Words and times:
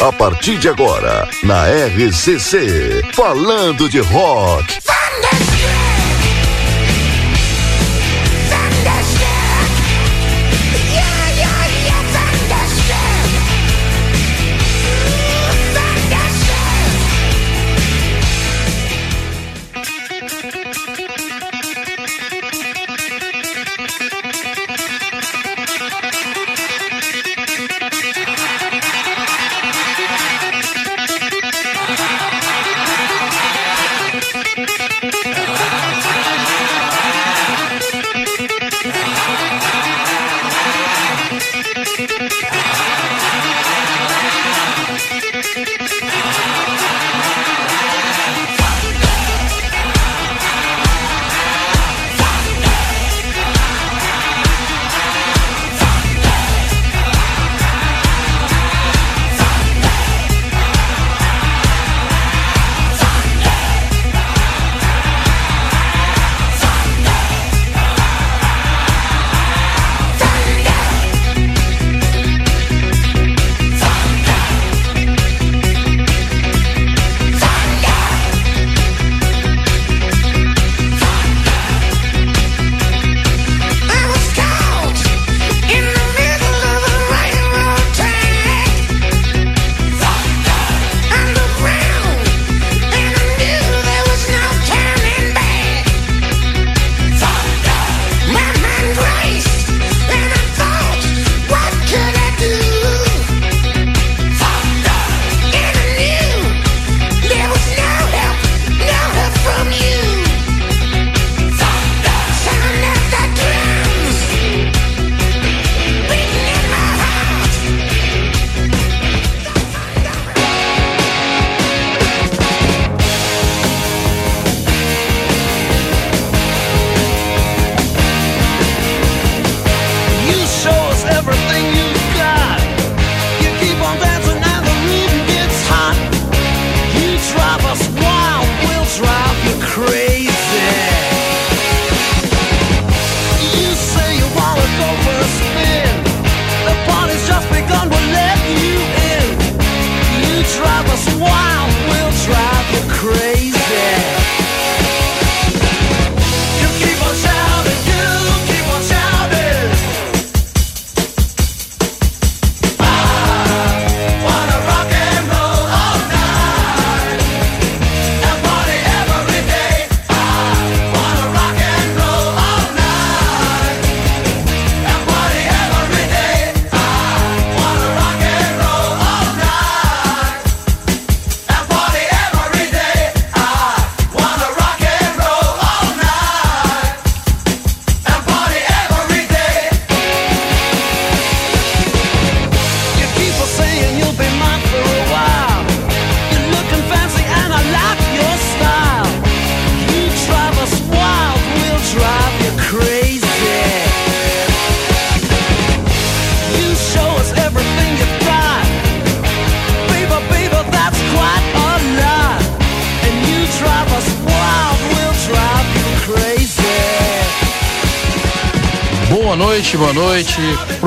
A 0.00 0.12
partir 0.12 0.58
de 0.58 0.68
agora, 0.68 1.28
na 1.44 1.66
RCC, 1.66 3.02
falando 3.12 3.88
de 3.88 4.00
rock. 4.00 4.80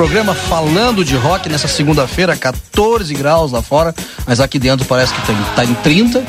Programa 0.04 0.34
falando 0.34 1.02
de 1.02 1.16
rock 1.16 1.48
nessa 1.48 1.66
segunda-feira, 1.66 2.36
14 2.36 3.14
graus 3.14 3.52
lá 3.52 3.62
fora, 3.62 3.94
mas 4.26 4.38
aqui 4.38 4.58
dentro 4.58 4.84
parece 4.84 5.14
que 5.14 5.20
tá, 5.22 5.32
tá 5.56 5.64
em 5.64 5.72
30. 5.72 6.22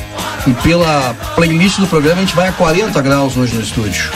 E 0.47 0.53
pela 0.63 1.13
playlist 1.35 1.79
do 1.79 1.85
programa 1.85 2.21
a 2.21 2.21
gente 2.21 2.33
vai 2.33 2.47
a 2.47 2.53
40 2.53 3.01
graus 3.01 3.35
hoje 3.35 3.53
no 3.53 3.61
estúdio. 3.61 4.09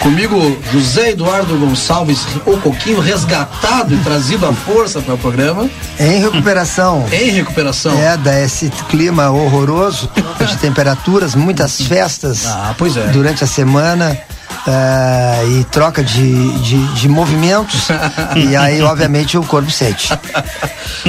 Comigo, 0.00 0.58
José 0.70 1.12
Eduardo 1.12 1.56
Gonçalves, 1.56 2.26
o 2.44 2.58
Coquinho, 2.58 3.00
resgatado 3.00 3.94
e 3.94 3.98
trazido 3.98 4.46
à 4.46 4.52
força 4.52 5.00
para 5.00 5.14
o 5.14 5.18
programa. 5.18 5.68
Em 5.98 6.20
recuperação. 6.20 7.06
em 7.10 7.30
recuperação. 7.30 7.98
É, 7.98 8.18
desse 8.18 8.68
clima 8.90 9.30
horroroso, 9.30 10.10
de 10.46 10.58
temperaturas, 10.58 11.34
muitas 11.34 11.80
festas 11.80 12.44
ah, 12.46 12.74
pois 12.76 12.98
é. 12.98 13.06
durante 13.08 13.44
a 13.44 13.46
semana. 13.46 14.18
Uh, 14.66 15.58
e 15.58 15.64
troca 15.64 16.04
de, 16.04 16.58
de, 16.58 16.94
de 16.94 17.08
movimentos 17.08 17.88
e 18.36 18.54
aí 18.54 18.82
obviamente 18.82 19.38
o 19.38 19.42
corpo 19.42 19.70
sente. 19.70 20.10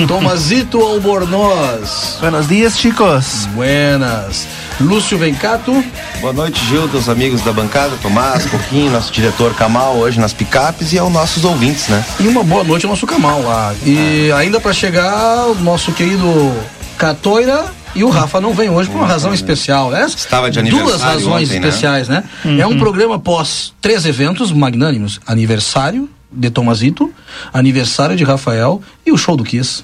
Tomazito 0.07 0.79
Albornoz. 0.81 2.17
Buenos 2.21 2.47
dias, 2.47 2.79
chicos. 2.79 3.47
Buenas. 3.53 4.47
Lúcio 4.79 5.17
Vencato. 5.17 5.83
Boa 6.21 6.33
noite, 6.33 6.63
Gil, 6.65 6.87
dos 6.87 7.09
amigos 7.09 7.41
da 7.41 7.51
bancada, 7.51 7.95
Tomás, 8.01 8.45
Coquinho, 8.45 8.91
nosso 8.91 9.11
diretor 9.11 9.53
Kamal 9.53 9.97
hoje 9.97 10.19
nas 10.19 10.33
picapes 10.33 10.93
e 10.93 10.97
aos 10.97 11.11
nossos 11.11 11.43
ouvintes, 11.43 11.87
né? 11.89 12.03
E 12.19 12.27
uma 12.27 12.43
boa 12.43 12.63
noite 12.63 12.85
ao 12.85 12.89
nosso 12.89 13.05
Kamal 13.05 13.41
lá. 13.43 13.73
E 13.85 14.31
ainda 14.31 14.59
para 14.59 14.73
chegar, 14.73 15.47
o 15.47 15.55
nosso 15.55 15.91
querido 15.91 16.53
Catoira 16.97 17.65
e 17.95 18.03
o 18.03 18.09
Rafa 18.09 18.39
não 18.39 18.53
vem 18.53 18.69
hoje 18.69 18.89
por 18.89 18.97
uma 18.97 19.07
razão 19.07 19.33
especial, 19.33 19.91
né? 19.91 20.05
Estava 20.05 20.49
de 20.49 20.59
aniversário 20.59 20.89
Duas 20.89 21.01
razões 21.01 21.49
ontem, 21.49 21.59
especiais, 21.59 22.07
né? 22.07 22.23
né? 22.43 22.51
Uhum. 22.51 22.61
É 22.61 22.67
um 22.67 22.77
programa 22.77 23.19
pós 23.19 23.73
três 23.81 24.05
eventos 24.05 24.51
magnânimos: 24.51 25.19
aniversário 25.25 26.09
de 26.31 26.49
Tomazito, 26.49 27.11
aniversário 27.51 28.15
de 28.15 28.23
Rafael 28.23 28.81
e 29.05 29.11
o 29.11 29.17
show 29.17 29.35
do 29.35 29.43
Kiss. 29.43 29.83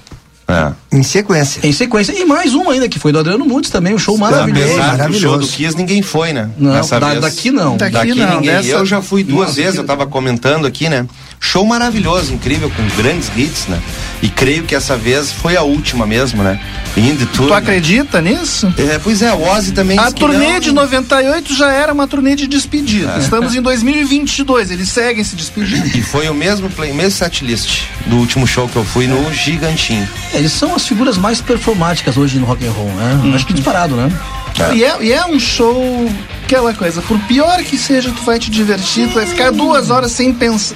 É. 0.50 0.72
Em 0.90 1.02
sequência. 1.02 1.60
Em 1.62 1.72
sequência. 1.72 2.12
E 2.12 2.24
mais 2.24 2.54
um 2.54 2.70
ainda, 2.70 2.88
que 2.88 2.98
foi 2.98 3.12
do 3.12 3.18
Adriano 3.18 3.44
Mudes 3.44 3.68
também, 3.68 3.94
um 3.94 3.98
show 3.98 4.16
maravilhoso. 4.16 4.64
Apesar 4.64 4.86
maravilhoso. 4.92 5.12
do 5.12 5.30
show 5.30 5.38
do 5.38 5.46
Kiss, 5.46 5.76
ninguém 5.76 6.00
foi, 6.00 6.32
né? 6.32 6.48
Não, 6.56 6.72
da, 6.72 7.14
daqui 7.20 7.50
não. 7.50 7.76
Daqui, 7.76 7.92
daqui 7.92 8.14
não. 8.14 8.36
ninguém. 8.36 8.64
Eu 8.64 8.86
já 8.86 9.02
fui 9.02 9.22
duas 9.22 9.48
Nossa, 9.48 9.60
vezes, 9.60 9.76
eu 9.76 9.84
tava 9.84 10.06
comentando 10.06 10.66
aqui, 10.66 10.88
né? 10.88 11.06
Show 11.40 11.64
maravilhoso, 11.64 12.34
incrível, 12.34 12.70
com 12.70 13.02
grandes 13.02 13.30
hits, 13.36 13.66
né? 13.68 13.80
E 14.20 14.28
creio 14.28 14.64
que 14.64 14.74
essa 14.74 14.96
vez 14.96 15.30
foi 15.30 15.56
a 15.56 15.62
última 15.62 16.04
mesmo, 16.04 16.42
né? 16.42 16.60
Indo 16.96 17.26
tudo. 17.26 17.48
Tu 17.48 17.54
acredita 17.54 18.20
nisso? 18.20 18.72
É, 18.76 18.98
pois 18.98 19.22
é, 19.22 19.32
o 19.32 19.42
Ozzy 19.42 19.72
também 19.72 19.98
A 19.98 20.10
turnê 20.10 20.54
não... 20.54 20.60
de 20.60 20.72
98 20.72 21.54
já 21.54 21.72
era 21.72 21.92
uma 21.92 22.08
turnê 22.08 22.34
de 22.34 22.46
despedida. 22.46 23.14
É. 23.14 23.18
Estamos 23.18 23.54
em 23.54 23.62
2022, 23.62 24.72
eles 24.72 24.88
seguem 24.88 25.22
se 25.22 25.36
despedindo. 25.36 25.86
E 25.96 26.02
foi 26.02 26.28
o 26.28 26.34
mesmo 26.34 26.68
play, 26.70 26.92
mesmo 26.92 27.12
setlist 27.12 27.84
do 28.06 28.16
último 28.16 28.46
show 28.46 28.68
que 28.68 28.76
eu 28.76 28.84
fui 28.84 29.06
no 29.06 29.32
Gigantinho. 29.32 30.08
É, 30.34 30.38
eles 30.38 30.52
são 30.52 30.74
as 30.74 30.86
figuras 30.86 31.16
mais 31.16 31.40
performáticas 31.40 32.16
hoje 32.16 32.38
no 32.38 32.46
rock 32.46 32.66
and 32.66 32.72
roll, 32.72 32.90
né? 32.90 33.20
Hum. 33.24 33.34
Acho 33.34 33.46
que 33.46 33.52
disparado, 33.52 33.94
né? 33.94 34.12
É. 34.58 34.74
E, 34.74 34.84
é, 34.84 34.96
e 35.02 35.12
é 35.12 35.24
um 35.24 35.38
show, 35.38 36.10
aquela 36.44 36.74
coisa, 36.74 37.00
por 37.02 37.18
pior 37.20 37.62
que 37.62 37.78
seja, 37.78 38.10
tu 38.10 38.22
vai 38.22 38.40
te 38.40 38.50
divertir, 38.50 39.08
tu 39.08 39.14
vai 39.14 39.26
ficar 39.26 39.52
duas 39.52 39.90
horas 39.90 40.10
sem 40.10 40.34
pensar 40.34 40.74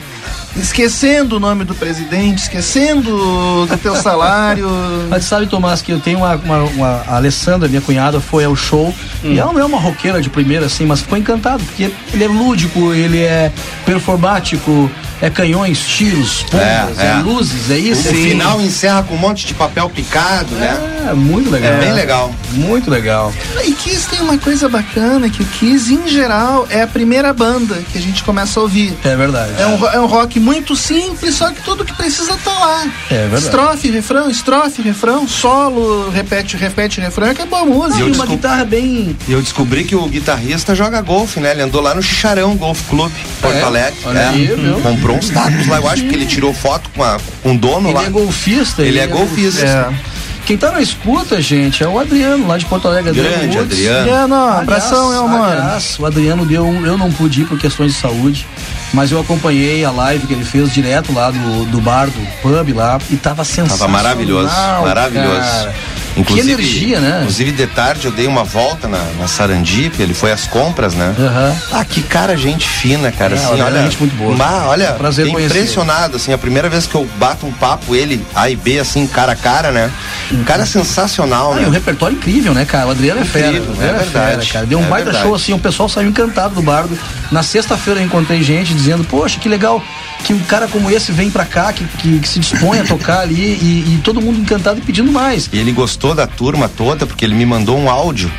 esquecendo 0.57 1.37
o 1.37 1.41
nome 1.41 1.65
do 1.65 1.75
presidente, 1.75 2.43
esquecendo 2.43 3.67
do 3.67 3.79
teu 3.79 3.97
salário. 3.97 4.69
Mas 5.09 5.25
sabe, 5.25 5.47
Tomás, 5.47 5.83
que 5.83 5.93
eu 5.93 6.01
tenho 6.01 6.19
uma, 6.19 6.35
uma, 6.37 6.59
uma 6.65 6.89
a 7.07 7.17
Alessandra, 7.17 7.69
minha 7.69 7.81
cunhada, 7.81 8.21
foi 8.21 8.45
ao 8.45 8.55
show 8.55 8.95
hum. 9.25 9.33
e 9.33 9.39
ela 9.39 9.53
não 9.53 9.61
é 9.61 9.65
uma 9.65 9.79
roqueira 9.79 10.21
de 10.21 10.29
primeira, 10.29 10.67
assim, 10.67 10.85
mas 10.85 11.01
ficou 11.01 11.19
encantado, 11.19 11.63
porque 11.65 11.93
ele 12.13 12.25
é 12.25 12.29
lúdico, 12.29 12.93
ele 12.93 13.21
é 13.21 13.53
performático, 13.85 14.91
é 15.23 15.31
canhões, 15.31 15.79
tiros, 15.87 16.45
bombas, 16.51 16.99
é, 16.99 17.07
é. 17.07 17.11
é, 17.11 17.15
luzes, 17.23 17.71
é 17.71 17.79
isso. 17.79 18.11
O 18.11 18.15
final 18.15 18.61
encerra 18.61 19.05
com 19.05 19.15
um 19.15 19.19
monte 19.19 19.47
de 19.47 19.55
papel 19.55 19.89
picado, 19.89 20.53
né? 20.57 21.07
É, 21.09 21.15
muito 21.15 21.49
legal. 21.49 21.73
É 21.73 21.79
bem 21.79 21.93
legal. 21.93 22.35
Muito 22.51 22.91
legal. 22.91 23.33
E 23.65 23.73
Kiss 23.73 24.09
tem 24.09 24.21
uma 24.21 24.37
coisa 24.37 24.69
bacana, 24.69 25.31
que 25.31 25.41
o 25.41 25.47
Kiss, 25.47 25.95
em 25.95 26.09
geral, 26.09 26.67
é 26.69 26.83
a 26.83 26.89
primeira 26.89 27.33
banda 27.33 27.77
que 27.93 27.99
a 27.99 28.01
gente 28.01 28.25
começa 28.25 28.59
a 28.59 28.65
ouvir. 28.65 28.93
É 29.05 29.15
verdade. 29.15 29.53
É 29.59 29.67
um, 29.67 29.87
é 29.87 30.01
um 30.01 30.07
rock 30.07 30.41
muito 30.43 30.75
simples, 30.75 31.37
só 31.37 31.51
que 31.51 31.63
tudo 31.63 31.85
que 31.85 31.95
precisa 31.95 32.37
tá 32.37 32.53
lá. 32.53 32.93
É 33.11 33.15
verdade. 33.15 33.45
Estrofe, 33.45 33.91
refrão, 33.91 34.29
estrofe, 34.29 34.83
refrão, 34.83 35.29
solo, 35.29 36.11
repete, 36.11 36.57
repete, 36.57 37.01
refrão, 37.01 37.31
acabou 37.31 37.61
a 37.61 37.65
música. 37.65 38.03
E 38.03 38.13
uma 38.13 38.27
guitarra 38.27 38.65
bem. 38.65 39.17
Eu 39.29 39.41
descobri 39.41 39.85
que 39.85 39.95
o 39.95 40.07
guitarrista 40.07 40.75
joga 40.75 41.01
golfe, 41.01 41.39
né? 41.39 41.53
Ele 41.53 41.63
andou 41.63 41.81
lá 41.81 41.95
no 41.95 42.03
Xixarão 42.03 42.57
Golf 42.57 42.89
Club, 42.89 43.13
Porto 43.41 43.57
é, 43.57 43.63
Alegre. 43.63 44.01
Olha 44.05 44.19
é. 44.19 44.29
aí, 44.29 44.57
meu. 44.57 44.81
Comprou 44.81 45.17
uns 45.17 45.31
tacos 45.31 45.67
lá, 45.69 45.77
eu 45.79 45.89
acho 45.89 46.03
que 46.03 46.15
ele 46.15 46.27
tirou 46.27 46.53
foto 46.53 46.91
com, 46.95 47.05
a, 47.05 47.19
com 47.43 47.55
o 47.55 47.59
dono 47.59 47.89
ele 47.89 47.95
lá. 47.95 48.01
Ele 48.01 48.09
é 48.09 48.13
golfista. 48.13 48.83
Ele, 48.83 48.91
ele 48.91 48.99
é, 48.99 49.05
é 49.05 49.07
golfista. 49.07 49.65
É. 49.65 50.13
Quem 50.45 50.59
tá 50.59 50.73
na 50.73 50.81
escuta, 50.81 51.41
gente, 51.41 51.85
é 51.85 51.89
o 51.89 51.99
Adriano, 51.99 52.49
lá 52.49 52.59
de 52.59 52.67
Porto 52.67 52.89
Alegre. 52.89 53.13
Grande 53.13 53.59
Adriano. 53.59 54.01
Adriano, 54.01 54.35
abração, 54.35 55.11
meu 55.11 55.25
amor. 55.25 55.47
Aliás, 55.47 55.97
o 56.01 56.05
Adriano 56.05 56.45
deu, 56.45 56.67
eu 56.85 56.99
não 56.99 57.13
pude 57.13 57.43
ir 57.43 57.45
por 57.45 57.59
questões 57.59 57.95
de 57.95 58.01
saúde, 58.01 58.47
mas 58.93 59.11
eu 59.11 59.21
acompanhei 59.21 59.85
a 59.85 59.91
live 59.91 60.27
que 60.27 60.33
ele 60.33 60.45
fez 60.45 60.73
direto 60.73 61.13
lá 61.13 61.31
do, 61.31 61.65
do 61.67 61.81
bar, 61.81 62.07
do 62.07 62.41
pub 62.41 62.75
lá, 62.75 62.99
e 63.11 63.17
tava 63.17 63.45
sensacional. 63.45 63.79
Tava 63.79 63.91
maravilhoso, 63.91 64.55
maravilhoso. 64.83 65.41
Cara. 65.41 65.75
Inclusive, 66.17 66.57
que 66.57 66.63
energia, 66.63 67.01
né? 67.01 67.19
Inclusive, 67.21 67.53
de 67.53 67.67
tarde 67.67 68.07
eu 68.07 68.13
dei 68.13 68.27
uma 68.27 68.45
volta 68.45 68.87
na, 68.87 69.03
na 69.19 69.27
Sarandipe, 69.27 70.03
ele 70.03 70.15
foi 70.15 70.31
às 70.31 70.47
compras, 70.47 70.95
né? 70.95 71.15
Uhum. 71.19 71.59
Ah, 71.73 71.85
que 71.85 72.03
cara, 72.03 72.37
gente 72.37 72.69
fina, 72.69 73.11
cara. 73.11 73.35
É, 73.35 73.39
assim, 73.39 73.61
olha, 73.61 73.83
gente 73.83 73.99
muito 73.99 74.15
boa. 74.17 74.37
Mas, 74.37 74.63
olha, 74.65 74.93
Prazer 74.93 75.27
impressionado, 75.27 76.17
assim, 76.17 76.33
a 76.33 76.39
primeira 76.39 76.69
vez 76.69 76.87
que 76.87 76.95
eu 76.95 77.09
bato 77.19 77.47
um 77.47 77.53
papo, 77.53 77.95
ele, 77.95 78.25
A 78.35 78.51
e 78.51 78.57
B, 78.57 78.79
assim, 78.79 79.07
cara 79.07 79.33
a 79.33 79.37
cara, 79.37 79.73
né? 79.73 79.91
Um 80.31 80.45
cara 80.45 80.67
sensacional, 80.67 81.53
ah, 81.53 81.57
né? 81.57 81.67
um 81.67 81.71
repertório 81.71 82.17
incrível, 82.17 82.53
né, 82.53 82.65
cara? 82.65 82.89
O 82.89 82.91
Adriano 82.91 83.21
é 83.21 83.25
fera. 83.25 83.49
Incrível, 83.49 83.75
é, 83.81 83.89
é 83.89 83.93
verdade. 83.93 84.31
Fera, 84.31 84.53
cara. 84.53 84.67
Deu 84.67 84.79
um 84.79 84.85
é 84.85 84.89
baita 84.89 85.05
verdade. 85.07 85.25
show, 85.25 85.35
assim, 85.35 85.53
o 85.53 85.59
pessoal 85.59 85.89
saiu 85.89 86.09
encantado 86.09 86.55
do 86.55 86.63
bardo. 86.63 86.99
Na 87.31 87.43
sexta-feira 87.43 88.01
eu 88.01 88.05
encontrei 88.05 88.43
gente 88.43 88.75
dizendo, 88.75 89.05
poxa, 89.05 89.39
que 89.39 89.49
legal 89.49 89.83
que 90.25 90.33
um 90.33 90.39
cara 90.41 90.69
como 90.69 90.91
esse 90.91 91.13
vem 91.13 91.31
pra 91.31 91.45
cá, 91.45 91.73
que, 91.73 91.85
que, 91.85 92.21
que 92.21 92.29
se 92.29 92.39
dispõe 92.39 92.79
a 92.81 92.85
tocar 92.85 93.21
ali 93.21 93.35
e, 93.35 93.95
e, 93.95 94.01
todo 94.03 94.21
mundo 94.21 94.41
encantado 94.41 94.79
e 94.79 94.83
pedindo 94.83 95.11
mais. 95.11 95.49
E 95.53 95.59
ele 95.59 95.73
gostou 95.73 96.15
da 96.15 96.27
turma 96.27 96.69
toda, 96.69 97.07
porque 97.07 97.25
ele 97.25 97.35
me 97.35 97.45
mandou 97.45 97.79
um 97.79 97.91
áudio. 97.91 98.31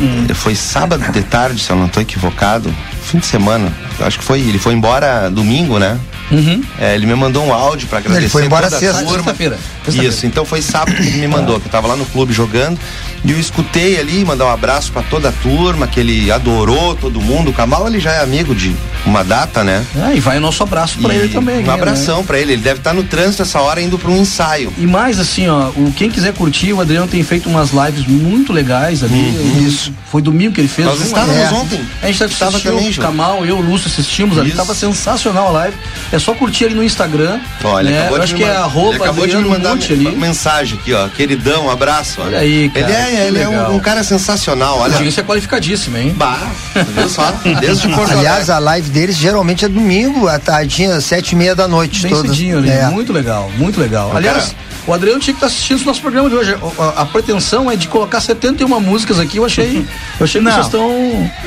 Hum. 0.00 0.26
Foi 0.34 0.54
sábado 0.54 1.10
de 1.10 1.22
tarde, 1.22 1.62
se 1.62 1.70
eu 1.70 1.76
não 1.76 1.86
estou 1.86 2.02
equivocado. 2.02 2.72
Fim 3.02 3.18
de 3.18 3.26
semana. 3.26 3.72
Acho 4.00 4.18
que 4.18 4.24
foi. 4.24 4.40
Ele 4.40 4.58
foi 4.58 4.74
embora 4.74 5.30
domingo, 5.30 5.78
né? 5.78 5.98
Uhum. 6.30 6.62
É, 6.78 6.94
ele 6.94 7.06
me 7.06 7.14
mandou 7.14 7.44
um 7.44 7.52
áudio 7.52 7.88
para 7.88 7.98
agradecer. 7.98 8.24
Ele 8.24 8.28
foi 8.28 8.44
embora 8.44 8.68
sexta-feira. 8.68 9.58
Isso, 9.88 10.26
então 10.26 10.44
foi 10.44 10.60
sábado 10.60 10.94
que 10.94 11.08
ele 11.08 11.18
me 11.18 11.28
mandou, 11.28 11.58
que 11.58 11.66
eu 11.66 11.70
tava 11.70 11.88
lá 11.88 11.96
no 11.96 12.04
clube 12.06 12.32
jogando. 12.32 12.78
E 13.24 13.32
eu 13.32 13.38
escutei 13.38 13.98
ali, 13.98 14.24
mandar 14.24 14.46
um 14.46 14.50
abraço 14.50 14.92
para 14.92 15.02
toda 15.02 15.28
a 15.28 15.32
turma, 15.32 15.86
que 15.86 16.00
ele 16.00 16.30
adorou 16.30 16.94
todo 16.94 17.20
mundo. 17.20 17.50
O 17.50 17.52
Kamal 17.52 17.86
ele 17.86 18.00
já 18.00 18.12
é 18.12 18.22
amigo 18.22 18.54
de 18.54 18.74
uma 19.04 19.22
data, 19.22 19.64
né? 19.64 19.84
Ah, 20.02 20.14
e 20.14 20.20
vai 20.20 20.38
o 20.38 20.40
nosso 20.40 20.62
abraço 20.62 20.98
para 20.98 21.14
ele 21.14 21.28
também. 21.28 21.58
Um 21.58 21.62
né? 21.62 21.72
abração 21.72 22.18
né? 22.18 22.24
para 22.26 22.38
ele. 22.38 22.52
Ele 22.52 22.62
deve 22.62 22.80
estar 22.80 22.90
tá 22.90 22.96
no 22.96 23.04
trânsito 23.04 23.42
essa 23.42 23.60
hora 23.60 23.80
indo 23.80 23.98
para 23.98 24.10
um 24.10 24.16
ensaio. 24.16 24.72
E 24.78 24.86
mais 24.86 25.18
assim, 25.18 25.48
ó, 25.48 25.68
o 25.70 25.92
quem 25.96 26.10
quiser 26.10 26.32
curtir, 26.32 26.72
o 26.72 26.80
Adriano 26.80 27.06
tem 27.06 27.22
feito 27.22 27.48
umas 27.48 27.70
lives 27.70 28.06
muito 28.06 28.52
legais 28.52 29.02
ali. 29.02 29.14
Uhum. 29.14 29.66
Isso. 29.66 29.92
Foi 30.10 30.22
domingo 30.22 30.54
que 30.54 30.60
ele 30.60 30.68
fez. 30.68 30.86
Nós 30.86 31.00
estávamos 31.00 31.36
é. 31.36 31.50
ontem. 31.52 31.80
A 32.02 32.06
gente 32.06 32.24
estava 32.24 32.58
também, 32.60 32.90
o 32.90 32.96
Kamal, 32.96 33.44
eu, 33.44 33.58
o 33.58 33.60
Lúcio 33.60 33.88
assistimos 33.88 34.32
Isso. 34.32 34.40
ali. 34.40 34.52
Tava 34.52 34.74
sensacional 34.74 35.48
a 35.48 35.50
live. 35.50 35.76
É 36.12 36.18
só 36.18 36.34
curtir 36.34 36.66
ali 36.66 36.74
no 36.74 36.82
Instagram. 36.82 37.40
Olha, 37.62 37.90
né? 37.90 38.08
eu 38.10 38.22
acho 38.22 38.34
que 38.34 38.42
é 38.42 38.56
arroba 38.56 38.94
ele 38.94 39.02
acabou 39.02 39.24
Adriano 39.24 39.44
de 39.44 39.48
me 39.50 39.56
mandar 39.56 39.72
ali. 39.72 40.16
mensagem 40.16 40.78
aqui, 40.78 40.92
ó. 40.92 41.08
Queridão, 41.08 41.66
um 41.66 41.70
abraço. 41.70 42.20
Olha 42.20 42.38
aí, 42.38 42.70
cara. 42.70 42.86
Ele 42.86 42.92
é, 42.92 43.07
ele 43.14 43.40
é 43.40 43.48
um, 43.48 43.76
um, 43.76 43.80
cara 43.80 44.02
sensacional. 44.02 44.78
Olha. 44.78 45.02
Isso 45.02 45.20
é 45.20 45.22
qualificadíssimo, 45.22 45.96
hein? 45.96 46.14
Bah, 46.16 46.48
viu 46.94 47.08
só? 47.08 47.32
Desde 47.60 47.88
Porto 47.88 48.12
Aliás, 48.12 48.50
a 48.50 48.58
live 48.58 48.90
deles 48.90 49.16
geralmente 49.16 49.64
é 49.64 49.68
domingo, 49.68 50.28
à 50.28 50.38
tardinha, 50.38 51.00
sete 51.00 51.32
e 51.32 51.36
meia 51.36 51.54
da 51.54 51.68
noite. 51.68 52.02
Bem 52.02 52.12
toda. 52.12 52.28
cedinho 52.28 52.58
ali. 52.58 52.70
É. 52.70 52.86
Muito 52.88 53.12
legal, 53.12 53.50
muito 53.56 53.80
legal. 53.80 54.14
Aliás. 54.14 54.48
Cara, 54.48 54.68
o 54.88 54.94
Adriano 54.94 55.20
tinha 55.20 55.34
que 55.34 55.38
estar 55.38 55.48
assistindo 55.48 55.82
o 55.82 55.84
nosso 55.84 56.00
programa 56.00 56.30
de 56.30 56.34
hoje. 56.34 56.56
A, 56.78 57.02
a, 57.02 57.06
pretensão 57.06 57.70
é 57.70 57.76
de 57.76 57.88
colocar 57.88 58.20
71 58.20 58.80
músicas 58.80 59.20
aqui. 59.20 59.36
Eu 59.36 59.44
achei, 59.44 59.86
eu 60.18 60.24
achei 60.24 60.40
não. 60.40 60.50
que 60.50 60.56
vocês 60.56 60.66
estão. 60.66 60.88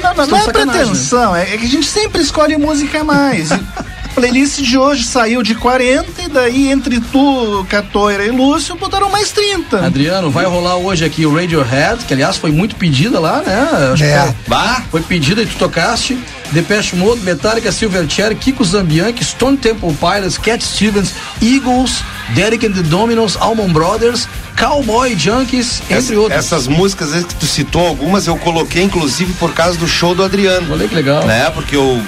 Não, 0.02 0.14
não, 0.14 0.28
não 0.28 0.38
é 0.38 0.44
pretensão, 0.44 1.36
é 1.36 1.46
que 1.46 1.66
a 1.66 1.70
gente 1.70 1.88
sempre 1.88 2.22
escolhe 2.22 2.56
música 2.56 3.02
a 3.02 3.04
mais. 3.04 3.50
playlist 4.14 4.62
de 4.62 4.78
hoje 4.78 5.04
saiu 5.06 5.42
de 5.42 5.56
40 5.56 6.22
e 6.22 6.28
daí 6.28 6.70
entre 6.70 7.00
tu, 7.00 7.66
Catoira 7.70 8.26
e 8.26 8.32
Lúcio 8.32 8.76
botaram 8.76 9.10
mais 9.10 9.32
30. 9.32 9.86
Adriano, 9.86 10.30
vai 10.30 10.46
rolar 10.46 10.76
hoje 10.76 11.06
aqui 11.06 11.26
o 11.26 11.34
Radiohead, 11.34 12.06
que 12.06 12.14
aliás 12.14 12.38
foi 12.38 12.52
muito 12.52 12.76
pedida 12.76 13.20
lá, 13.20 13.42
né? 13.42 13.92
Acho 13.94 14.04
é. 14.04 14.28
que 14.28 14.50
foi, 14.50 14.84
foi 14.92 15.02
pedida 15.02 15.42
e 15.42 15.46
tu 15.46 15.56
tocaste. 15.58 16.18
Depeche 16.52 16.98
Mode, 16.98 17.22
Metallica, 17.22 17.72
Silverchair, 17.72 18.36
Kiko 18.36 18.64
Zambianchi, 18.66 19.24
Stone 19.24 19.56
Temple 19.56 19.94
Pilots, 19.94 20.38
Cat 20.38 20.62
Stevens, 20.62 21.14
Eagles, 21.42 22.04
Derek 22.36 22.66
and 22.66 22.74
the 22.74 22.84
Dominos, 22.84 23.38
Almond 23.38 23.72
Brothers, 23.72 24.28
Cowboy 24.58 25.18
Junkies, 25.18 25.82
entre 25.84 25.96
Essa, 25.96 26.16
outros. 26.16 26.38
Essas 26.38 26.68
músicas 26.68 27.12
que 27.24 27.36
tu 27.36 27.46
citou, 27.46 27.88
algumas 27.88 28.28
eu 28.28 28.36
coloquei 28.36 28.84
inclusive 28.84 29.34
por 29.34 29.54
causa 29.54 29.78
do 29.78 29.88
show 29.88 30.14
do 30.14 30.24
Adriano. 30.24 30.74
Olha 30.74 30.88
que 30.88 30.94
legal. 30.94 31.26
Né? 31.26 31.50
Porque 31.52 31.76
eu 31.76 32.02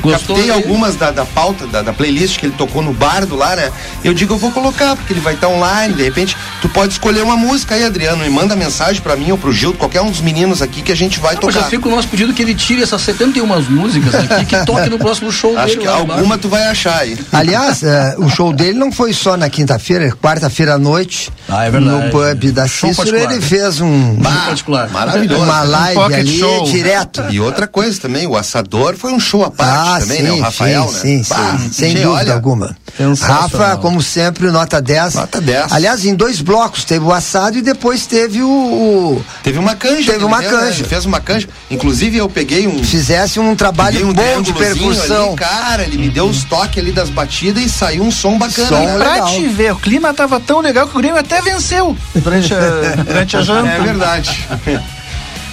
Gostou 0.00 0.36
Captei 0.36 0.50
algumas 0.50 0.96
da, 0.96 1.10
da 1.10 1.24
pauta, 1.24 1.66
da, 1.66 1.82
da, 1.82 1.92
playlist 1.92 2.38
que 2.38 2.46
ele 2.46 2.54
tocou 2.56 2.82
no 2.82 2.92
bardo 2.92 3.36
lá, 3.36 3.54
né? 3.56 3.70
Eu 4.02 4.14
digo, 4.14 4.34
eu 4.34 4.38
vou 4.38 4.50
colocar, 4.50 4.96
porque 4.96 5.12
ele 5.12 5.20
vai 5.20 5.34
estar 5.34 5.48
tá 5.48 5.52
online, 5.52 5.94
de 5.94 6.02
repente, 6.02 6.36
tu 6.62 6.68
pode 6.68 6.92
escolher 6.92 7.22
uma 7.22 7.36
música 7.36 7.74
aí, 7.74 7.84
Adriano, 7.84 8.24
e 8.24 8.30
manda 8.30 8.56
mensagem 8.56 9.02
para 9.02 9.16
mim 9.16 9.30
ou 9.30 9.38
pro 9.38 9.52
Gil, 9.52 9.74
qualquer 9.74 10.00
um 10.00 10.10
dos 10.10 10.20
meninos 10.20 10.62
aqui 10.62 10.82
que 10.82 10.92
a 10.92 10.96
gente 10.96 11.18
vai 11.20 11.34
Não, 11.34 11.40
tocar. 11.40 11.60
Já 11.60 11.62
fica 11.64 11.88
o 11.88 11.90
nosso 11.90 12.08
pedido 12.08 12.32
que 12.32 12.42
ele 12.42 12.54
tire 12.54 12.82
essas 12.82 13.02
71 13.02 13.46
músicas 13.70 14.14
aqui, 14.14 14.44
que 14.46 14.56
toque 14.64 14.88
no 14.88 14.98
próximo 14.98 15.30
show 15.30 15.56
Acho 15.56 15.74
dele. 15.74 15.80
que 15.80 15.86
alguma 15.88 16.38
tu 16.38 16.48
vai 16.48 16.64
achar 16.64 16.98
aí. 16.98 17.18
Aliás, 17.32 17.82
é, 17.82 18.14
o 18.18 18.28
show 18.28 18.52
dele 18.52 18.78
não 18.78 18.90
foi 18.90 19.12
só 19.12 19.36
na 19.36 19.50
quinta-feira, 19.50 20.10
quarta-feira 20.10 20.74
à 20.74 20.78
noite. 20.78 21.30
Ah, 21.48 21.64
é 21.64 21.70
verdade. 21.70 22.04
No 22.06 22.10
pub 22.10 22.52
da 22.52 22.68
Cícero, 22.68 23.16
ele 23.16 23.40
fez 23.40 23.80
um. 23.80 24.14
Bah, 24.14 24.46
particular. 24.46 24.88
Maravilhoso. 24.90 25.42
Uma 25.42 25.62
live 25.62 25.98
um 25.98 26.04
ali 26.04 26.38
show. 26.38 26.64
direto. 26.64 27.24
E 27.30 27.40
outra 27.40 27.66
coisa 27.66 28.00
também, 28.00 28.26
o 28.26 28.36
Assador 28.36 28.96
foi 28.96 29.12
um 29.12 29.20
show 29.20 29.44
à 29.44 29.50
parte 29.50 29.89
ah, 29.89 29.89
também, 29.98 30.16
sim, 30.18 30.22
né? 30.22 30.32
O 30.32 30.40
Rafael 30.40 30.60
Rafael, 30.60 30.92
né? 30.92 30.98
Sim, 30.98 31.24
bah, 31.28 31.58
sim, 31.58 31.72
sem 31.72 31.94
dúvida 31.94 32.10
olha, 32.10 32.34
alguma. 32.34 32.76
Rafa, 33.20 33.76
como 33.78 34.02
sempre, 34.02 34.50
nota 34.50 34.80
10. 34.80 35.14
Nota 35.14 35.40
10. 35.40 35.72
Aliás, 35.72 36.04
em 36.04 36.14
dois 36.14 36.40
blocos, 36.40 36.84
teve 36.84 37.04
o 37.04 37.12
assado 37.12 37.58
e 37.58 37.62
depois 37.62 38.06
teve 38.06 38.42
o. 38.42 38.48
o... 38.48 39.24
Teve 39.42 39.58
uma 39.58 39.74
canja. 39.74 40.12
Teve 40.12 40.24
uma 40.24 40.40
deu, 40.40 40.50
canja. 40.50 40.82
Né? 40.82 40.88
Fez 40.88 41.04
uma 41.06 41.20
canja. 41.20 41.48
Inclusive, 41.70 42.18
eu 42.18 42.28
peguei 42.28 42.66
um. 42.66 42.82
Fizesse 42.82 43.40
um 43.40 43.54
trabalho 43.56 44.06
um 44.06 44.12
bom 44.12 44.42
de 44.42 44.52
percussão. 44.52 45.28
Ali, 45.28 45.36
cara, 45.36 45.82
ele 45.84 45.98
me 45.98 46.08
deu 46.10 46.26
os 46.26 46.44
toques 46.44 46.78
ali 46.78 46.92
das 46.92 47.08
batidas 47.08 47.62
e 47.62 47.68
saiu 47.68 48.02
um 48.02 48.10
som 48.10 48.36
bacana. 48.38 48.68
Som 48.68 48.84
né? 48.84 48.98
Pra 48.98 49.22
te 49.22 49.46
ver, 49.48 49.72
o 49.72 49.76
clima 49.76 50.12
tava 50.12 50.38
tão 50.40 50.60
legal 50.60 50.86
que 50.86 50.96
o 50.96 51.00
Grêmio 51.00 51.18
até 51.18 51.40
venceu 51.40 51.96
durante 52.14 52.52
a, 52.54 53.02
durante 53.04 53.36
a 53.36 53.40
janta. 53.42 53.68
É 53.68 53.80
verdade. 53.80 54.48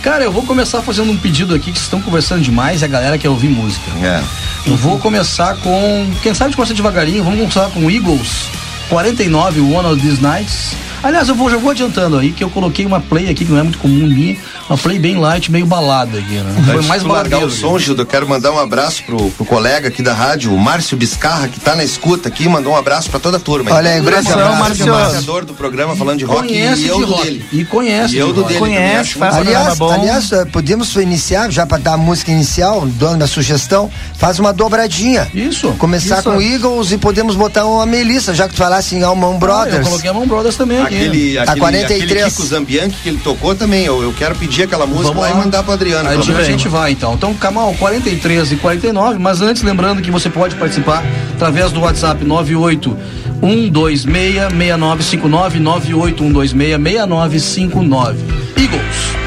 Cara, 0.02 0.24
eu 0.24 0.32
vou 0.32 0.44
começar 0.44 0.82
fazendo 0.82 1.12
um 1.12 1.18
pedido 1.18 1.54
aqui 1.54 1.72
que 1.72 1.78
vocês 1.78 1.86
estão 1.86 2.02
conversando 2.02 2.42
demais 2.42 2.82
e 2.82 2.86
a 2.86 2.88
galera 2.88 3.18
quer 3.18 3.30
ouvir 3.30 3.50
música. 3.50 3.92
É. 4.02 4.24
Eu 4.66 4.76
vou 4.76 5.00
começar 5.00 5.56
com. 5.58 6.12
Quem 6.22 6.34
sabe 6.34 6.52
de 6.52 6.56
começar 6.56 6.74
devagarinho, 6.74 7.24
vamos 7.24 7.40
começar 7.40 7.70
com 7.72 7.90
Eagles 7.90 8.50
49, 8.90 9.62
One 9.62 9.88
of 9.88 10.02
These 10.02 10.22
Nights. 10.22 10.76
Aliás, 11.04 11.30
eu 11.30 11.36
vou, 11.36 11.50
já 11.50 11.58
vou 11.58 11.72
adiantando 11.72 12.18
aí 12.18 12.32
que 12.32 12.44
eu 12.44 12.50
coloquei 12.50 12.86
uma 12.86 13.00
play 13.00 13.30
aqui 13.30 13.46
que 13.46 13.52
não 13.52 13.60
é 13.60 13.64
muito 13.64 13.78
comum 13.78 14.08
minha, 14.08 14.36
uma 14.70 14.78
play 14.78 14.98
bem 15.00 15.16
light, 15.18 15.52
meio 15.52 15.66
balada 15.66 16.18
aqui, 16.18 16.34
né? 16.36 16.64
Foi 16.74 16.82
mais 16.84 17.04
largar 17.04 17.44
o 17.44 17.50
som, 17.52 17.78
Gildo, 17.78 18.02
eu 18.02 18.06
quero 18.06 18.28
mandar 18.28 18.52
um 18.52 18.60
abraço 18.60 19.04
pro, 19.04 19.30
pro 19.32 19.46
colega 19.46 19.88
aqui 19.88 20.02
da 20.02 20.14
rádio, 20.14 20.54
o 20.54 20.60
Márcio 20.60 20.98
Biscarra, 20.98 21.48
que 21.48 21.60
tá 21.60 21.76
na 21.76 21.84
escuta 21.84 22.28
aqui, 22.28 22.48
mandou 22.50 22.74
um 22.74 22.76
abraço 22.76 23.10
pra 23.10 23.20
toda 23.20 23.38
a 23.38 23.40
turma. 23.40 23.72
Olha 23.74 23.92
aí, 23.92 24.02
grande 24.02 24.32
Abração, 24.32 24.54
abraço. 24.54 24.88
Márcio. 24.88 25.46
Do 25.48 25.54
programa 25.54 25.96
falando 25.96 26.18
de 26.20 26.26
rock 26.26 26.48
Conhece 26.48 26.82
e 26.82 26.88
eu 26.88 26.98
de 26.98 27.04
rock. 27.04 27.24
dele. 27.24 27.46
E 27.54 27.66
conhece 27.66 28.16
E 28.16 28.18
eu 28.20 28.34
do 28.34 28.42
rock. 28.42 28.48
dele 28.54 28.60
Conhece, 28.60 29.14
também, 29.14 29.30
faz 29.32 29.36
Aliás, 29.36 29.78
bom. 29.78 29.92
aliás, 29.92 30.32
eh, 30.32 30.46
podemos 30.46 30.96
iniciar, 30.96 31.52
já 31.52 31.66
para 31.66 31.78
dar 31.78 31.94
a 31.94 31.98
música 31.98 32.32
inicial, 32.32 32.86
dando 32.86 33.24
a 33.24 33.28
sugestão, 33.28 33.90
faz 34.18 34.40
uma 34.40 34.52
dobradinha. 34.52 35.28
Isso. 35.34 35.72
Começar 35.74 36.20
Isso. 36.20 36.30
com 36.32 36.42
Eagles 36.42 36.92
e 36.92 36.98
podemos 36.98 37.36
botar 37.36 37.66
uma 37.66 37.86
Melissa, 37.86 38.34
já 38.34 38.48
que 38.48 38.54
tu 38.56 38.58
falasse 38.58 38.96
em 38.96 39.04
Alman 39.04 39.30
Ah, 39.30 39.34
eu 39.34 39.40
Brothers. 39.40 39.88
coloquei 39.88 40.10
a 40.10 40.14
Mão 40.14 40.28
Brothers 40.28 40.56
também 40.56 40.87
Aquele, 40.88 41.38
aquele, 41.38 41.60
43. 41.60 42.02
aquele 42.04 42.30
Kiko 42.30 42.46
Zambianchi 42.46 42.98
que 43.04 43.10
ele 43.10 43.20
tocou 43.20 43.56
também. 43.56 43.86
Eu, 43.86 44.02
eu 44.02 44.14
quero 44.14 44.36
pedir 44.36 44.64
aquela 44.64 44.86
música 44.86 45.08
Vamos 45.10 45.22
lá, 45.22 45.30
lá. 45.30 45.36
e 45.36 45.38
mandar 45.38 45.64
pro 45.64 45.74
Adriano. 45.74 46.10
Aí 46.10 46.18
a 46.18 46.44
gente 46.44 46.68
vai 46.68 46.92
então. 46.92 47.14
Então, 47.14 47.34
Camal, 47.34 47.74
43 47.76 48.52
e 48.52 48.56
49, 48.56 49.20
mas 49.20 49.42
antes 49.42 49.62
lembrando 49.62 50.02
que 50.02 50.12
você 50.12 50.30
pode 50.30 50.56
participar 50.56 51.04
através 51.34 51.72
do 51.72 51.82
WhatsApp 51.82 52.24
98 52.24 52.98
126 53.42 54.04
6959 54.04 55.60
98 55.60 56.24
126 56.24 56.78
6959. 56.78 58.18
Eagles. 58.58 59.27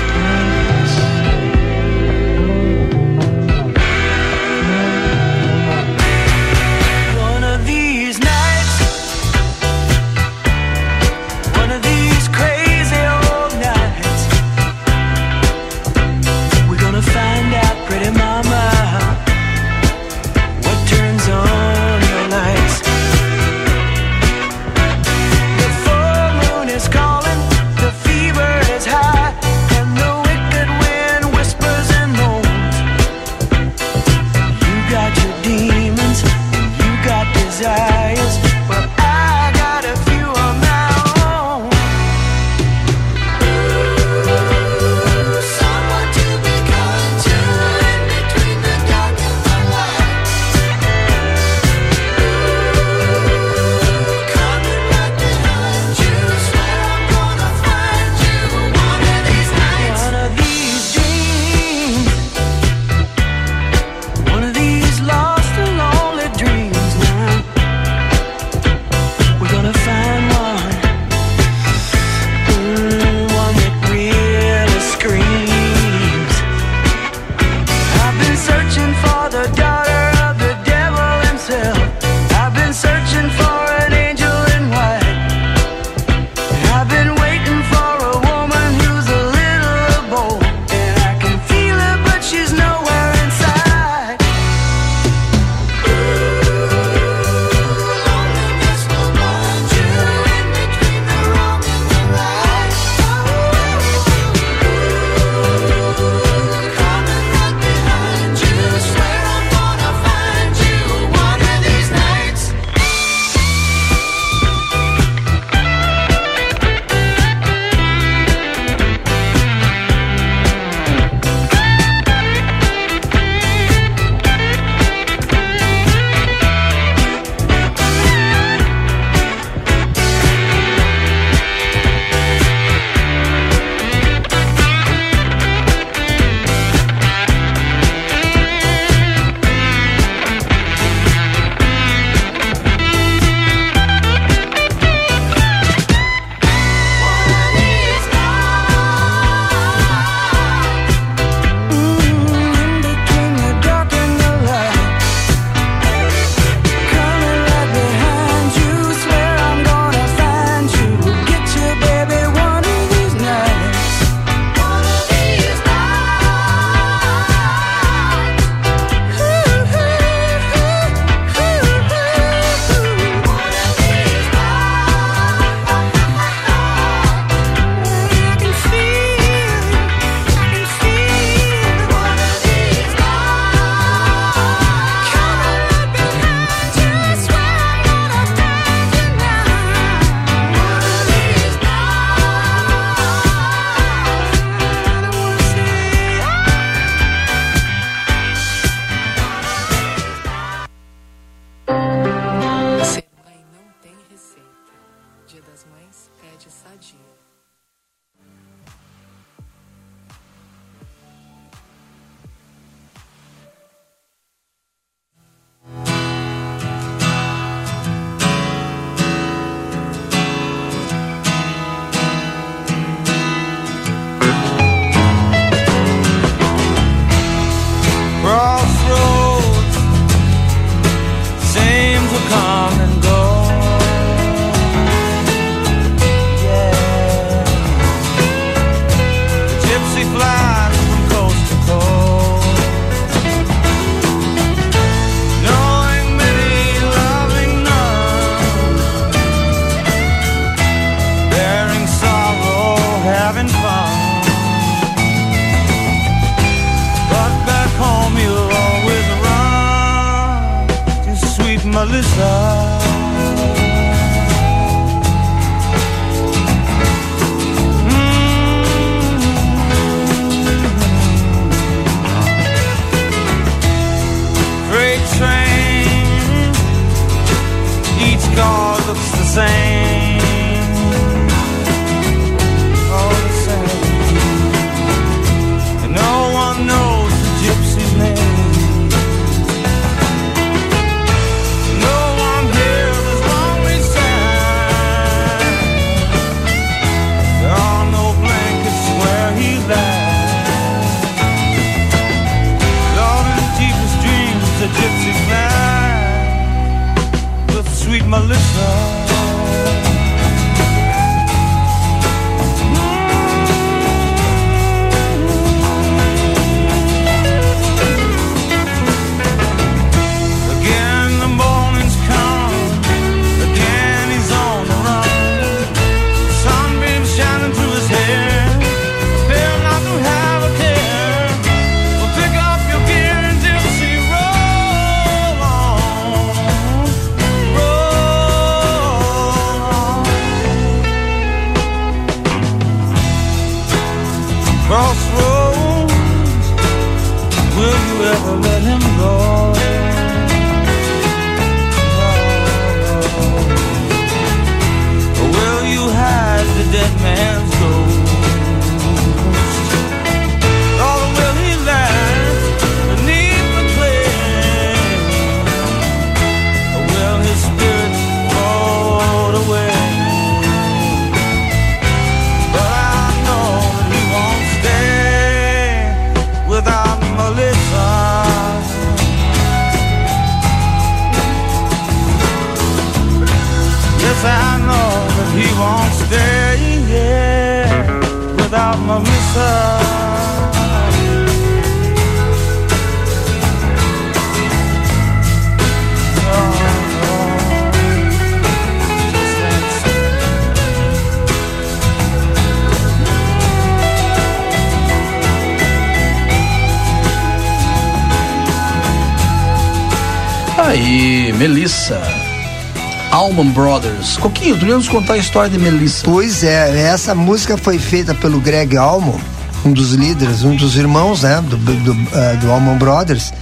Coquinho, 414.21 414.59
tu 414.59 414.67
ia 414.67 414.77
nos 414.77 414.89
contar 414.89 415.15
a 415.15 415.19
história 415.19 415.49
de 415.49 415.59
Melissa. 415.59 416.03
Pois 416.05 416.45
é, 416.45 416.79
essa 416.83 417.15
música 417.15 417.57
foi 417.57 417.79
feita 417.79 418.15
pelo 418.15 418.39
Greg 418.39 418.77
Allman, 418.77 419.19
um 419.65 419.73
dos 419.73 419.93
líderes, 419.93 420.45
um 420.45 420.55
dos 420.55 420.77
irmãos, 420.77 421.23
né, 421.23 421.43
do, 421.43 421.57
do, 421.57 421.93
eh, 422.15 422.37
do 422.37 422.53
Allman 422.53 422.77
Brothers, 422.77 423.33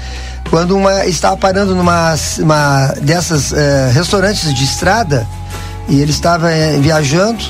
quando 0.48 0.76
uma, 0.76 1.04
estava 1.06 1.36
parando 1.36 1.74
numa 1.74 2.14
uma 2.38 2.94
dessas 3.02 3.52
eh, 3.52 3.90
restaurantes 3.92 4.54
de 4.54 4.64
estrada 4.64 5.26
e 5.88 6.00
ele 6.00 6.12
estava 6.12 6.50
eh, 6.50 6.78
viajando, 6.80 7.42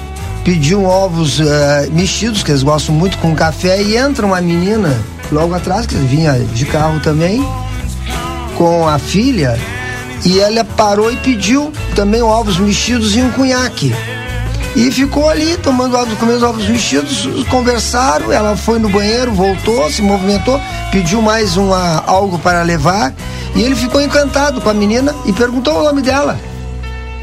pediu 0.42 0.84
ovos 0.84 1.38
eh, 1.38 1.88
mexidos, 1.92 2.42
que 2.42 2.50
eles 2.50 2.62
gostam 2.62 2.94
muito, 2.94 3.18
com 3.18 3.34
café, 3.34 3.82
e 3.82 3.96
entra 3.96 4.24
uma 4.24 4.40
menina 4.40 4.98
logo 5.30 5.54
atrás, 5.54 5.86
que 5.86 5.94
vinha 5.94 6.32
de 6.32 6.64
carro 6.64 6.98
também, 7.00 7.46
com 8.56 8.88
a 8.88 8.98
filha 8.98 9.58
e 10.24 10.40
ela 10.40 10.64
parou 10.64 11.12
e 11.12 11.16
pediu 11.16 11.72
também 11.94 12.22
ovos 12.22 12.58
mexidos 12.58 13.14
e 13.16 13.20
um 13.20 13.30
cunhaque. 13.32 13.94
E 14.76 14.90
ficou 14.90 15.28
ali 15.28 15.56
tomando 15.56 15.96
ovos, 15.96 16.16
comendo 16.18 16.46
ovos 16.46 16.68
mexidos, 16.68 17.26
conversaram, 17.50 18.30
ela 18.30 18.56
foi 18.56 18.78
no 18.78 18.88
banheiro, 18.88 19.32
voltou, 19.32 19.90
se 19.90 20.02
movimentou, 20.02 20.60
pediu 20.92 21.20
mais 21.20 21.56
uma, 21.56 22.02
algo 22.06 22.38
para 22.38 22.62
levar 22.62 23.12
e 23.54 23.62
ele 23.62 23.74
ficou 23.74 24.00
encantado 24.00 24.60
com 24.60 24.68
a 24.68 24.74
menina 24.74 25.14
e 25.26 25.32
perguntou 25.32 25.80
o 25.80 25.82
nome 25.82 26.02
dela. 26.02 26.38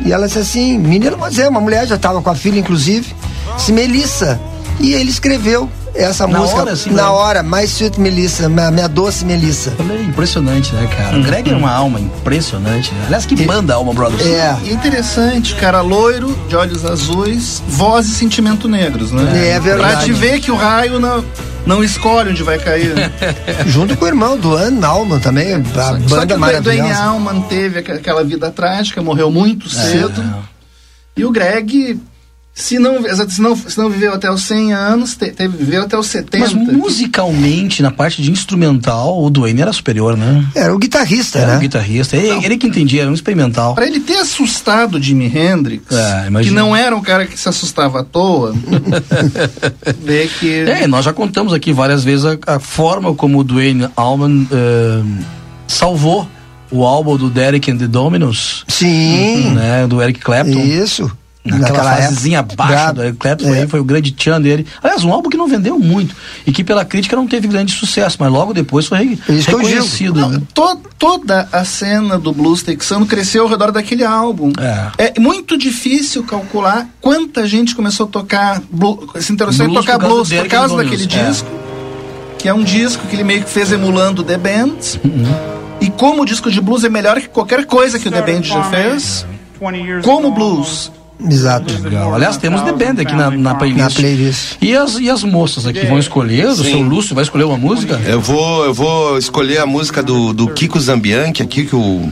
E 0.03 0.11
ela 0.11 0.27
disse 0.27 0.39
assim, 0.39 0.77
menina, 0.77 1.15
mas 1.17 1.39
é 1.39 1.47
uma 1.47 1.61
mulher, 1.61 1.87
já 1.87 1.95
estava 1.95 2.21
com 2.21 2.29
a 2.29 2.35
filha 2.35 2.59
inclusive, 2.59 3.15
se 3.57 3.71
Melissa. 3.71 4.39
E 4.79 4.93
ele 4.93 5.09
escreveu 5.09 5.69
essa 5.95 6.27
Na 6.27 6.39
música 6.39 6.61
hora, 6.61 6.71
assim, 6.71 6.89
na 6.89 7.03
né? 7.03 7.09
hora, 7.09 7.43
mais 7.43 7.71
sweet 7.71 7.99
Melissa, 7.99 8.49
minha, 8.49 8.69
minha 8.69 8.87
doce 8.87 9.25
Melissa. 9.25 9.73
Aí, 9.79 10.05
impressionante, 10.05 10.73
né, 10.73 10.87
cara? 10.87 11.17
O 11.17 11.23
Greg 11.23 11.49
é 11.49 11.55
uma 11.55 11.71
alma 11.71 11.99
impressionante, 11.99 12.93
né? 12.93 13.03
Aliás, 13.05 13.25
que 13.25 13.35
banda 13.45 13.73
Allman 13.73 13.93
Brothers. 13.95 14.25
É. 14.25 14.57
E 14.63 14.69
é 14.69 14.73
interessante, 14.73 15.55
cara, 15.55 15.81
loiro, 15.81 16.37
de 16.49 16.55
olhos 16.55 16.85
azuis, 16.85 17.61
voz 17.67 18.07
e 18.07 18.11
sentimento 18.11 18.67
negros, 18.67 19.11
né? 19.11 19.49
É 19.55 19.59
verdade. 19.59 19.95
Pra 19.95 20.03
te 20.03 20.13
ver 20.13 20.39
que 20.39 20.51
o 20.51 20.55
raio 20.55 20.99
não, 20.99 21.23
não 21.65 21.83
escolhe 21.83 22.31
onde 22.31 22.43
vai 22.43 22.57
cair. 22.59 22.93
Junto 23.65 23.95
com 23.97 24.05
o 24.05 24.07
irmão 24.07 24.37
do 24.37 24.55
Ann 24.55 24.83
Alman 24.83 25.19
também, 25.19 25.53
a 25.53 25.63
Só 25.63 25.95
que 25.97 26.03
banda 26.03 26.35
o 26.35 26.37
Dwayne 26.37 26.37
maravilhosa. 26.39 27.03
Allman 27.03 27.41
teve 27.41 27.79
aquela 27.79 28.23
vida 28.23 28.51
trágica, 28.51 29.01
morreu 29.01 29.31
muito 29.31 29.69
cedo. 29.69 30.23
E 31.17 31.23
o 31.23 31.31
Greg, 31.31 31.99
se 32.57 32.79
não, 32.79 33.03
se 33.29 33.41
não, 33.41 33.53
se 33.53 33.77
não 33.77 33.89
viveu 33.89 34.13
até 34.13 34.31
os 34.31 34.41
100 34.43 34.73
anos, 34.73 35.15
te- 35.15 35.29
teve, 35.31 35.57
viveu 35.57 35.81
até 35.83 35.97
os 35.97 36.07
70. 36.07 36.39
Mas 36.39 36.53
musicalmente, 36.53 37.83
na 37.83 37.91
parte 37.91 38.21
de 38.21 38.31
instrumental, 38.31 39.21
o 39.21 39.29
Duane 39.29 39.61
era 39.61 39.73
superior, 39.73 40.15
né? 40.15 40.45
Era 40.55 40.73
o 40.73 40.77
guitarrista, 40.79 41.37
Era 41.39 41.51
né? 41.51 41.57
um 41.57 41.59
guitarrista. 41.59 42.15
Ele, 42.15 42.45
ele 42.45 42.57
que 42.57 42.65
entendia, 42.65 43.01
era 43.01 43.11
um 43.11 43.13
experimental. 43.13 43.75
Pra 43.75 43.85
ele 43.85 43.99
ter 43.99 44.15
assustado 44.15 45.01
Jimi 45.03 45.25
Hendrix, 45.25 45.83
É, 45.91 46.27
que 46.41 46.49
não 46.49 46.73
era 46.73 46.95
um 46.95 47.01
cara 47.01 47.25
que 47.27 47.37
se 47.37 47.49
assustava 47.49 47.99
à 47.99 48.03
toa, 48.05 48.55
vê 50.01 50.29
que. 50.39 50.61
É, 50.61 50.87
nós 50.87 51.03
já 51.03 51.11
contamos 51.13 51.51
aqui 51.53 51.73
várias 51.73 52.03
vezes 52.05 52.25
a, 52.25 52.55
a 52.55 52.59
forma 52.59 53.13
como 53.13 53.39
o 53.39 53.43
Dwayne 53.43 53.87
Allman 53.97 54.47
eh, 54.51 55.01
salvou 55.67 56.27
o 56.71 56.85
álbum 56.85 57.17
do 57.17 57.29
Derek 57.29 57.69
and 57.69 57.77
the 57.77 57.87
Dominos, 57.87 58.63
Sim, 58.67 59.51
né? 59.51 59.85
Do 59.87 60.01
Eric 60.01 60.19
Clapton. 60.19 60.59
isso. 60.59 61.11
Naquela 61.45 61.95
fasezinha 61.95 62.41
Da- 62.41 62.91
do 62.91 63.03
Eric 63.03 63.17
Clapton, 63.19 63.53
é. 63.53 63.59
aí 63.61 63.67
foi 63.67 63.79
o 63.79 63.83
grande 63.83 64.11
tchan 64.11 64.41
dele. 64.41 64.65
Aliás, 64.81 65.03
um 65.03 65.13
álbum 65.13 65.29
que 65.29 65.37
não 65.37 65.47
vendeu 65.47 65.77
muito 65.77 66.15
e 66.45 66.51
que 66.51 66.63
pela 66.63 66.83
crítica 66.83 67.15
não 67.15 67.27
teve 67.27 67.47
grande 67.47 67.71
sucesso, 67.73 68.17
mas 68.19 68.31
logo 68.31 68.53
depois 68.53 68.87
foi 68.87 69.19
Isso 69.29 69.51
reconhecido. 69.51 70.19
Não, 70.21 70.29
né? 70.29 70.41
to- 70.53 70.79
toda 70.97 71.47
a 71.51 71.63
cena 71.63 72.17
do 72.17 72.31
blues 72.33 72.63
texano 72.63 73.05
cresceu 73.05 73.43
ao 73.43 73.49
redor 73.49 73.71
daquele 73.71 74.03
álbum. 74.03 74.51
É. 74.97 75.13
É 75.15 75.19
muito 75.19 75.57
difícil 75.57 76.23
calcular 76.23 76.87
quanta 76.99 77.45
gente 77.47 77.75
começou 77.75 78.07
a 78.07 78.09
tocar 78.09 78.61
blues, 78.71 79.23
se 79.23 79.31
interessou 79.31 79.65
em 79.65 79.69
Blues 79.69 79.85
tocar 79.85 79.99
por 79.99 80.01
causa 80.01 80.15
blues 80.15 80.27
por 80.29 80.33
Derek 80.35 80.49
causa 80.49 80.75
daquele 80.77 81.05
Dominos, 81.05 81.15
é. 81.27 81.29
disco, 81.31 81.49
que 82.39 82.49
é 82.49 82.53
um 82.53 82.63
disco 82.63 83.05
que 83.07 83.15
ele 83.15 83.23
meio 83.23 83.43
que 83.43 83.49
fez 83.49 83.71
emulando 83.71 84.23
The 84.23 84.37
Band. 84.37 84.77
Uhum. 85.03 85.55
E 85.81 85.89
como 85.91 86.23
o 86.23 86.25
disco 86.25 86.49
de 86.49 86.59
blues 86.59 86.83
é 86.83 86.89
melhor 86.89 87.19
que 87.21 87.27
qualquer 87.29 87.65
coisa 87.65 87.99
que 87.99 88.07
o 88.07 88.11
The 88.11 88.21
Band 88.21 88.41
já 88.43 88.63
fez, 88.63 89.25
como 90.03 90.31
blues. 90.31 90.91
Exato. 91.29 91.73
Legal. 91.81 92.13
Aliás, 92.13 92.37
temos 92.37 92.61
The 92.61 92.71
Band 92.73 93.01
aqui 93.01 93.15
na, 93.15 93.31
na 93.31 93.55
playlist. 93.55 93.79
Na 93.83 93.89
playlist. 93.89 94.57
E 94.61 94.75
as, 94.75 94.95
e 94.99 95.09
as 95.09 95.23
moças 95.23 95.65
aqui 95.65 95.85
vão 95.85 95.97
escolher? 95.97 96.45
O 96.47 96.55
seu 96.55 96.81
Lúcio 96.81 97.15
vai 97.15 97.23
escolher 97.23 97.45
uma 97.45 97.57
música? 97.57 97.99
Eu 98.05 98.19
vou, 98.21 98.65
eu 98.65 98.73
vou 98.73 99.17
escolher 99.17 99.59
a 99.59 99.65
música 99.65 100.03
do, 100.03 100.33
do 100.33 100.49
Kiko 100.49 100.79
Zambianchi 100.79 101.41
aqui, 101.41 101.65
que 101.65 101.75
o, 101.75 102.09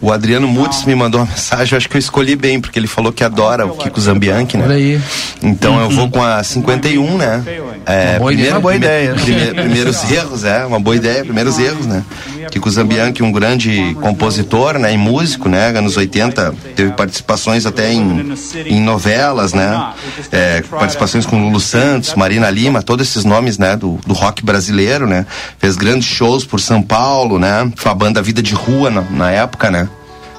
o 0.00 0.12
Adriano 0.12 0.46
Mutz 0.46 0.84
me 0.84 0.94
mandou 0.94 1.20
uma 1.20 1.26
mensagem. 1.26 1.72
Eu 1.72 1.76
acho 1.78 1.88
que 1.88 1.96
eu 1.96 1.98
escolhi 1.98 2.36
bem, 2.36 2.60
porque 2.60 2.78
ele 2.78 2.86
falou 2.86 3.12
que 3.12 3.24
adora 3.24 3.66
o 3.66 3.76
Kiko 3.76 4.00
Zambianchi, 4.00 4.56
Olha 4.56 4.68
né? 4.68 4.74
aí. 4.76 5.00
Então 5.42 5.80
eu 5.80 5.90
vou 5.90 6.08
com 6.08 6.22
a 6.22 6.42
51, 6.42 7.18
né? 7.18 7.42
É, 7.84 8.10
Uma 8.12 8.18
boa 8.20 8.32
ideia. 8.32 8.50
Uma 8.52 8.60
boa 8.60 8.76
ideia. 8.76 9.14
prime- 9.14 9.54
primeiros 9.54 10.04
erros, 10.10 10.44
é, 10.44 10.64
uma 10.64 10.78
boa 10.80 10.94
ideia, 10.96 11.24
primeiros 11.24 11.58
erros, 11.58 11.86
né? 11.86 12.02
Kiko 12.50 12.70
Zambianchi, 12.70 13.22
um 13.22 13.32
grande 13.32 13.94
compositor, 14.00 14.78
né, 14.78 14.92
e 14.92 14.96
músico, 14.96 15.48
né? 15.48 15.68
Anos 15.76 15.96
80, 15.96 16.54
teve 16.74 16.92
participações 16.92 17.66
até 17.66 17.92
em, 17.92 18.34
em 18.66 18.80
novelas, 18.80 19.52
né? 19.52 19.92
É, 20.30 20.62
participações 20.62 21.26
com 21.26 21.40
Lulu 21.40 21.60
Santos, 21.60 22.14
Marina 22.14 22.50
Lima, 22.50 22.82
todos 22.82 23.08
esses 23.08 23.24
nomes, 23.24 23.58
né, 23.58 23.76
do, 23.76 23.98
do 24.06 24.14
rock 24.14 24.44
brasileiro, 24.44 25.06
né? 25.06 25.26
Fez 25.58 25.76
grandes 25.76 26.06
shows 26.06 26.44
por 26.44 26.60
São 26.60 26.82
Paulo, 26.82 27.38
né? 27.38 27.70
Foi 27.76 27.90
a 27.90 27.94
banda 27.94 28.22
Vida 28.22 28.42
de 28.42 28.54
Rua 28.54 28.90
na, 28.90 29.02
na 29.02 29.30
época, 29.30 29.70
né? 29.70 29.88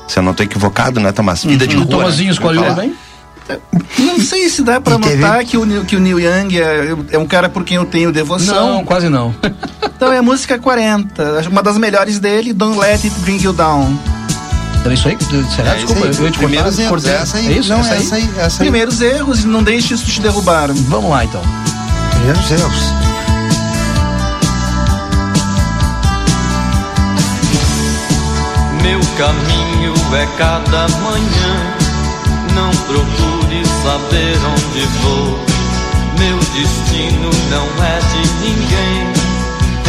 Se 0.07 0.19
eu 0.19 0.23
não 0.23 0.33
tô 0.33 0.43
equivocado, 0.43 0.99
né, 0.99 1.11
Tomás? 1.11 1.43
Vida 1.43 1.67
de 1.67 1.75
O 1.75 1.79
Rua. 1.79 1.89
Tomazinho 1.89 2.27
né? 2.27 2.33
escolheu 2.33 2.73
bem? 2.73 2.93
Não 3.99 4.19
sei 4.19 4.49
se 4.49 4.61
dá 4.61 4.79
pra 4.81 4.97
teve- 4.99 5.15
notar 5.17 5.43
que, 5.45 5.57
o, 5.57 5.65
Neil- 5.65 5.85
que 5.85 5.95
o 5.95 5.99
Neil 5.99 6.19
Young 6.19 6.57
é, 6.59 6.95
é 7.11 7.17
um 7.17 7.25
cara 7.25 7.47
por 7.49 7.63
quem 7.63 7.77
eu 7.77 7.85
tenho 7.85 8.11
devoção. 8.11 8.75
Não, 8.77 8.83
quase 8.85 9.09
não. 9.09 9.33
Então 9.95 10.11
é 10.11 10.17
a 10.17 10.21
música 10.21 10.59
40, 10.59 11.47
uma 11.49 11.63
das 11.63 11.77
melhores 11.77 12.19
dele, 12.19 12.53
Don't 12.53 12.77
Let 12.79 13.03
It 13.03 13.09
Bring 13.21 13.41
You 13.41 13.53
Down. 13.53 13.97
Era 14.85 14.93
isso 14.93 15.07
aí? 15.07 15.17
Será? 15.55 15.71
É 15.71 15.75
Desculpa, 15.75 16.07
isso 16.07 16.21
eu 16.21 16.25
aí. 16.25 16.31
ia 16.31 16.31
te 16.31 16.39
cortar, 16.39 16.47
Primeiros 16.47 16.79
erros, 16.79 17.05
é 17.05 17.15
essa 17.15 17.37
aí. 17.37 17.47
É 17.47 17.51
isso? 17.57 17.69
Não, 17.69 17.79
essa 17.79 17.89
é 17.89 17.97
aí? 17.97 18.03
essa 18.03 18.15
aí, 18.15 18.29
essa 18.37 18.53
aí. 18.63 18.69
Primeiros 18.69 19.01
erros 19.01 19.43
e 19.43 19.47
não 19.47 19.63
deixe 19.63 19.93
isso 19.93 20.05
te 20.05 20.21
derrubar. 20.21 20.69
Vamos 20.71 21.09
lá, 21.09 21.25
então. 21.25 21.41
Primeiros 22.11 22.51
erros. 22.51 22.93
Meu 28.81 28.99
caminho 29.17 29.93
é 30.15 30.25
cada 30.37 30.87
manhã. 30.99 31.77
Não 32.55 32.71
procure 32.85 33.36
saber 33.87 34.37
onde 34.53 34.85
vou. 35.01 35.39
Meu 36.19 36.37
destino 36.37 37.29
não 37.49 37.67
é 37.85 37.99
de 38.11 38.21
ninguém. 38.43 38.99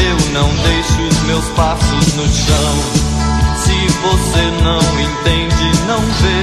Eu 0.09 0.19
não 0.35 0.49
deixo 0.55 1.03
os 1.03 1.19
meus 1.27 1.45
passos 1.57 2.15
no 2.15 2.29
chão. 2.29 2.75
Se 3.57 3.77
você 4.07 4.45
não 4.63 4.83
entende, 5.01 5.67
não 5.89 6.01
vê. 6.23 6.43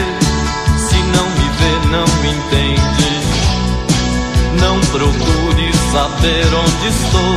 Se 0.85 0.97
não 1.15 1.29
me 1.29 1.47
vê, 1.59 1.73
não 1.95 2.07
me 2.21 2.29
entende. 2.35 3.11
Não 4.59 4.77
procure 4.91 5.71
saber 5.93 6.45
onde 6.53 6.87
estou. 6.89 7.35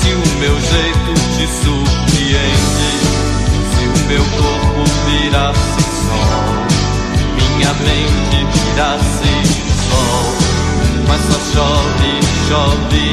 Se 0.00 0.10
o 0.12 0.26
meu 0.40 0.60
jeito 0.60 1.14
te 1.36 1.46
surpreende. 1.62 2.90
Se 3.70 3.84
o 3.84 4.08
meu 4.08 4.24
corpo 4.24 4.82
virasse 5.06 5.82
sol, 6.08 6.59
minha 7.60 7.74
mente 7.74 8.46
virasse 8.54 9.32
sol, 9.90 10.24
mas 11.06 11.20
só 11.20 11.38
chove, 11.52 12.12
chove, 12.48 13.12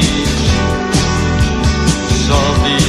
chove. 2.26 2.87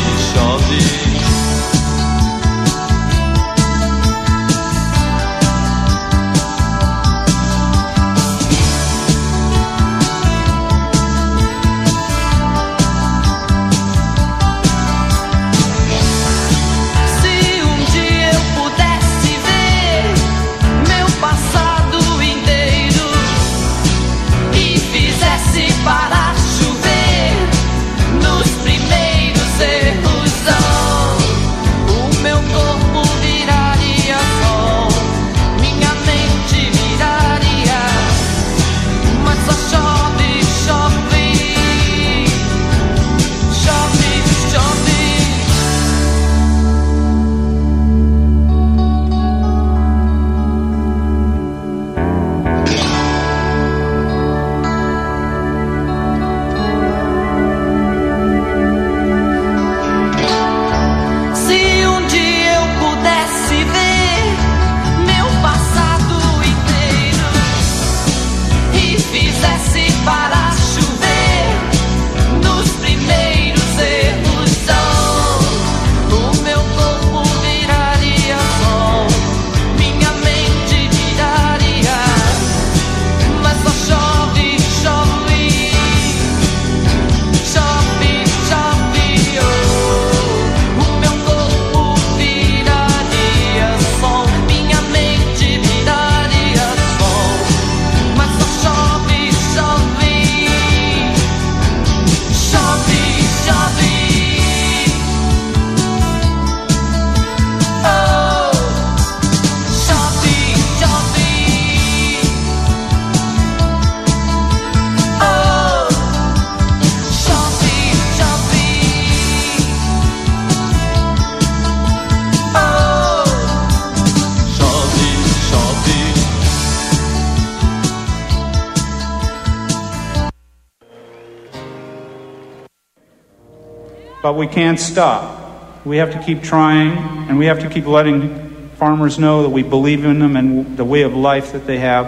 We 134.40 134.48
can't 134.48 134.80
stop. 134.80 135.86
We 135.86 135.98
have 135.98 136.14
to 136.14 136.24
keep 136.24 136.42
trying, 136.42 136.98
and 137.28 137.38
we 137.38 137.48
have 137.48 137.60
to 137.60 137.70
keep 137.70 137.86
letting 137.86 138.70
farmers 138.78 139.20
know 139.20 139.44
that 139.44 139.50
we 139.50 139.64
believe 139.64 140.06
in 140.06 140.20
them 140.20 140.38
and 140.38 140.78
the 140.78 140.86
way 140.86 141.02
of 141.02 141.14
life 141.14 141.52
that 141.52 141.68
they 141.68 141.78
have, 141.80 142.08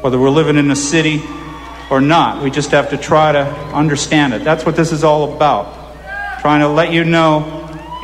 whether 0.00 0.16
we're 0.16 0.30
living 0.30 0.56
in 0.56 0.70
a 0.70 0.76
city 0.76 1.20
or 1.90 2.00
not. 2.00 2.44
We 2.44 2.52
just 2.52 2.70
have 2.70 2.90
to 2.90 2.96
try 2.96 3.32
to 3.32 3.42
understand 3.74 4.34
it. 4.34 4.44
That's 4.44 4.64
what 4.64 4.76
this 4.76 4.92
is 4.92 5.02
all 5.02 5.34
about. 5.34 6.40
Trying 6.40 6.60
to 6.60 6.68
let 6.68 6.92
you 6.92 7.02
know 7.04 7.42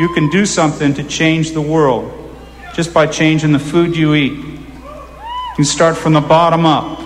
you 0.00 0.12
can 0.14 0.28
do 0.30 0.46
something 0.46 0.92
to 0.94 1.04
change 1.04 1.52
the 1.52 1.62
world 1.62 2.12
just 2.74 2.92
by 2.92 3.06
changing 3.06 3.52
the 3.52 3.60
food 3.60 3.94
you 3.94 4.14
eat. 4.14 4.32
You 4.32 5.54
can 5.54 5.64
start 5.64 5.96
from 5.96 6.12
the 6.12 6.20
bottom 6.20 6.66
up. 6.66 6.99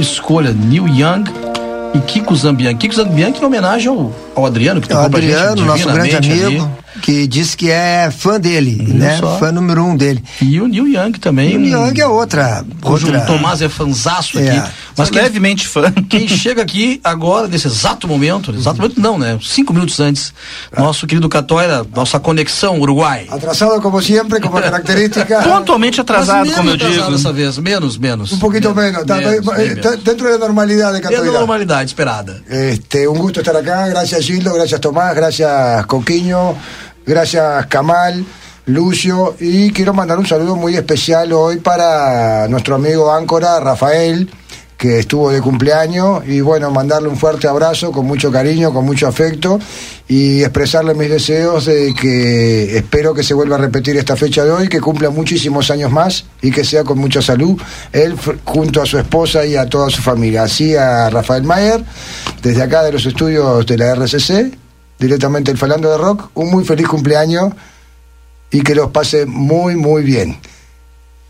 Escolha, 0.00 0.52
Neil 0.52 0.86
Young 0.88 1.24
e 1.94 1.98
Kiko 2.00 2.34
Zambian. 2.36 2.74
Kiko 2.74 2.94
Zambian 2.94 3.32
que 3.32 3.42
em 3.42 3.46
homenagem 3.46 3.88
ao, 3.88 4.12
ao 4.34 4.46
Adriano, 4.46 4.80
que 4.80 4.90
É 4.90 4.94
tocou 4.94 5.10
pra 5.10 5.20
gente 5.20 5.34
Adriano, 5.34 5.64
nosso 5.64 5.88
grande 5.90 6.16
amigo, 6.16 6.62
ali. 6.62 7.00
que 7.02 7.26
disse 7.26 7.56
que 7.56 7.70
é 7.70 8.10
fã 8.10 8.38
dele, 8.38 8.84
né? 8.92 9.18
só? 9.18 9.38
Fã 9.38 9.50
número 9.50 9.84
um 9.84 9.96
dele. 9.96 10.22
E 10.40 10.60
o 10.60 10.68
Neil 10.68 10.86
Young 10.88 11.12
também. 11.12 11.56
O 11.56 11.60
Neil 11.60 11.86
Young 11.86 12.00
é 12.00 12.06
outra. 12.06 12.64
Outra... 12.82 13.18
o 13.18 13.26
Tomás 13.26 13.60
é 13.62 13.68
fanzaço 13.68 14.38
aqui. 14.38 14.62
É. 15.00 15.02
Mas 15.02 15.10
quem, 15.10 15.22
levemente 15.22 15.66
fã. 15.66 15.90
quem 16.08 16.26
chega 16.28 16.62
aqui 16.62 17.00
agora, 17.02 17.48
nesse 17.48 17.66
exato 17.66 18.06
momento, 18.06 18.50
exato 18.54 18.76
momento 18.80 19.00
não, 19.00 19.18
né? 19.18 19.38
Cinco 19.42 19.72
minutos 19.72 19.98
antes, 20.00 20.32
nosso 20.76 21.06
querido 21.06 21.28
Catoira, 21.28 21.84
nossa 21.94 22.18
conexão 22.20 22.78
Uruguai. 22.80 23.26
Atrasado 23.30 23.80
como 23.80 24.00
siempre, 24.02 24.40
como 24.40 24.54
característica. 24.60 25.42
Pontualmente 25.42 26.00
atrasado, 26.00 26.46
como 26.52 26.70
eu 26.70 26.76
menos 26.76 26.82
atrasado 26.82 27.04
digo. 27.06 27.16
dessa 27.16 27.32
vez, 27.32 27.58
menos, 27.58 27.98
menos. 27.98 28.32
Un 28.32 28.38
poquito 28.38 28.74
menos. 28.74 28.80
Menos, 28.80 29.00
está- 29.02 29.16
bem 29.56 29.68
está 29.72 29.90
menos. 29.90 30.04
dentro 30.04 30.26
de 30.26 30.32
la 30.32 30.38
normalidad 30.38 30.88
de 30.92 31.00
Dentro 31.00 31.10
da 31.10 31.16
Catoira. 31.18 31.38
normalidade 31.40 31.84
esperada. 31.86 32.42
Este, 32.48 33.06
un 33.08 33.18
gusto 33.18 33.40
estar 33.40 33.56
acá. 33.56 33.88
Gracias 33.88 34.24
Gildo, 34.24 34.52
gracias 34.54 34.80
Tomás, 34.80 35.14
gracias 35.14 35.86
Coquiño, 35.86 36.54
gracias 37.06 37.66
Kamal, 37.66 38.24
Lucio. 38.66 39.36
Y 39.40 39.70
quiero 39.72 39.92
mandar 39.94 40.18
un 40.18 40.26
saludo 40.26 40.56
muy 40.56 40.76
especial 40.76 41.32
hoy 41.32 41.58
para 41.58 42.46
nuestro 42.48 42.74
amigo 42.76 43.12
Áncora, 43.12 43.58
Rafael, 43.60 44.30
que 44.80 44.98
estuvo 44.98 45.30
de 45.30 45.42
cumpleaños. 45.42 46.26
Y 46.26 46.40
bueno, 46.40 46.70
mandarle 46.70 47.10
un 47.10 47.18
fuerte 47.18 47.46
abrazo 47.46 47.92
con 47.92 48.06
mucho 48.06 48.32
cariño, 48.32 48.72
con 48.72 48.86
mucho 48.86 49.06
afecto. 49.06 49.60
Y 50.08 50.40
expresarle 50.40 50.94
mis 50.94 51.10
deseos 51.10 51.66
de 51.66 51.94
que 51.94 52.78
espero 52.78 53.12
que 53.12 53.22
se 53.22 53.34
vuelva 53.34 53.56
a 53.56 53.58
repetir 53.58 53.98
esta 53.98 54.16
fecha 54.16 54.42
de 54.42 54.50
hoy, 54.50 54.68
que 54.68 54.80
cumpla 54.80 55.10
muchísimos 55.10 55.70
años 55.70 55.92
más 55.92 56.24
y 56.40 56.50
que 56.50 56.64
sea 56.64 56.82
con 56.82 56.98
mucha 56.98 57.20
salud. 57.20 57.60
Él 57.92 58.16
junto 58.46 58.80
a 58.80 58.86
su 58.86 58.96
esposa 58.96 59.44
y 59.44 59.54
a 59.54 59.66
toda 59.66 59.90
su 59.90 60.00
familia. 60.00 60.44
Así 60.44 60.74
a 60.74 61.10
Rafael 61.10 61.42
Mayer, 61.42 61.84
desde 62.42 62.62
acá 62.62 62.82
de 62.82 62.92
los 62.92 63.04
estudios 63.04 63.66
de 63.66 63.76
la 63.76 63.94
RCC, 63.94 64.56
directamente 64.98 65.50
el 65.50 65.58
Falando 65.58 65.90
de 65.90 65.98
Rock, 65.98 66.30
un 66.34 66.50
muy 66.50 66.64
feliz 66.64 66.88
cumpleaños 66.88 67.52
y 68.50 68.62
que 68.62 68.74
los 68.74 68.90
pase 68.90 69.26
muy, 69.26 69.76
muy 69.76 70.04
bien. 70.04 70.38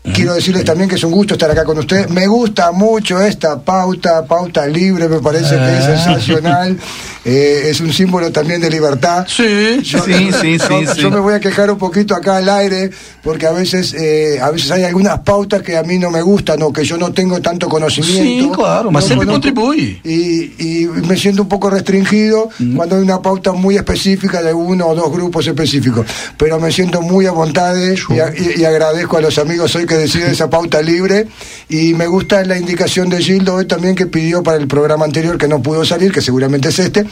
Quiero 0.03 0.33
decirles 0.33 0.65
también 0.65 0.89
que 0.89 0.95
es 0.95 1.03
un 1.03 1.11
gusto 1.11 1.35
estar 1.35 1.51
acá 1.51 1.63
con 1.63 1.77
ustedes. 1.77 2.09
Me 2.09 2.25
gusta 2.25 2.71
mucho 2.71 3.21
esta 3.21 3.59
pauta, 3.59 4.25
pauta 4.25 4.65
libre, 4.65 5.07
me 5.07 5.19
parece 5.19 5.55
que 5.55 5.77
es 5.77 5.85
sensacional. 5.85 6.77
Eh, 7.23 7.67
es 7.69 7.79
un 7.81 7.93
símbolo 7.93 8.31
también 8.31 8.59
de 8.61 8.69
libertad. 8.69 9.27
Sí, 9.27 9.79
Yo, 9.83 10.03
Sí, 10.03 10.31
sí, 10.41 10.57
yo- 10.69 10.93
sí, 10.93 11.01
yo 11.01 11.11
me 11.11 11.19
voy 11.19 11.35
a 11.35 11.39
quejar 11.39 11.69
un 11.69 11.77
poquito 11.77 12.15
acá 12.15 12.37
al 12.37 12.49
aire, 12.49 12.89
porque 13.23 13.45
a 13.45 13.51
veces, 13.51 13.93
eh, 13.93 14.39
a 14.41 14.49
veces 14.49 14.71
hay 14.71 14.83
algunas 14.85 15.19
pautas 15.19 15.61
que 15.61 15.77
a 15.77 15.83
mí 15.83 15.99
no 15.99 16.09
me 16.09 16.21
gustan 16.23 16.61
o 16.63 16.73
que 16.73 16.83
yo 16.83 16.97
no 16.97 17.11
tengo 17.13 17.39
tanto 17.39 17.69
conocimiento. 17.69 18.23
Sí, 18.23 18.51
claro, 18.55 18.89
No 18.91 18.99
sempre 19.01 19.27
conozco- 19.27 19.33
contribui. 19.53 20.01
Y, 20.03 20.53
y 20.57 20.87
me 20.87 21.15
siento 21.15 21.43
un 21.43 21.49
poco 21.49 21.69
restringido 21.69 22.49
cuando 22.75 22.95
hay 22.95 23.03
una 23.03 23.21
pauta 23.21 23.51
muy 23.51 23.75
específica 23.77 24.41
de 24.41 24.53
uno 24.53 24.87
o 24.87 24.95
dos 24.95 25.11
grupos 25.11 25.45
específicos. 25.45 26.07
Pero 26.37 26.59
me 26.59 26.71
siento 26.71 27.01
muy 27.01 27.27
a 27.27 27.31
voluntad 27.31 27.75
y, 27.75 28.19
a- 28.19 28.33
y- 28.35 28.61
y 28.61 28.65
agradezco 28.65 29.17
a 29.17 29.21
los 29.21 29.37
amigos 29.37 29.75
hoy 29.75 29.85
que 29.85 29.95
deciden 29.95 30.31
esa 30.31 30.49
pauta 30.49 30.81
libre. 30.81 31.27
Y 31.69 31.93
me 31.93 32.07
gusta 32.07 32.43
la 32.45 32.57
indicación 32.57 33.09
de 33.09 33.19
Gildo 33.21 33.55
hoy 33.55 33.65
también 33.65 33.93
que 33.95 34.07
pidió 34.07 34.41
para 34.41 34.57
el 34.57 34.67
programa 34.67 35.05
anterior 35.05 35.37
que 35.37 35.47
no 35.47 35.61
pudo 35.61 35.85
salir, 35.85 36.11
que 36.11 36.21
seguramente 36.21 36.69
es 36.69 36.79
este. 36.79 37.05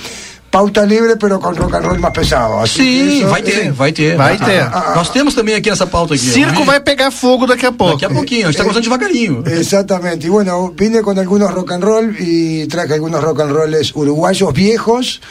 Pauta 0.51 0.83
libre, 0.83 1.15
pero 1.15 1.39
con 1.39 1.55
rock 1.55 1.75
and 1.75 1.85
roll 1.85 1.99
más 1.99 2.11
pesado. 2.11 2.59
Así 2.59 2.79
que 2.79 3.19
Sim, 3.19 3.25
vai 3.25 3.43
ter, 3.43 3.71
vai 3.71 3.91
ter. 3.91 4.17
Vai 4.17 4.35
ter. 4.35 4.67
Nós 4.95 5.11
temos 5.11 5.35
também 5.35 5.53
aqui 5.53 5.69
nessa 5.69 5.85
pauta 5.85 6.15
aqui. 6.15 6.25
Circo 6.25 6.65
vai 6.65 6.79
pegar 6.79 7.11
fogo 7.11 7.45
daqui 7.45 7.67
a 7.67 7.71
pouco. 7.71 7.93
Daqui 7.93 8.05
a 8.05 8.09
pouquinho, 8.09 8.47
a 8.47 8.51
gente 8.51 8.73
tá 8.73 8.79
devagarinho. 8.79 9.43
Exactamente. 9.45 10.25
Y 10.25 10.29
bueno, 10.31 10.73
vine 10.75 11.03
con 11.03 11.19
algunos 11.19 11.51
rock 11.51 11.73
and 11.73 11.83
roll 11.83 12.15
y 12.19 12.65
traje 12.65 12.95
algunos 12.95 13.23
rock 13.23 13.41
and 13.41 13.51
rolls 13.51 13.95
uruguayos 13.95 14.51
viejos, 14.51 15.21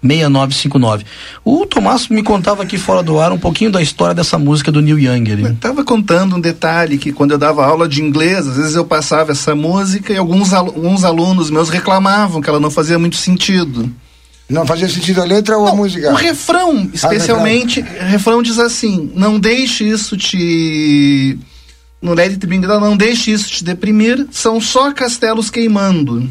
981266959. 0.02 1.04
O 1.44 1.66
Tomás 1.66 2.08
me 2.08 2.22
contava 2.22 2.62
aqui 2.62 2.78
fora 2.78 3.02
do 3.02 3.18
ar 3.20 3.32
um 3.32 3.38
pouquinho 3.38 3.70
da 3.70 3.82
história 3.82 4.14
dessa 4.14 4.38
música 4.38 4.70
do 4.72 4.80
Neil 4.80 4.98
Young. 4.98 5.28
Eu 5.28 5.46
ali. 5.46 5.54
tava 5.56 5.84
contando 5.84 6.36
um 6.36 6.40
detalhe 6.40 6.98
que 6.98 7.12
quando 7.12 7.32
eu 7.32 7.38
dava 7.38 7.64
aula 7.64 7.88
de 7.88 8.02
inglês, 8.02 8.46
às 8.46 8.56
vezes 8.56 8.74
eu 8.74 8.84
passava 8.84 9.32
essa 9.32 9.54
música 9.54 10.12
e 10.12 10.16
alguns, 10.16 10.52
alu- 10.52 10.72
alguns 10.74 11.04
alunos 11.04 11.50
meus 11.50 11.68
reclamavam 11.68 12.40
que 12.40 12.48
ela 12.50 12.60
não 12.60 12.70
fazia 12.70 12.98
muito 12.98 13.16
sentido. 13.16 13.90
¿No 14.48 14.64
fazia 14.64 14.88
sentido 14.88 15.20
a 15.20 15.24
letra 15.24 15.58
o 15.58 15.66
a 15.66 15.74
música? 15.74 16.12
O 16.12 16.14
refrão, 16.14 16.88
especialmente, 16.92 17.80
o 17.80 18.04
refrão 18.04 18.42
diz 18.42 18.58
assim: 18.58 19.10
não 19.14 19.40
deixe 19.40 19.84
isso 19.84 20.16
te. 20.16 21.38
Down, 22.00 22.80
não 22.80 22.96
deixe 22.96 23.32
isso 23.32 23.50
te 23.50 23.64
deprimir, 23.64 24.28
são 24.30 24.60
só 24.60 24.92
castelos 24.92 25.50
queimando. 25.50 26.30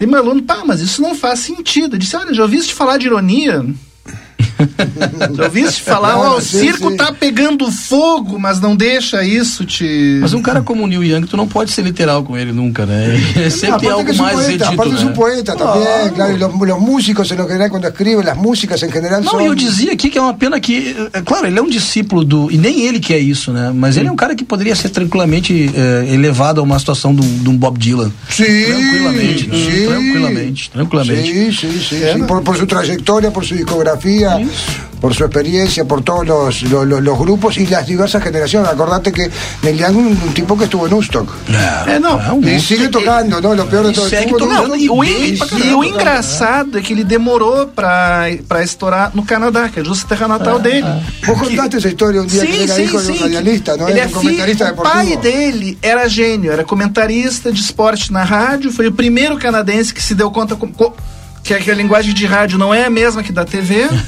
E 0.00 0.06
meu 0.06 0.18
aluno, 0.18 0.42
pá, 0.42 0.62
mas 0.66 0.80
isso 0.80 1.00
não 1.00 1.14
faz 1.14 1.40
sentido. 1.40 1.94
Eu 1.94 1.98
disse: 1.98 2.16
olha, 2.16 2.34
já 2.34 2.42
ouviste 2.42 2.74
falar 2.74 2.96
de 2.96 3.06
ironia? 3.06 3.64
Já 5.36 5.44
ouviste 5.44 5.82
falar, 5.82 6.16
ó, 6.18 6.36
o 6.36 6.40
Sim, 6.40 6.60
circo 6.60 6.90
sim. 6.90 6.96
tá 6.96 7.12
pegando 7.12 7.70
fogo, 7.70 8.38
mas 8.38 8.60
não 8.60 8.74
deixa 8.76 9.22
isso 9.24 9.64
te. 9.64 10.18
Mas 10.20 10.32
um 10.32 10.42
cara 10.42 10.62
como 10.62 10.84
o 10.84 10.86
Neil 10.86 11.04
Young, 11.04 11.26
tu 11.26 11.36
não 11.36 11.46
pode 11.46 11.70
ser 11.70 11.82
literal 11.82 12.22
com 12.22 12.36
ele 12.36 12.52
nunca, 12.52 12.86
né? 12.86 13.18
Sempre 13.50 13.60
tem 13.60 13.70
Aparte 13.70 13.88
algo 13.88 14.04
que 14.04 14.10
es 14.12 14.18
un 14.18 14.22
mais 14.22 14.34
poeta, 14.34 14.50
redito, 14.50 14.64
aparte 14.64 14.94
es 14.94 15.02
un 15.02 15.08
né? 15.08 15.14
poeta 15.14 15.56
también, 15.56 16.14
claro, 16.14 16.32
y 16.32 16.38
los, 16.38 16.60
los 16.60 16.80
músicos 16.80 17.30
en 17.30 17.38
lo 17.38 17.46
general 17.46 17.70
cuando 17.70 17.88
escriben, 17.88 18.24
las 18.24 18.36
músicas 18.36 18.82
en 18.82 18.90
general 18.90 19.22
Não, 19.22 19.32
son... 19.32 19.40
eu 19.40 19.54
dizia 19.54 19.92
aqui 19.92 20.10
que 20.10 20.18
é 20.18 20.22
uma 20.22 20.34
pena 20.34 20.60
que, 20.60 20.96
é, 21.12 21.20
claro, 21.22 21.46
ele 21.46 21.58
é 21.58 21.62
um 21.62 21.68
discípulo 21.68 22.24
do. 22.24 22.50
E 22.50 22.56
nem 22.56 22.82
ele 22.86 23.00
que 23.00 23.12
é 23.12 23.18
isso, 23.18 23.52
né? 23.52 23.72
Mas 23.74 23.96
ele 23.96 24.08
é 24.08 24.12
um 24.12 24.16
cara 24.16 24.34
que 24.34 24.44
poderia 24.44 24.74
ser 24.74 24.88
tranquilamente 24.90 25.70
é, 25.74 26.12
elevado 26.12 26.60
a 26.60 26.64
uma 26.64 26.78
situação 26.78 27.14
de 27.14 27.22
um, 27.22 27.38
de 27.38 27.48
um 27.48 27.56
Bob 27.56 27.78
Dylan. 27.78 28.10
Sí, 28.28 28.44
Tranquilamente, 28.44 29.48
né? 29.48 29.56
sí. 29.56 29.86
tranquilamente, 29.86 30.70
tranquilamente. 30.70 31.32
Sí, 31.32 31.52
sí, 31.52 31.78
sí, 31.80 31.96
sí, 31.96 32.22
Por, 32.26 32.42
por 32.42 32.56
su 32.56 32.66
trayectoria, 32.66 33.30
por 33.30 33.44
discografía, 34.38 34.90
por 35.00 35.14
su 35.14 35.24
experiencia, 35.24 35.84
por 35.86 36.02
todos 36.04 36.26
los, 36.26 36.62
los, 36.64 36.86
los- 36.86 37.02
los 37.02 37.18
grupos 37.18 37.56
y 37.56 37.66
las 37.66 37.86
diversas 37.86 38.22
generaciones. 38.22 38.68
Acordate 38.70 39.10
que 39.12 39.30
Neil 39.62 39.78
Young 39.78 39.96
un, 39.96 40.06
un 40.08 40.34
tipo 40.34 40.58
que 40.58 40.64
estuvo 40.64 40.86
en 40.86 40.92
Woodstock. 40.92 41.26
É, 41.86 41.92
É, 41.96 41.98
não. 41.98 42.16
um 42.34 42.42
Y 42.42 42.52
monstro. 42.52 42.76
sigue 42.76 42.88
tocando, 42.88 43.40
¿no? 43.40 43.54
Lo 43.54 43.66
peor 43.66 43.86
de 43.86 43.92
todo. 43.94 44.08
segue 44.10 44.32
tocando. 44.32 44.68
Não, 44.68 44.76
e 44.76 44.90
o, 44.90 45.02
e 45.02 45.38
o 45.74 45.82
engraçado 45.82 46.76
é 46.78 46.82
que 46.82 46.92
ele 46.92 47.04
demorou 47.04 47.66
pra, 47.68 48.24
pra 48.46 48.62
estourar 48.62 49.10
no 49.14 49.22
Canadá, 49.24 49.70
que 49.70 49.80
é 49.80 49.84
justo 49.84 50.04
a 50.04 50.08
terra 50.10 50.28
natal 50.28 50.58
dele. 50.58 50.86
Vos 51.26 51.38
contaste 51.38 51.78
esa 51.78 51.88
historia 51.88 52.20
un 52.20 52.26
día 52.26 52.44
que 52.44 52.52
Sim, 52.52 52.62
era 52.64 52.74
sim, 52.74 52.82
hijo 52.84 52.98
de 52.98 53.04
sim. 53.06 53.12
un 53.14 53.18
radialista, 53.20 53.76
¿no? 53.78 53.88
Ele 53.88 54.00
Era 54.00 54.04
é 54.04 54.06
un 54.08 54.12
comentarista 54.12 54.66
filho, 54.66 54.80
o 54.80 54.82
pai 54.82 55.06
deportivo. 55.06 55.22
dele 55.22 55.78
era 55.80 56.08
gênio, 56.08 56.52
era 56.52 56.62
comentarista 56.64 57.50
de 57.50 57.58
esporte 57.60 58.12
na 58.12 58.22
rádio, 58.24 58.70
foi 58.70 58.86
o 58.86 58.92
primeiro 58.92 59.38
canadense 59.38 59.94
que 59.94 60.02
se 60.02 60.14
deu 60.14 60.30
conta 60.30 60.56
com- 60.56 60.70
co- 60.72 60.94
que, 61.42 61.54
a- 61.54 61.58
que 61.58 61.70
a 61.70 61.74
linguagem 61.74 62.12
de 62.14 62.26
rádio 62.26 62.58
não 62.58 62.72
é 62.72 62.84
a 62.84 62.90
mesma 62.90 63.22
que 63.22 63.32
da 63.32 63.44
TV. 63.44 63.88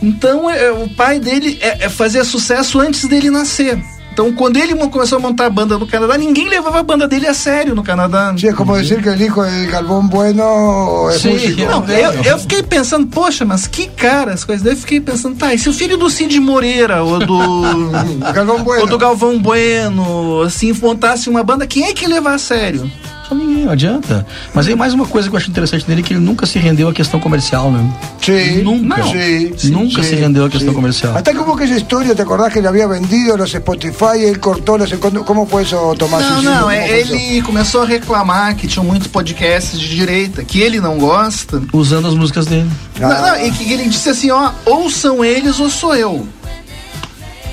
Então, 0.00 0.48
é, 0.48 0.70
o 0.70 0.88
pai 0.90 1.18
dele 1.18 1.58
é, 1.60 1.86
é 1.86 1.88
fazia 1.88 2.22
sucesso 2.22 2.78
antes 2.78 3.04
dele 3.06 3.30
nascer. 3.30 3.76
Então, 4.12 4.32
quando 4.32 4.56
ele 4.56 4.74
começou 4.88 5.18
a 5.18 5.20
montar 5.20 5.46
a 5.46 5.50
banda 5.50 5.76
no 5.78 5.86
Canadá, 5.88 6.16
ninguém 6.16 6.48
levava 6.48 6.80
a 6.80 6.82
banda 6.84 7.06
dele 7.08 7.26
a 7.26 7.34
sério 7.34 7.74
no 7.74 7.82
Canadá. 7.84 8.32
Sí, 8.38 8.46
es 8.48 8.54
como 8.54 8.76
decir 8.76 9.00
que 9.02 9.08
el 9.10 9.20
hijo 9.20 9.42
de 9.44 9.66
Galvón 9.66 10.08
Bueno 10.08 11.08
es 11.10 11.20
Sí, 11.20 11.28
músico. 11.30 11.62
Não, 11.62 11.84
eu, 11.88 12.12
eu 12.24 12.38
fiquei 12.38 12.62
pensando, 12.62 13.06
poxa, 13.08 13.44
mas 13.44 13.66
que 13.66 13.88
cara 13.88 14.32
as 14.34 14.44
coisas. 14.44 14.62
Daí 14.64 14.74
eu 14.74 14.76
fiquei 14.78 15.00
pensando, 15.00 15.36
tá, 15.36 15.52
e 15.54 15.58
se 15.58 15.68
o 15.68 15.72
filho 15.72 15.96
do 15.96 16.08
Cid 16.10 16.38
Moreira 16.40 17.02
ou 17.02 17.18
do. 17.18 17.90
Galvão 18.34 18.62
Bueno. 18.62 18.82
ou 18.82 18.86
do 18.88 18.98
Galvão 18.98 19.38
Bueno, 19.40 20.42
assim, 20.42 20.72
montasse 20.80 21.28
uma 21.28 21.42
banda, 21.44 21.66
quem 21.66 21.84
é 21.86 21.92
que 21.92 22.02
ia 22.04 22.08
levar 22.08 22.34
a 22.34 22.38
sério? 22.38 22.90
Só 23.28 23.34
ninguém, 23.34 23.66
não 23.66 23.72
adianta. 23.72 24.26
Mas 24.54 24.66
aí 24.66 24.74
mais 24.74 24.94
uma 24.94 25.06
coisa 25.06 25.28
que 25.28 25.34
eu 25.34 25.38
acho 25.38 25.50
interessante 25.50 25.84
dele 25.86 26.00
é 26.00 26.04
que 26.04 26.14
ele 26.14 26.20
nunca 26.20 26.46
se 26.46 26.58
rendeu 26.58 26.88
à 26.88 26.94
questão 26.94 27.20
comercial, 27.20 27.70
né? 27.70 27.86
Sí, 28.22 28.62
Nunca. 28.62 29.02
sí, 29.04 29.54
sí, 29.56 29.70
Nunca 29.70 30.02
se 30.02 30.14
rendeu 30.14 30.46
à 30.46 30.50
questão 30.50 30.72
comercial. 30.72 31.14
Hasta 31.14 31.34
como 31.34 31.54
que 31.56 31.64
esa 31.64 31.76
historia, 31.76 32.14
¿te 32.14 32.22
acordás 32.22 32.52
que 32.52 32.62
le 32.62 32.68
había 32.68 32.86
vendido 32.86 33.36
los 33.36 33.54
Spotify 33.54 34.24
él 34.24 34.40
cortó 34.40 34.78
los... 34.78 34.92
¿Cómo 35.26 35.46
fue 35.46 35.62
eso, 35.62 35.94
Tomás? 35.98 36.22
Não, 36.22 36.42
não, 36.42 36.60
¿cómo 36.60 36.70
é, 36.70 37.00
ele 37.00 37.42
começou 37.42 37.82
a 37.82 37.84
reclamar 37.84 38.56
que 38.56 38.66
tinham 38.66 38.84
muitos 38.84 39.08
podcasts 39.08 39.78
de 39.78 39.88
direita, 39.88 40.42
que 40.42 40.60
ele 40.60 40.80
não 40.80 40.98
gosta. 40.98 41.62
Usando 41.72 42.08
as 42.08 42.14
músicas 42.14 42.46
dele. 42.46 42.70
Ah. 43.00 43.08
Não, 43.08 43.26
não, 43.28 43.46
e 43.46 43.50
que 43.50 43.72
ele 43.72 43.88
disse 43.88 44.08
assim, 44.08 44.30
ó, 44.30 44.52
ou 44.64 44.90
são 44.90 45.24
eles 45.24 45.60
ou 45.60 45.68
sou 45.68 45.94
eu. 45.94 46.26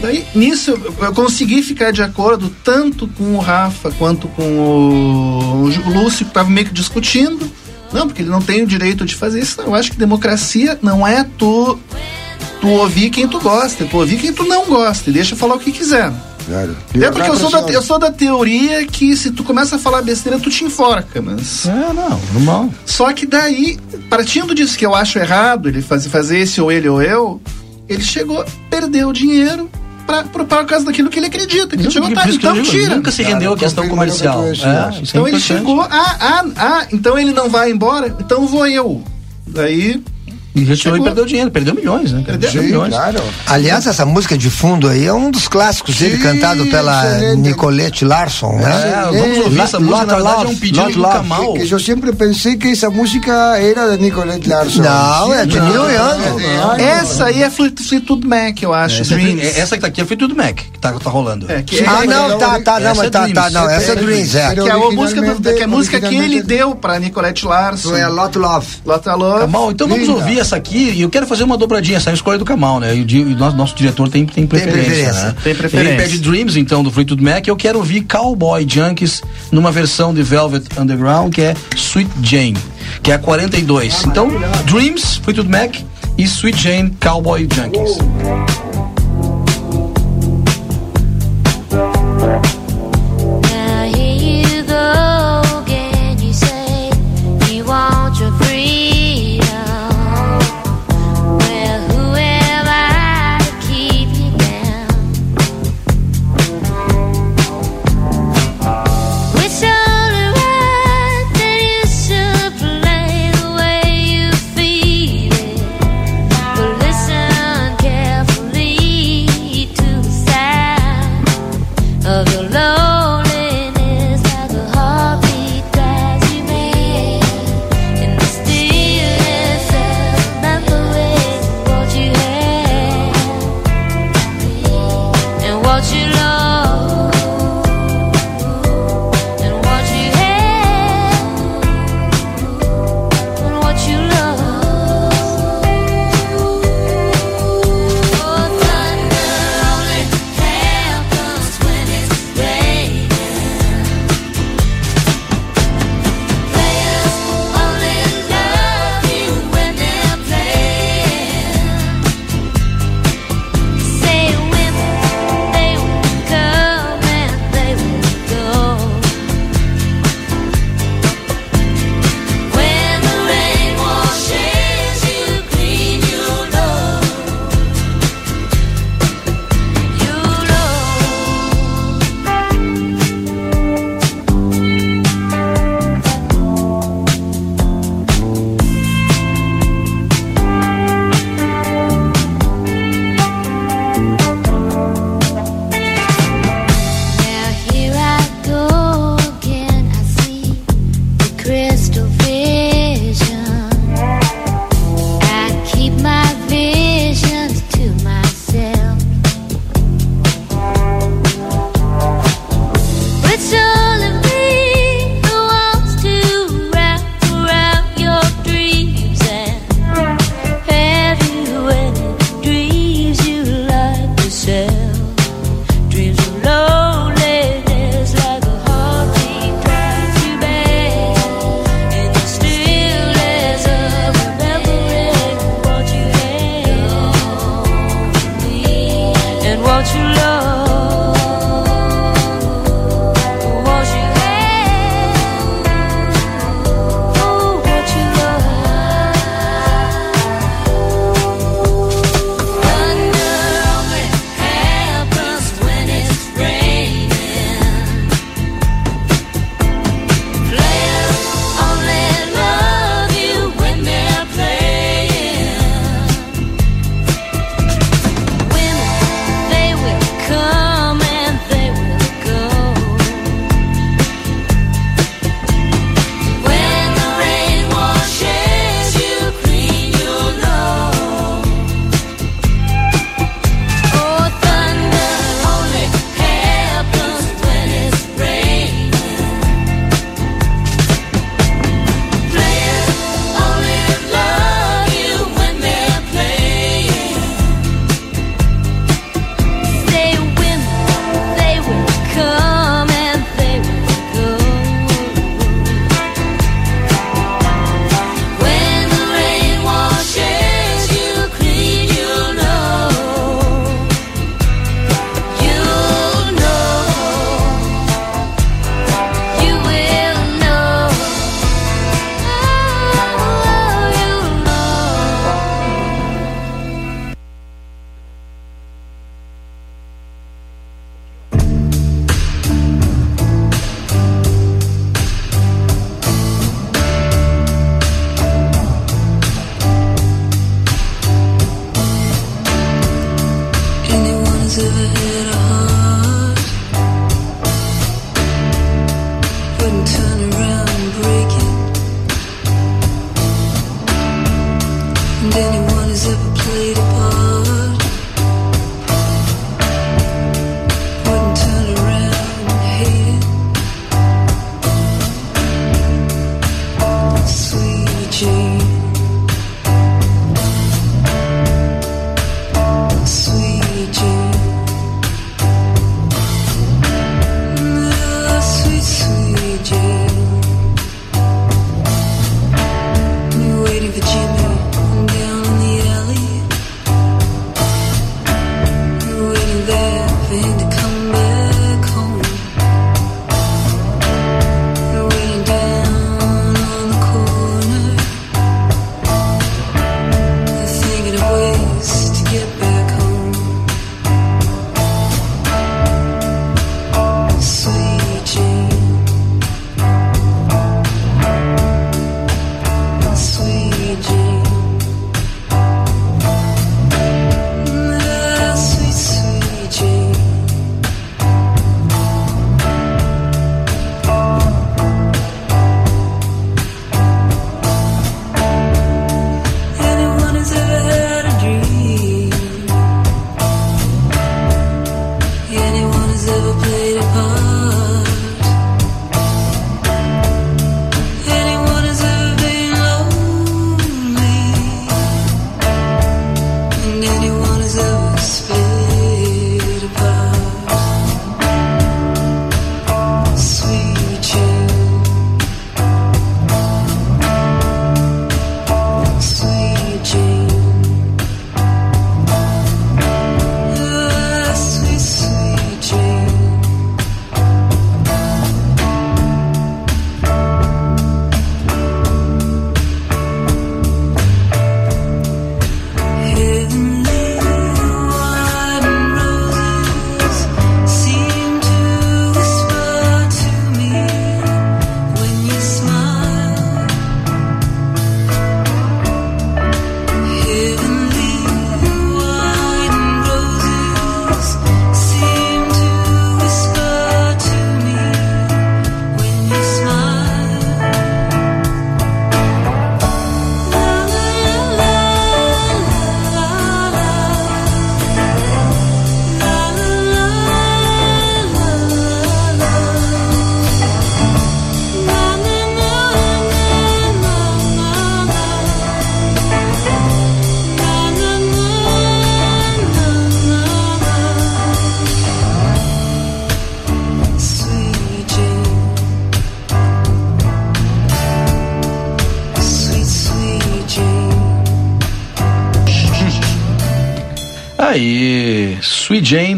Daí, 0.02 0.26
nisso, 0.36 0.72
eu, 0.72 1.14
consegui 1.14 1.64
ficar 1.64 1.92
de 1.92 2.02
acordo 2.02 2.50
tanto 2.64 3.08
com 3.08 3.36
o 3.36 3.40
Rafa 3.40 3.92
quanto 3.92 4.28
com 4.30 4.44
o, 4.44 5.64
o 5.64 5.90
o 5.90 5.94
Lúcio, 5.94 6.26
que 6.26 6.34
tava 6.34 6.50
meio 6.50 6.68
que 6.68 6.74
discutindo. 6.74 7.50
Não, 7.94 8.08
porque 8.08 8.22
ele 8.22 8.30
não 8.30 8.42
tem 8.42 8.62
o 8.62 8.68
direito 8.68 9.06
de 9.06 9.16
fazer 9.16 9.40
isso. 9.40 9.62
Eu 9.62 9.74
acho 9.74 9.92
que 9.92 9.98
democracia 9.98 10.78
não 10.82 11.08
é 11.08 11.26
tu, 11.38 11.80
tu 12.60 12.68
ouvir 12.68 13.10
quem 13.10 13.28
tu 13.28 13.40
gosta, 13.40 13.86
tu 13.86 13.98
ouvir 13.98 14.18
quem 14.18 14.34
tu 14.34 14.44
não 14.44 14.66
gosta 14.66 15.10
e 15.10 15.14
deixa 15.14 15.36
falar 15.36 15.56
o 15.56 15.60
que 15.60 15.72
quiser. 15.72 16.12
Claro. 16.46 16.78
É 16.94 17.12
porque 17.12 17.30
eu 17.30 17.36
sou, 17.38 17.50
da, 17.50 17.60
eu 17.72 17.82
sou 17.82 17.98
da 17.98 18.12
teoria 18.12 18.86
que 18.86 19.16
se 19.16 19.32
tu 19.32 19.44
começa 19.44 19.78
a 19.78 19.80
falar 19.80 20.02
besteira, 20.02 20.38
tu 20.40 20.50
te 20.50 20.64
enforca, 20.64 21.22
mas. 21.22 21.66
É, 21.66 21.94
não, 21.94 22.20
normal. 22.34 22.70
Só 22.86 23.12
que 23.14 23.26
daí, 23.26 23.80
partindo 24.10 24.54
disso 24.54 24.78
que 24.78 24.86
eu 24.86 24.94
acho 24.94 25.18
errado, 25.18 25.68
ele 25.68 25.82
fazer, 25.82 26.10
fazer 26.10 26.40
esse 26.40 26.62
ou 26.62 26.72
ele 26.72 26.88
ou 26.88 27.02
eu, 27.02 27.42
ele 27.90 28.04
chegou, 28.04 28.46
perdeu 28.70 29.12
dinheiro 29.12 29.70
pra, 30.06 30.24
por 30.24 30.46
causa 30.66 30.86
daquilo 30.86 31.10
que 31.10 31.20
ele 31.20 31.28
acredita. 31.28 31.76
Ele 31.76 31.90
chegou, 31.90 32.10
eu 32.10 32.14
então 32.14 32.54
digo, 32.54 32.64
tira. 32.64 32.96
Nunca 32.96 33.12
se 33.12 33.24
rendeu 33.24 33.54
à 33.54 33.58
questão 33.58 33.88
comercial. 33.88 34.44
tu 34.44 34.48
É, 34.50 34.52
isso 34.54 34.66
é 34.66 34.70
Então 34.70 35.28
ele 35.28 35.38
importante. 35.38 35.42
chegou, 35.42 35.82
ah, 35.82 36.18
ah, 36.20 36.46
ah, 36.58 36.88
então 36.92 37.18
ele 37.18 37.32
não 37.32 37.50
vai 37.50 37.72
embora, 37.72 38.16
então 38.20 38.46
vou 38.48 38.68
eu. 38.68 39.04
Daí, 39.48 40.02
E 40.56 40.60
retirou 40.62 40.76
Chegou. 40.78 40.98
e 41.00 41.04
perdeu 41.04 41.26
dinheiro, 41.26 41.52
perdeu 41.52 41.76
milhões, 41.76 42.12
né? 42.14 42.24
Perdeu 42.26 42.50
Sí, 42.50 42.60
milhões. 42.60 42.94
claro. 42.94 43.22
Aliás, 43.48 43.86
essa 43.86 44.06
música 44.06 44.38
de 44.38 44.50
fundo 44.50 44.88
aí 44.88 45.06
é 45.06 45.14
um 45.14 45.30
dos 45.30 45.48
clássicos 45.50 45.96
dele, 45.98 46.16
Sim, 46.18 46.24
cantado 46.24 46.66
pela 46.68 47.06
excelente. 47.06 47.42
Nicolette 47.42 48.06
Larson, 48.06 48.54
né? 48.56 48.72
É, 49.12 49.20
vamos 49.20 49.38
ouvir 49.40 49.60
essa 49.60 49.80
música, 49.80 50.06
na 50.06 50.16
verdade 50.16 50.46
é 50.46 50.48
um 50.48 50.56
pedido 50.56 50.80
Lot 50.82 50.94
do 50.94 51.02
Love. 51.02 51.14
Kamal. 51.16 51.54
Que 51.56 51.66
yo 51.66 51.80
siempre 51.80 52.12
pensé 52.14 52.56
que 52.56 52.70
esa 52.70 52.90
música 52.90 53.58
era 53.60 53.90
de 53.98 54.02
Nicolette 54.02 54.48
Larson. 54.50 54.82
Não, 54.82 55.34
é 55.34 55.46
de. 55.46 55.60
Neil 55.60 55.90
É 55.90 55.96
Young. 55.96 56.82
essa 56.82 57.26
aí 57.26 57.44
é 57.44 57.50
Fleet- 57.50 57.80
Fleetwood 57.82 58.26
Mac, 58.28 58.62
eu 58.62 58.74
acho. 58.74 59.02
Essa, 59.02 59.16
Dreams. 59.16 59.44
é- 59.44 59.60
essa 59.60 59.76
que 59.76 59.82
tá 59.82 59.88
aqui 59.88 60.02
é 60.02 60.06
do 60.16 60.36
Mac, 60.36 60.56
que 60.56 60.80
tá, 60.80 60.94
tá 60.94 61.10
rolando. 61.10 61.52
É, 61.52 61.62
que 61.64 61.78
Sim. 61.78 61.84
é, 61.84 61.88
Ah, 61.88 62.06
não, 62.06 62.38
tá, 62.38 62.60
tá, 62.62 62.80
não, 62.80 62.92
Essa 62.92 62.96
mas 62.96 63.08
é 63.08 63.10
tá, 63.10 63.20
tá, 63.20 63.26
Dreams. 63.28 63.54
não, 63.54 63.70
essa 63.70 63.92
é 63.92 63.96
Dreams, 63.96 64.36
é. 64.36 64.48
Pero 64.50 64.64
que 64.64 64.70
é 64.70 64.72
a 64.72 64.78
música, 64.78 64.96
do, 64.96 65.02
originalmente- 65.02 65.54
que 65.56 65.62
é 65.62 65.64
a 65.64 65.68
música 65.68 66.00
que 66.02 66.16
ele 66.16 66.42
deu 66.44 66.76
pra 66.76 66.98
Nicolette 67.00 67.46
Larson. 67.46 67.96
A 67.96 68.08
Lot 68.08 68.38
Love. 68.38 68.68
Lota 68.86 69.16
Love. 69.16 69.40
Kamal, 69.42 69.72
então 69.72 69.88
vamos 69.88 70.08
ouvir 70.08 70.40
essa 70.46 70.56
aqui 70.56 70.92
e 70.92 71.02
eu 71.02 71.10
quero 71.10 71.26
fazer 71.26 71.44
uma 71.44 71.58
dobradinha, 71.58 71.98
essa 71.98 72.10
é 72.10 72.12
a 72.12 72.14
escolha 72.14 72.38
do 72.38 72.46
Kamal, 72.46 72.80
né? 72.80 72.96
E 72.96 73.24
o, 73.24 73.38
nosso, 73.38 73.58
nosso 73.58 73.76
diretor 73.76 74.08
tem, 74.08 74.26
tem 74.26 74.46
preferência, 74.46 74.84
preferência, 74.84 75.24
né? 75.24 75.36
tem 75.44 75.56
preferência. 75.56 75.92
Ele 75.92 76.02
pede 76.02 76.20
Dreams, 76.20 76.58
então, 76.58 76.84
do 76.84 76.92
Fleetwood 76.92 77.24
Mac. 77.24 77.48
Eu 77.48 77.56
quero 77.56 77.80
ouvir 77.80 78.02
Cowboy 78.02 78.66
Junkies 78.68 79.24
numa 79.52 79.72
versão 79.72 80.14
de 80.14 80.22
Velvet 80.22 80.68
Underground, 80.80 81.34
que 81.34 81.42
é 81.42 81.56
Sweet 81.76 82.10
Jane, 82.22 82.58
que 83.02 83.12
é 83.12 83.16
a 83.16 83.20
42. 83.20 84.06
Então, 84.06 84.30
Dreams, 84.66 85.18
Fleetwood 85.18 85.50
Mac 85.50 85.76
e 86.18 86.24
Sweet 86.24 86.62
Jane 86.62 86.96
Cowboy 87.02 87.48
Junkies. 87.52 87.98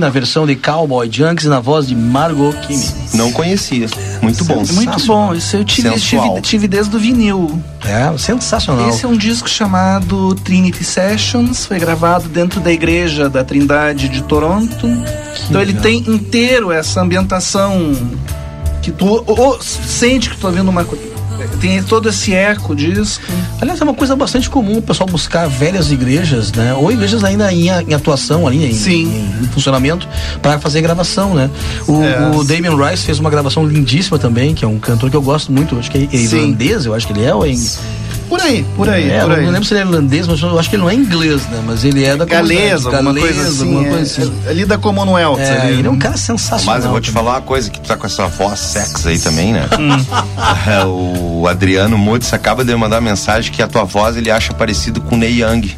Na 0.08 0.12
versão 0.12 0.48
de 0.48 0.56
Cowboy 0.56 1.10
Junks 1.12 1.44
na 1.48 1.60
voz 1.60 1.86
de 1.86 1.94
Margot 1.94 2.54
Kimi. 2.66 2.86
Não 3.14 3.30
conhecia. 3.34 3.88
Muito 4.22 4.46
bom. 4.46 4.64
Muito 4.72 5.06
bom. 5.06 5.36
Isso 5.36 5.58
eu 5.58 5.66
tive, 5.66 5.90
tive, 6.00 6.42
tive 6.42 6.66
desde 6.66 6.96
o 6.96 7.00
vinil. 7.00 7.62
É, 7.84 8.18
sensacional. 8.18 8.88
Esse 8.88 9.04
é 9.04 9.08
um 9.10 9.18
disco 9.18 9.50
chamado 9.50 10.34
Trinity 10.36 10.82
Sessions, 10.86 11.66
foi 11.66 11.78
gravado 11.78 12.30
dentro 12.30 12.62
da 12.62 12.72
igreja 12.72 13.30
da 13.30 13.44
Trindade 13.44 14.08
de 14.08 14.22
Toronto. 14.24 14.88
então 15.50 15.62
ele 15.62 15.74
legal. 15.74 15.84
tem 15.84 15.98
inteiro 16.08 16.72
essa 16.72 17.02
ambientação 17.02 17.92
que 18.82 18.90
tu 18.92 19.06
o- 19.28 19.50
o- 19.56 19.62
sente 19.62 20.30
que 20.30 20.38
tu 20.38 20.42
tá 20.44 20.50
vendo 20.50 20.70
uma 20.70 20.86
coisa. 20.86 21.04
Tem 21.60 21.82
todo 21.82 22.10
esse 22.10 22.34
eco 22.34 22.76
disco. 22.76 23.24
Aliás, 23.60 23.82
é 23.82 23.84
uma 23.84 23.94
coisa 23.94 24.16
bastante 24.16 24.50
comum 24.50 24.78
o 24.78 24.82
pessoal 24.82 25.10
buscar 25.10 25.48
velhas 25.48 25.92
igrejas, 25.92 26.52
né? 26.52 26.74
Ou 26.74 26.92
igrejas 26.92 27.24
ainda 27.24 27.52
em, 27.52 27.68
em 27.68 27.94
atuação 27.94 28.46
ali, 28.48 28.66
em, 28.66 28.74
Sim. 28.74 29.04
em- 29.04 29.44
em 29.44 29.48
funcionamento, 29.48 30.08
para 30.42 30.60
fazer 30.60 30.82
gravação, 30.82 31.34
né? 31.34 31.50
O, 31.88 32.04
É. 32.04 32.32
o 32.36 32.44
Damien 32.44 32.76
Rice 32.76 33.04
fez 33.04 33.18
uma 33.20 33.30
gravação 33.30 33.66
lindíssima 33.66 34.20
também, 34.20 34.54
que 34.54 34.64
é 34.64 34.68
um 34.68 34.78
cantor 34.80 35.10
que 35.10 35.16
eu 35.18 35.22
gosto 35.22 35.52
muito, 35.52 35.78
acho 35.80 35.90
que 35.90 35.98
é 35.98 36.18
Sim. 36.18 36.38
irlandês, 36.38 36.86
eu 36.86 36.94
acho 36.94 37.08
que 37.08 37.14
ele 37.14 37.24
é, 37.26 37.34
ou 37.34 37.46
é 37.46 37.50
em- 37.50 37.70
Por 38.28 38.42
aí, 38.42 38.66
por 38.76 38.90
aí, 38.90 39.10
é, 39.10 39.22
por 39.22 39.32
eu 39.32 39.38
aí. 39.38 39.44
não 39.46 39.52
lembro 39.52 39.66
se 39.68 39.74
ele 39.74 39.82
é 39.82 39.84
irlandês, 39.84 40.28
mas 40.28 40.42
eu 40.42 40.60
acho 40.60 40.70
que 40.70 40.76
ele 40.76 40.84
não 40.84 40.90
é 40.90 40.94
inglês, 40.94 41.42
né? 41.48 41.62
Mas 41.66 41.84
ele 41.86 42.04
é 42.04 42.16
da 42.18 42.26
comunidade. 42.26 42.74
alguma 42.74 43.02
Galês, 43.14 43.26
coisa 43.36 43.50
assim. 43.50 43.62
alguma 43.64 43.86
é- 43.86 43.90
coisa 43.90 44.04
assim. 44.22 44.34
é 44.46 44.50
ali 44.50 44.66
da 44.66 44.78
Commonwealth. 44.78 45.40
É, 45.40 45.62
ali. 45.62 45.74
ele 45.80 45.88
é 45.88 45.92
um 45.92 45.98
cara 46.00 46.18
sensacional. 46.18 46.76
Mas 46.76 46.84
eu 46.86 46.92
vou 46.92 47.00
te 47.00 47.12
também. 47.12 47.24
falar 47.24 47.36
uma 47.38 47.42
coisa, 47.42 47.70
que 47.70 47.80
tu 47.80 47.88
tá 47.88 47.96
com 47.96 48.06
essa 48.06 48.28
voz 48.28 48.60
sex 48.60 49.06
aí 49.08 49.18
também, 49.20 49.54
né? 49.54 49.66
Hum. 49.80 50.06
É, 50.70 50.86
o 50.86 51.48
Adriano 51.48 51.98
Mudes 51.98 52.34
acaba 52.34 52.64
de 52.66 52.72
me 52.74 52.78
mandar 52.80 52.98
uma 52.98 53.10
mensagem 53.10 53.52
que 53.52 53.62
a 53.62 53.68
tua 53.68 53.84
voz 53.86 54.18
ele 54.18 54.30
acha 54.30 54.54
parecido 54.54 55.00
com 55.02 55.16
o 55.16 55.18
Ney 55.18 55.42
Young. 55.42 55.72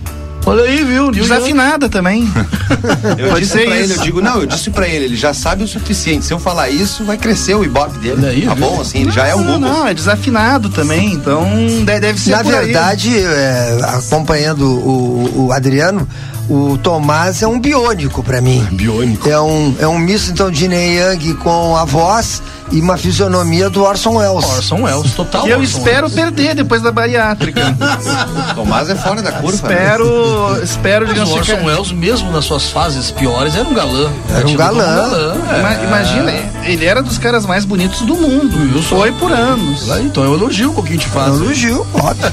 Olha 0.46 0.64
aí, 0.64 0.78
viu? 0.78 1.12
Neil 1.12 1.24
Young. 1.26 1.28
Desafinada 1.28 1.90
também. 1.90 2.28
Eu 3.18 3.30
Pode 3.30 3.42
disse 3.42 3.52
ser 3.58 3.66
pra 3.66 3.76
ele, 3.76 3.86
isso. 3.86 4.00
eu 4.00 4.04
digo, 4.04 4.22
não, 4.22 4.40
eu 4.42 4.46
disse 4.46 4.70
pra 4.70 4.88
ele, 4.88 5.06
ele 5.06 5.16
já 5.16 5.34
sabe 5.34 5.64
o 5.64 5.68
suficiente. 5.68 6.24
Se 6.26 6.34
eu 6.34 6.40
falar 6.40 6.70
isso, 6.70 7.04
vai 7.04 7.18
crescer 7.18 7.56
o 7.56 7.64
ibope 7.64 7.98
dele. 8.00 8.16
Olha 8.18 8.30
aí, 8.30 8.42
tá 8.46 8.54
viu? 8.54 8.68
bom, 8.70 8.80
assim, 8.82 9.02
ele 9.02 9.12
já 9.12 9.28
é 9.28 9.36
um 9.36 9.44
Não, 9.44 9.54
Google. 9.60 9.70
não, 9.70 9.88
é 9.88 9.94
desafinado 9.94 10.70
também, 10.70 11.12
então 11.14 11.44
de- 11.84 12.00
deve 12.00 12.20
ser 12.20 12.32
Na 12.32 12.44
por 12.44 12.54
aí. 12.56 12.66
verdade, 12.66 13.18
é, 13.20 13.80
acompanhando 13.84 14.66
o, 14.66 15.48
o 15.48 15.52
Adriano, 15.52 16.08
o 16.50 16.78
Tomás 16.78 17.42
é 17.44 17.48
um 17.48 17.60
biônico 17.60 18.24
pra 18.24 18.42
mim. 18.42 18.66
Biônico. 18.72 19.30
É 19.30 19.40
um, 19.40 19.76
é 19.80 19.88
um 19.88 19.98
misto 20.00 20.32
então 20.32 20.50
de 20.50 20.68
Ney 20.68 20.98
Young 21.00 21.36
com 21.36 21.76
a 21.78 21.86
voz 21.86 22.42
e 22.72 22.80
uma 22.82 22.98
fisionomia 22.98 23.70
do 23.70 23.84
Orson 23.84 24.16
Welles. 24.18 24.46
Orson 24.46 24.82
Welles, 24.84 25.14
total. 25.14 25.44
Que 25.44 25.50
eu 25.50 25.60
Orson 25.60 25.78
espero 25.80 26.08
Welles. 26.08 26.14
perder 26.20 26.56
depois 26.56 26.82
da 26.82 26.92
bariátrica. 26.92 27.62
Tomás 28.56 28.90
é 28.90 28.96
fora 28.96 29.22
da 29.22 29.32
curva. 29.32 29.68
né? 29.68 29.76
espero, 29.76 30.64
espero, 30.64 31.06
Mas 31.06 31.14
digamos, 31.14 31.34
o 31.34 31.38
Orson 31.38 31.52
ficar- 31.58 31.66
Welles, 31.68 31.92
mesmo 31.92 32.32
nas 32.32 32.46
suas 32.46 32.70
fases 32.70 33.12
piores, 33.12 33.56
era 33.56 33.68
um 33.68 33.74
galã. 33.74 34.10
Era 34.30 34.40
um 34.40 34.44
como 34.44 34.58
galã. 34.58 35.36
Ima- 35.60 35.74
é. 35.76 35.84
Imagina, 35.84 36.32
ele 36.66 36.86
era 36.86 37.02
dos 37.02 37.18
caras 37.18 37.46
mais 37.46 37.66
bonitos 37.66 38.02
do 38.02 38.16
mundo. 38.16 38.82
Foi 38.84 39.12
por 39.14 39.32
anos. 39.32 39.90
Aí, 39.92 40.06
então 40.06 40.24
eu 40.24 40.34
elogio 40.34 40.72
um 40.72 40.74
pouquinho 40.74 41.00
te 41.00 41.08
É 41.08 41.10
faz. 41.10 41.32
um 41.34 41.44
elogio, 41.44 41.86
ótimo. 41.94 42.32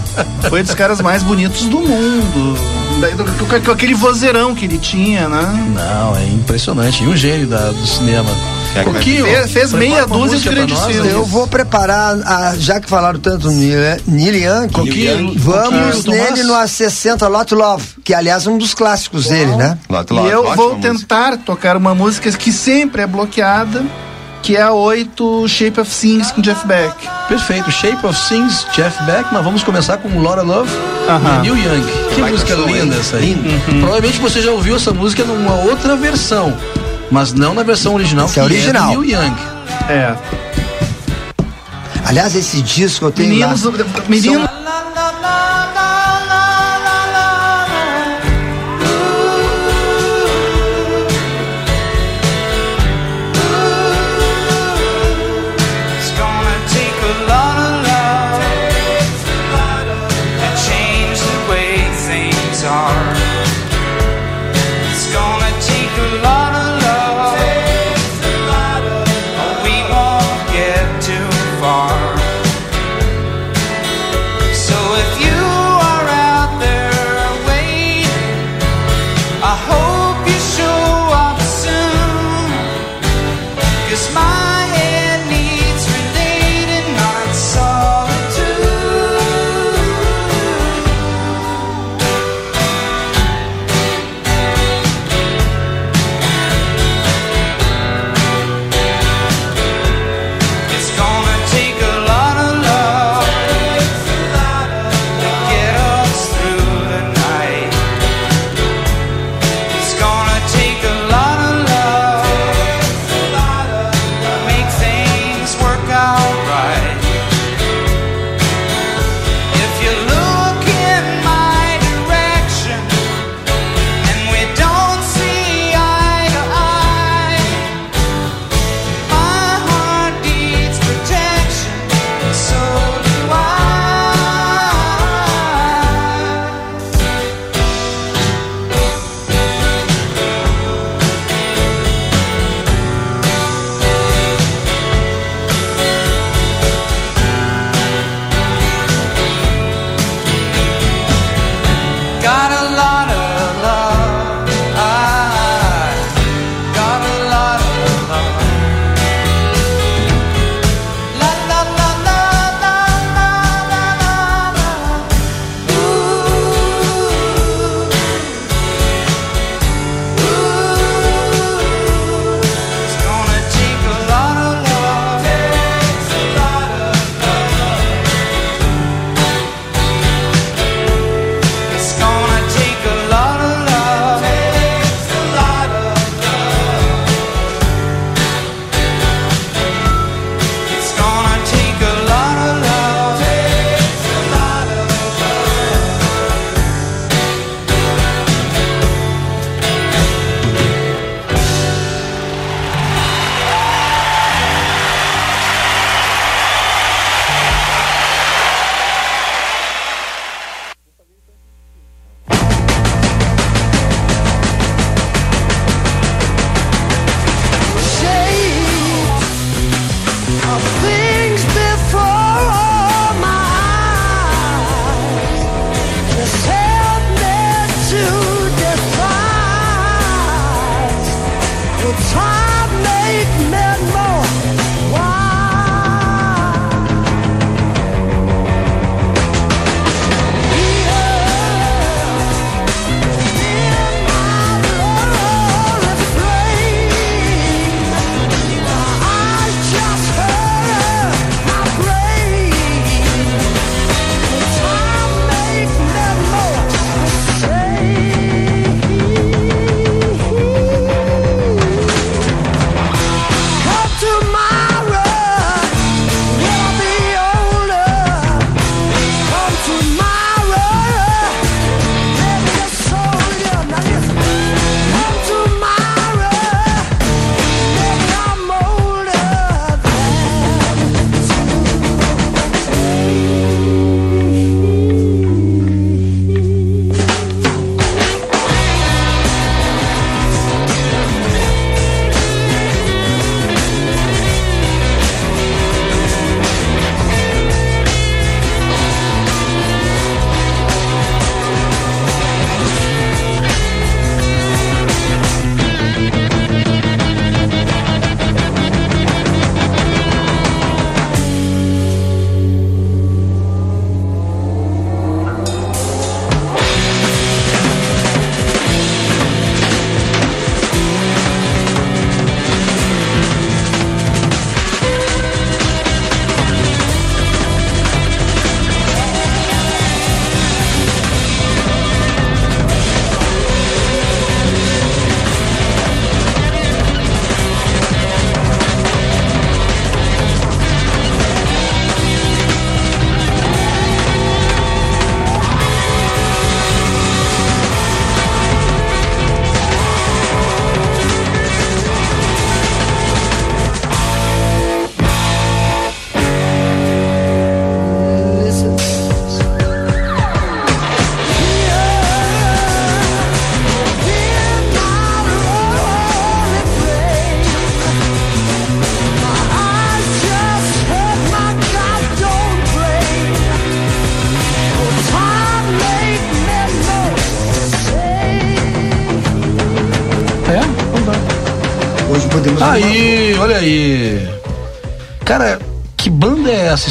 Foi 0.48 0.62
dos 0.62 0.74
caras 0.74 1.00
mais 1.00 1.22
bonitos 1.22 1.62
do 1.66 1.78
mundo. 1.80 2.58
Com 3.48 3.60
com 3.60 3.70
aquele 3.72 3.94
vozeirão 3.94 4.54
que 4.54 4.64
ele 4.64 4.78
tinha, 4.78 5.28
né? 5.28 5.70
Não, 5.74 6.16
é 6.16 6.24
impressionante. 6.24 7.04
E 7.04 7.06
um 7.06 7.14
gênio 7.16 7.46
da- 7.46 7.70
do 7.70 7.86
cinema. 7.86 8.28
É, 8.74 8.78
que 8.80 8.84
vai- 8.90 8.94
Coquinho, 8.94 9.24
Fez- 9.26 9.52
fez 9.52 9.72
meia 9.72 10.06
dúzia 10.06 10.08
de 10.08 10.32
música 10.34 10.50
grandes 10.54 10.80
filmes. 10.84 11.12
Eu 11.12 11.24
vou 11.24 11.46
preparar, 11.46 12.14
a- 12.24 12.54
já 12.58 12.80
que 12.80 12.88
falaram 12.88 13.18
tanto 13.20 13.50
Neil 13.50 14.34
Young, 14.34 14.68
Coquinho, 14.72 15.34
vamos 15.36 16.04
Coquinho, 16.04 16.24
nele 16.24 16.42
no 16.44 16.54
A60 16.54 17.26
Lot 17.28 17.54
Love, 17.54 17.84
que 18.04 18.12
aliás 18.14 18.46
é 18.46 18.50
um 18.50 18.58
dos 18.58 18.72
clássicos 18.74 19.26
dele, 19.26 19.54
né? 19.56 19.78
Lá, 19.88 20.02
tu 20.04 20.14
E 20.14 20.30
eu 20.30 20.54
vou 20.54 20.74
música. 20.76 20.92
tentar 20.94 21.36
tocar 21.38 21.76
uma 21.76 21.94
música 21.94 22.30
que 22.32 22.52
sempre 22.52 23.02
é 23.02 23.06
bloqueada, 23.06 23.82
que 24.46 24.56
é 24.56 24.62
a 24.62 24.72
8 24.72 25.48
Shape 25.48 25.80
of 25.80 25.90
Things 25.90 26.30
com 26.30 26.40
Jeff 26.40 26.64
Beck. 26.68 26.94
Perfeito. 27.26 27.68
Shape 27.72 28.06
of 28.06 28.28
Things, 28.28 28.64
Jeff 28.72 29.02
Beck, 29.02 29.26
mas 29.32 29.42
vamos 29.42 29.64
começar 29.64 29.96
com 29.96 30.22
Laura 30.22 30.42
Love 30.42 30.70
Aham. 31.08 31.38
e 31.38 31.50
Neil 31.50 31.56
Young. 31.56 31.86
Que 32.14 32.20
Baita 32.20 32.30
música 32.38 32.54
linda 32.54 32.94
essa 32.94 33.16
aí. 33.16 33.34
Linda. 33.34 33.60
Provavelmente 33.80 34.20
você 34.20 34.40
já 34.40 34.52
ouviu 34.52 34.76
essa 34.76 34.92
música 34.92 35.24
numa 35.24 35.52
outra 35.64 35.96
versão, 35.96 36.56
mas 37.10 37.32
não 37.32 37.54
na 37.54 37.64
versão 37.64 37.94
original, 37.96 38.26
Essa 38.26 38.34
que 38.34 38.40
é 38.40 38.42
original. 38.44 38.84
é 38.84 38.96
Neil 38.96 39.04
Young. 39.04 39.34
É. 39.88 40.14
Aliás, 42.04 42.36
esse 42.36 42.62
disco 42.62 43.06
eu 43.06 43.10
tenho 43.10 43.30
Meninos, 43.30 43.64
lá. 43.64 43.72
menino, 44.08 44.44
It's 44.44 44.50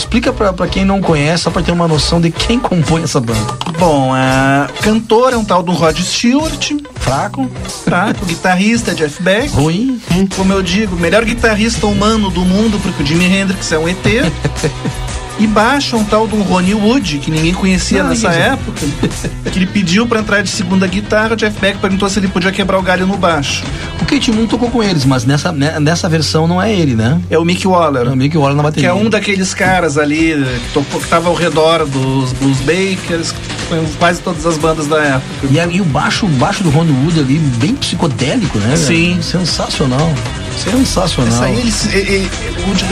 Explica 0.05 0.31
pra, 0.31 0.53
pra 0.53 0.67
quem 0.67 0.85
não 0.85 1.01
conhece, 1.01 1.43
só 1.43 1.49
pra 1.49 1.63
ter 1.63 1.71
uma 1.71 1.87
noção 1.87 2.21
de 2.21 2.29
quem 2.29 2.59
compõe 2.59 3.01
essa 3.01 3.19
banda. 3.19 3.57
Bom, 3.79 4.13
a 4.13 4.69
cantor 4.81 5.33
é 5.33 5.37
um 5.37 5.43
tal 5.43 5.63
do 5.63 5.71
Rod 5.71 5.97
Stewart. 5.97 6.73
Fraco. 6.97 7.49
Fraco. 7.83 8.23
Guitarrista 8.23 8.93
Jeff 8.93 9.21
Beck. 9.21 9.49
Ruim. 9.49 9.99
Como 10.35 10.53
eu 10.53 10.61
digo, 10.61 10.95
melhor 10.95 11.25
guitarrista 11.25 11.87
humano 11.87 12.29
do 12.29 12.41
mundo, 12.41 12.79
porque 12.83 13.01
o 13.01 13.05
Jimi 13.05 13.25
Hendrix 13.25 13.71
é 13.71 13.79
um 13.79 13.89
ET. 13.89 13.97
E 15.37 15.45
baixo 15.45 15.97
um 15.97 16.03
tal 16.03 16.27
do 16.27 16.41
Ronnie 16.41 16.73
Wood, 16.73 17.19
que 17.19 17.29
ninguém 17.29 17.53
conhecia 17.53 18.03
nessa 18.03 18.29
época. 18.29 18.79
que 19.51 19.59
ele 19.59 19.65
pediu 19.65 20.07
pra 20.07 20.19
entrar 20.21 20.41
de 20.41 20.49
segunda 20.49 20.87
guitarra, 20.87 21.33
o 21.33 21.35
Jeff 21.35 21.59
Beck 21.59 21.77
perguntou 21.79 22.09
se 22.09 22.19
ele 22.19 22.27
podia 22.29 22.51
quebrar 22.51 22.79
o 22.79 22.81
galho 22.81 23.05
no 23.05 23.17
baixo. 23.17 23.63
O 24.01 24.05
Kate 24.05 24.31
Moon 24.31 24.47
tocou 24.47 24.69
com 24.69 24.81
eles, 24.81 25.03
mas 25.03 25.25
nessa, 25.25 25.51
né, 25.51 25.79
nessa 25.79 26.07
versão 26.07 26.47
não 26.47 26.61
é 26.61 26.73
ele, 26.73 26.95
né? 26.95 27.19
É 27.29 27.37
o 27.37 27.43
Mick 27.43 27.67
Waller. 27.67 28.07
É 28.07 28.11
o 28.11 28.15
Mick 28.15 28.37
Waller 28.37 28.55
na 28.55 28.63
Que 28.63 28.69
bateria. 28.69 28.89
é 28.89 28.93
um 28.93 29.09
daqueles 29.09 29.53
caras 29.53 29.97
ali 29.97 30.35
que, 30.35 30.73
tocou, 30.73 31.01
que 31.01 31.07
tava 31.07 31.27
ao 31.27 31.35
redor 31.35 31.85
dos 31.85 32.31
Blues 32.33 32.59
Bakers, 32.59 33.31
que 33.31 33.55
foi 33.67 33.85
quase 33.99 34.21
todas 34.21 34.45
as 34.45 34.57
bandas 34.57 34.87
da 34.87 35.01
época. 35.03 35.47
E, 35.51 35.59
aí 35.59 35.81
o 35.81 35.85
baixo, 35.85 36.27
baixo 36.27 36.63
do 36.63 36.69
Ron 36.69 36.85
Wood 37.03 37.19
ali, 37.19 37.39
bem 37.57 37.75
psicodélico, 37.75 38.57
né? 38.59 38.75
Sim. 38.77 39.19
Sensacional. 39.21 40.13
Sensacional. 40.57 41.33
Essa 41.33 41.45
aí, 41.45 41.59
eles, 41.59 41.85
e- 41.85 41.97
e- 41.97 42.29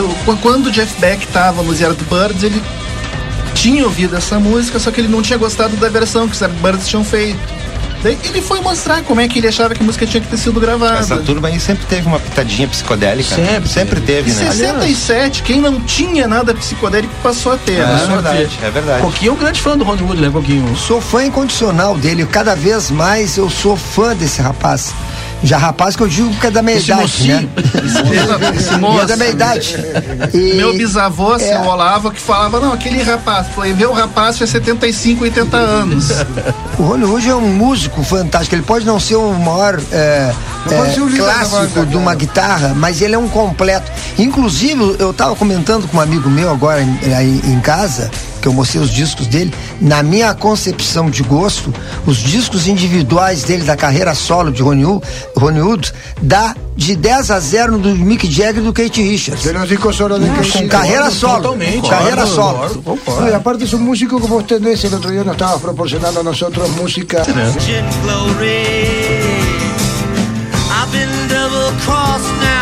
o- 0.02 0.32
o- 0.32 0.38
quando 0.38 0.68
o 0.68 0.72
Jeff 0.72 1.00
Beck 1.00 1.26
tava 1.28 1.64
nos 1.64 1.80
Yardbirds, 1.80 2.44
ele 2.44 2.62
tinha 3.54 3.84
ouvido 3.86 4.16
essa 4.16 4.40
música, 4.40 4.80
só 4.80 4.92
que 4.92 5.00
ele 5.02 5.08
não 5.08 5.22
tinha 5.22 5.38
gostado 5.38 5.76
da 5.78 5.90
versão 5.90 6.28
que 6.28 6.34
os 6.36 6.42
Yardbirds 6.42 6.88
tinham 6.88 7.04
feito. 7.04 7.40
Daí 8.02 8.18
ele 8.26 8.42
foi 8.42 8.60
mostrar 8.60 9.02
como 9.04 9.22
é 9.22 9.30
que 9.30 9.40
ele 9.40 9.48
achava 9.48 9.74
que 9.74 9.82
a 9.82 9.86
música 9.86 10.06
tinha 10.06 10.20
que 10.20 10.28
ter 10.28 10.36
sido 10.36 10.60
gravada. 10.60 10.98
Essa 11.00 11.16
turma 11.16 11.48
aí 11.48 11.58
sempre 11.58 11.86
teve 11.86 12.06
uma 12.06 12.20
pitadinha 12.20 12.68
psicodélica. 12.68 13.34
Sempre. 13.34 13.70
Sempre 13.70 14.02
teve, 14.02 14.30
Em 14.30 14.34
né? 14.34 14.52
67, 14.52 15.42
quem 15.42 15.62
não 15.62 15.80
tinha 15.80 16.28
nada 16.28 16.54
psicodélico 16.54 17.14
passou 17.24 17.54
a 17.54 17.58
ter. 17.58 17.80
É 17.80 17.86
né? 17.86 18.06
verdade, 18.10 18.60
é 18.62 18.70
verdade. 18.70 19.02
Coquinho 19.04 19.30
é 19.30 19.34
um 19.34 19.38
grande 19.38 19.62
fã 19.62 19.78
do 19.78 19.86
Ron 19.86 19.96
Wood, 20.02 20.22
né, 20.22 20.30
Coquinho? 20.30 20.76
Sou 20.76 21.00
fã 21.00 21.24
incondicional 21.24 21.96
dele. 21.98 22.26
Cada 22.26 22.56
vez 22.58 22.92
mais 22.92 23.38
eu 23.38 23.50
sou 23.50 23.78
fã 23.78 24.14
desse 24.14 24.42
rapaz. 24.42 24.94
Já 25.44 25.58
rapaz 25.58 25.96
que 25.96 26.02
eu 26.04 26.08
digo 26.08 26.34
que 26.36 26.48
é 26.48 26.52
da 26.52 26.62
meia 26.62 26.78
Esse 26.78 26.86
idade, 26.86 27.02
mocinho. 27.02 27.42
né? 27.42 27.50
Esse 28.58 28.74
é 28.74 28.78
moço. 28.78 29.06
da 29.06 29.18
meia 29.18 29.32
idade. 29.32 29.76
E- 30.34 30.54
Meu 30.56 30.74
bisavô, 30.74 31.36
É. 31.36 31.40
seu 31.40 31.62
Olavo, 31.62 32.12
que 32.12 32.20
falava, 32.20 32.60
não, 32.62 32.72
aquele 32.72 33.04
rapaz, 33.04 33.48
foi 33.54 33.74
ver 33.74 33.88
o 33.88 33.92
rapaz 33.94 34.38
tinha 34.38 34.48
75, 34.48 35.24
80 35.26 35.58
anos. 35.58 36.10
O 36.80 36.84
Rony 36.84 37.04
Wood 37.04 37.30
é 37.30 37.36
um 37.36 37.42
músico 37.54 38.02
fantástico. 38.04 38.56
Ele 38.56 38.64
pode 38.64 38.86
não 38.86 39.00
ser 39.00 39.16
o 39.18 39.34
maior 39.34 39.80
é, 39.92 40.32
é, 40.72 41.00
o 41.02 41.18
clássico 41.18 41.86
de 41.86 41.98
uma 41.98 42.16
guitarra, 42.16 42.74
mas 42.76 43.02
ele 43.02 43.14
é 43.16 43.18
um 43.18 43.28
completo. 43.28 43.92
Inclusive, 44.18 44.96
eu 44.98 45.12
estava 45.12 45.36
comentando 45.36 45.88
com 45.90 45.98
um 45.98 46.02
amigo 46.02 46.30
meu 46.30 46.50
agora 46.52 46.82
em, 46.82 47.14
aí 47.14 47.42
em 47.46 47.60
casa, 47.60 48.10
que 48.44 48.48
eu 48.50 48.54
mostrei 48.54 48.84
os 48.84 48.92
discos 48.92 49.26
dele. 49.26 49.54
Na 49.80 50.04
minha 50.04 50.34
concepção 50.34 51.10
de 51.10 51.24
gosto, 51.24 51.74
os 52.06 52.18
discos 52.18 52.68
individuais 52.68 53.44
dele 53.44 53.64
da 53.64 53.78
carreira 53.78 54.14
solo 54.14 54.52
de 54.52 54.62
Ronnie 54.62 54.86
Wood, 54.86 55.08
Ronnie 55.36 55.62
Wood 55.62 55.94
dá 56.22 56.54
de 56.76 56.96
10 56.96 57.32
a 57.32 57.40
0 57.40 57.72
no 57.72 57.80
do 57.80 57.96
Mick 57.96 58.30
Jagger 58.30 58.62
e 58.62 58.66
do 58.66 58.74
Kate 58.74 59.02
Richards. 59.02 59.46
Los 59.46 59.70
discos 59.70 59.96
solo 59.96 60.20
de. 60.20 60.28
Com 60.28 60.68
carreira 60.68 61.10
solo. 61.10 61.42
totalmente, 61.42 61.88
carreira 61.88 62.26
solo. 62.26 62.82
concordo, 62.84 63.30
y 63.30 63.34
aparte 63.34 63.64
es 63.64 63.74
un 63.74 63.84
músico 63.84 64.20
como 64.20 64.36
usted 64.36 64.66
es, 64.68 64.84
el 64.84 64.94
otro 64.94 65.10
día 65.10 65.24
nos 65.24 65.36
estabas 65.36 65.62
proporcionando 65.62 66.20
a 66.20 66.24
nosotros 66.24 66.70
música. 66.72 67.24
I've 70.76 70.92
been 70.92 71.28
double 71.30 71.72
crossed 71.86 72.28
now 72.42 72.53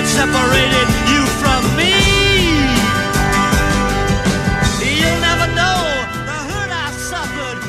which 0.00 0.08
separated 0.08 0.88
you 1.12 1.26
from 1.42 1.62
me. 1.76 1.92
You'll 4.80 5.20
never 5.20 5.46
know 5.58 5.78
the 6.28 6.38
hurt 6.48 6.70
I 6.72 6.90
suffered. 7.10 7.60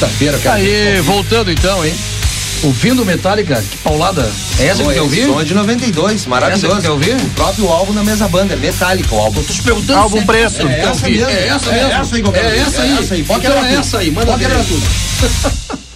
Quinta-feira, 0.00 0.38
cara. 0.38 0.56
Aí, 0.56 1.00
voltando 1.02 1.50
então, 1.50 1.84
hein? 1.84 1.94
Ouvindo 2.62 3.04
Metallica, 3.06 3.62
que 3.62 3.76
paulada. 3.78 4.30
É 4.58 4.66
essa 4.66 4.82
que 4.82 4.98
é- 4.98 5.00
ouvir? 5.00 5.26
Som 5.26 5.40
é 5.40 5.44
de 5.44 5.54
92, 5.54 6.26
maravilhoso. 6.26 6.66
Essa 6.66 6.80
que 6.82 6.88
ouvir? 6.88 7.16
O 7.16 7.30
próprio 7.30 7.68
álbum 7.68 7.92
na 7.92 8.04
mesa 8.04 8.28
banda, 8.28 8.52
é 8.54 8.56
Metallica 8.56 9.14
o 9.14 9.18
álbum. 9.18 9.42
Tô 9.42 9.52
te 9.52 9.62
perguntando 9.62 9.98
Álbum 9.98 10.24
preto. 10.26 10.66
É, 10.68 10.72
É 10.72 10.80
essa 10.80 11.08
mesmo. 11.08 11.28
É 11.30 11.46
essa 11.48 11.70
É 11.70 11.72
mesmo. 11.72 11.92
essa 11.92 12.14
aí 12.16 12.20
eu 12.20 12.34
É 12.34 12.58
essa 12.58 12.80
É 12.80 12.82
aí. 12.82 12.98
essa 12.98 13.14
aí. 13.14 13.20
Então 13.20 13.40
quebrar 13.40 13.70
é 13.70 13.74
essa 13.74 13.98
aí. 13.98 14.10
Manda 14.10 14.36
ver. 14.36 14.50
tudo. 14.64 15.80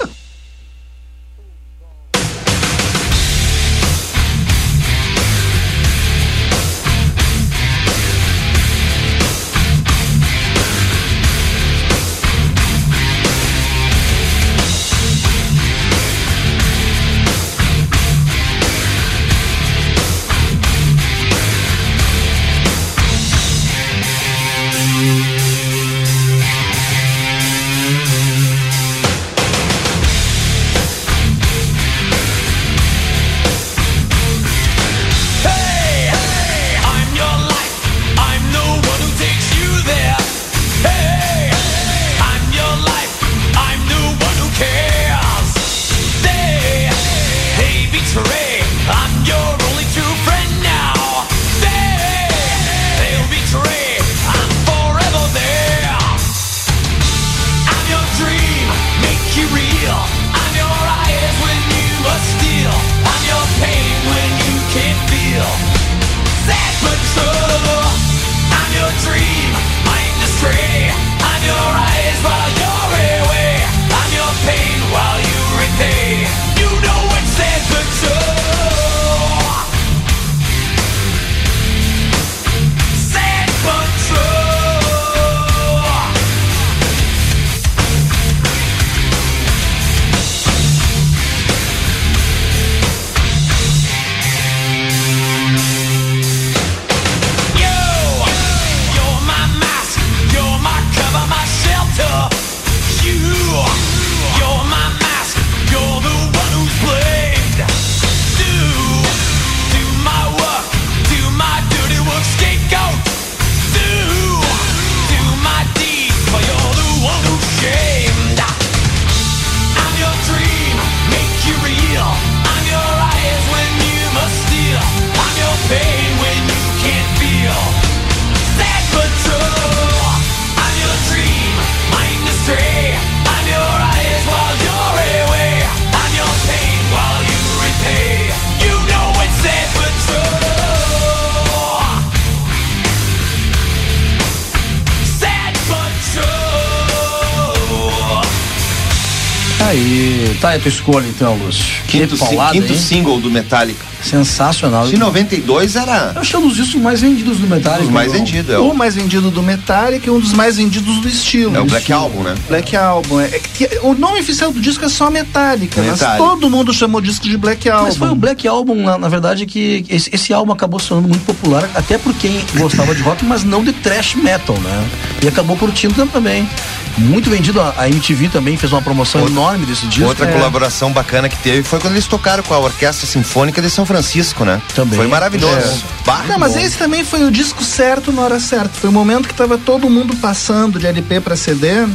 tua 150.64 150.68
escolha 150.70 151.06
então, 151.06 151.36
Lúcio. 151.36 151.64
Quinto, 151.86 152.16
paulada, 152.16 152.52
quinto 152.52 152.72
hein? 152.72 152.78
single 152.78 153.20
do 153.20 153.30
Metallica. 153.30 153.84
Sensacional. 154.02 154.86
De 154.86 154.98
92 154.98 155.76
era 155.76 156.12
Eu 156.14 156.20
acho 156.20 156.30
que 156.30 156.36
é 156.36 156.38
um 156.38 156.48
dos 156.48 156.56
discos 156.56 156.80
mais 156.80 157.00
vendidos 157.00 157.38
do 157.38 157.46
Metallica. 157.46 157.84
os 157.84 157.90
mais 157.90 158.12
Não. 158.12 158.18
vendidos. 158.18 158.54
É 158.54 158.58
O 158.58 158.70
o, 158.70 158.74
mais 158.74 158.94
vendido 158.94 159.30
do 159.30 159.42
Metallica 159.42 160.06
e 160.06 160.10
um 160.10 160.18
dos 160.20 160.32
mais 160.32 160.56
vendidos 160.56 160.98
do 161.00 161.08
estilo. 161.08 161.56
é 161.56 161.60
o 161.60 161.64
Black 161.64 161.92
Album, 161.92 162.22
né? 162.22 162.34
Black 162.48 162.76
Album. 162.76 163.20
É 163.20 163.38
que 163.38 163.68
o 163.82 163.94
nome 163.94 164.20
oficial 164.20 164.52
do 164.52 164.60
disco 164.60 164.84
é 164.84 164.88
só 164.88 165.10
Metallica, 165.10 165.80
mas 165.82 165.92
Metallica. 166.00 166.18
todo 166.24 166.50
mundo 166.50 166.72
chamou 166.72 167.00
o 167.00 167.02
disco 167.02 167.26
de 167.28 167.36
Black 167.36 167.68
Album. 167.68 167.84
Mas 167.84 167.96
foi 167.96 168.08
o 168.10 168.14
Black 168.14 168.46
Album, 168.46 168.82
na, 168.82 168.98
na 168.98 169.08
verdade, 169.08 169.46
que 169.46 169.84
esse, 169.88 170.10
esse 170.12 170.32
álbum 170.32 170.52
acabou 170.52 170.78
se 170.80 170.88
tornando 170.88 171.08
muito 171.08 171.24
popular, 171.24 171.68
até 171.74 171.96
por 171.98 172.12
quem 172.14 172.40
gostava 172.56 172.94
de 172.94 173.02
rock, 173.02 173.24
mas 173.24 173.42
não 173.44 173.62
de 173.64 173.72
thrash 173.72 174.14
metal, 174.16 174.56
né? 174.60 174.88
E 175.22 175.28
acabou 175.28 175.56
curtindo 175.56 176.06
também. 176.06 176.48
Muito 176.96 177.28
vendido, 177.28 177.60
a, 177.60 177.88
MTV 177.88 178.28
também 178.28 178.56
fez 178.56 178.72
uma 178.72 178.80
promoção 178.80 179.20
Outra- 179.22 179.34
enorme 179.34 179.66
desse 179.66 179.86
disco. 179.86 180.06
Outra 180.08 180.28
É. 180.28 180.32
colaboração 180.32 180.92
bacana 180.92 181.28
que 181.28 181.36
teve 181.38 181.62
foi 181.64 181.80
quando 181.80 181.94
eles 181.94 182.06
tocaram 182.06 182.42
com 182.42 182.54
a 182.54 182.58
Orquestra 182.58 183.06
Sinfônica 183.06 183.60
de 183.60 183.68
São 183.68 183.84
Francisco, 183.84 184.44
né? 184.44 184.62
Também. 184.74 184.96
Foi 184.96 185.06
maravilhoso. 185.08 185.56
É. 185.56 186.04
Bah, 186.06 186.22
Não, 186.28 186.38
mas 186.38 186.52
bom. 186.52 186.60
esse 186.60 186.78
também 186.78 187.04
foi 187.04 187.24
o 187.24 187.30
disco 187.30 187.64
certo 187.64 188.12
na 188.12 188.22
hora 188.22 188.38
certa. 188.38 188.70
Foi 188.80 188.90
o 188.90 188.92
momento 188.92 189.26
que 189.26 189.34
tava 189.34 189.58
todo 189.58 189.90
mundo 189.90 190.14
passando 190.16 190.78
de 190.78 190.86
LP 190.86 191.20
para 191.20 191.34
CD. 191.36 191.86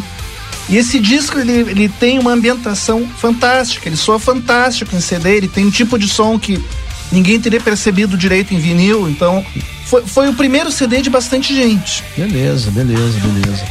E 0.68 0.78
esse 0.78 1.00
disco 1.00 1.39
ele, 1.39 1.54
ele 1.54 1.89
tem 1.89 2.20
uma 2.20 2.32
ambientação 2.34 3.08
fantástica, 3.18 3.88
ele 3.88 3.97
soa 3.97 4.20
fantástico 4.20 4.95
em 4.95 5.02
CD, 5.02 5.38
ele 5.38 5.47
tem 5.47 5.66
um 5.66 5.72
tipo 5.72 5.97
de 5.97 6.08
som 6.08 6.38
que 6.38 6.64
ninguém 7.12 7.39
teria 7.39 7.60
percebido 7.60 8.18
direito 8.18 8.53
em 8.53 8.60
vinil, 8.60 9.10
então 9.10 9.45
foi, 9.89 10.05
foi 10.05 10.30
o 10.30 10.34
primeiro 10.36 10.72
CD 10.72 11.01
de 11.01 11.10
bastante 11.10 11.55
gente. 11.55 12.03
Beleza, 12.16 12.70
beleza, 12.70 13.20
beleza. 13.20 13.66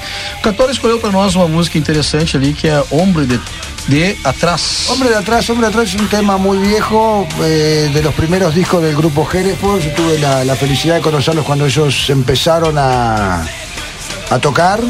O 0.44 0.70
escolheu 0.70 0.98
pra 0.98 1.12
nós 1.12 1.36
uma 1.36 1.46
música 1.46 1.78
interessante 1.78 2.36
ali 2.36 2.52
que 2.52 2.66
é 2.66 2.82
Hombre 2.90 3.24
de, 3.24 3.40
de 3.86 4.16
Atrás. 4.24 4.86
Hombre 4.88 5.08
de 5.08 5.14
atrás, 5.14 5.48
hombre 5.48 5.66
de 5.66 5.70
atrás 5.70 5.94
es 5.94 6.00
un 6.00 6.08
tema 6.08 6.36
muy 6.36 6.58
viejo, 6.58 7.26
eh, 7.40 7.90
de 7.94 8.02
los 8.02 8.14
primeros 8.14 8.52
discos 8.52 8.82
del 8.82 8.96
grupo 8.96 9.28
Hereford. 9.32 9.80
Yo 9.80 9.92
tuve 9.92 10.18
la, 10.18 10.44
la 10.44 10.56
felicidad 10.56 10.96
de 10.96 11.02
conocerlos 11.02 11.44
cuando 11.44 11.66
ellos 11.66 12.10
empezaron 12.10 12.76
a, 12.76 13.46
a 14.30 14.38
tocar. 14.40 14.80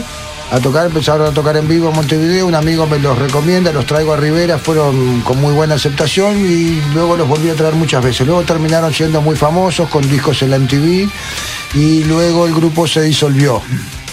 A 0.51 0.61
tocar, 0.61 0.87
empezaron 0.87 1.27
a 1.27 1.31
tocar 1.31 1.59
en 1.59 1.69
vivo 1.69 1.91
en 1.91 1.95
Montevideo, 1.95 2.47
un 2.47 2.55
amigo 2.55 2.87
me 2.87 2.99
los 2.99 3.19
recomienda, 3.19 3.71
los 3.71 3.85
traigo 3.85 4.15
a 4.15 4.17
Rivera, 4.17 4.57
fueron 4.57 5.21
con 5.21 5.39
muy 5.39 5.53
buena 5.53 5.75
aceptación 5.75 6.39
y 6.39 6.81
luego 6.95 7.19
los 7.19 7.29
volví 7.29 7.51
a 7.51 7.55
traer 7.55 7.75
muchas 7.75 8.03
veces. 8.03 8.27
Luego 8.27 8.43
terminaron 8.45 8.93
siendo 8.95 9.21
muy 9.21 9.37
famosos 9.37 9.91
con 9.91 10.09
discos 10.09 10.41
en 10.41 10.51
la 10.51 10.59
MTV 10.59 11.07
y 11.75 12.05
luego 12.05 12.47
el 12.47 12.55
grupo 12.55 12.87
se 12.87 13.03
disolvió. 13.03 13.61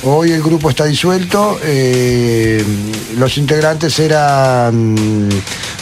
Hoy 0.04 0.32
el 0.32 0.44
grupo 0.44 0.70
está 0.70 0.84
disuelto, 0.86 1.58
eh, 1.64 2.64
los 3.18 3.38
integrantes 3.38 3.98
eran 3.98 5.30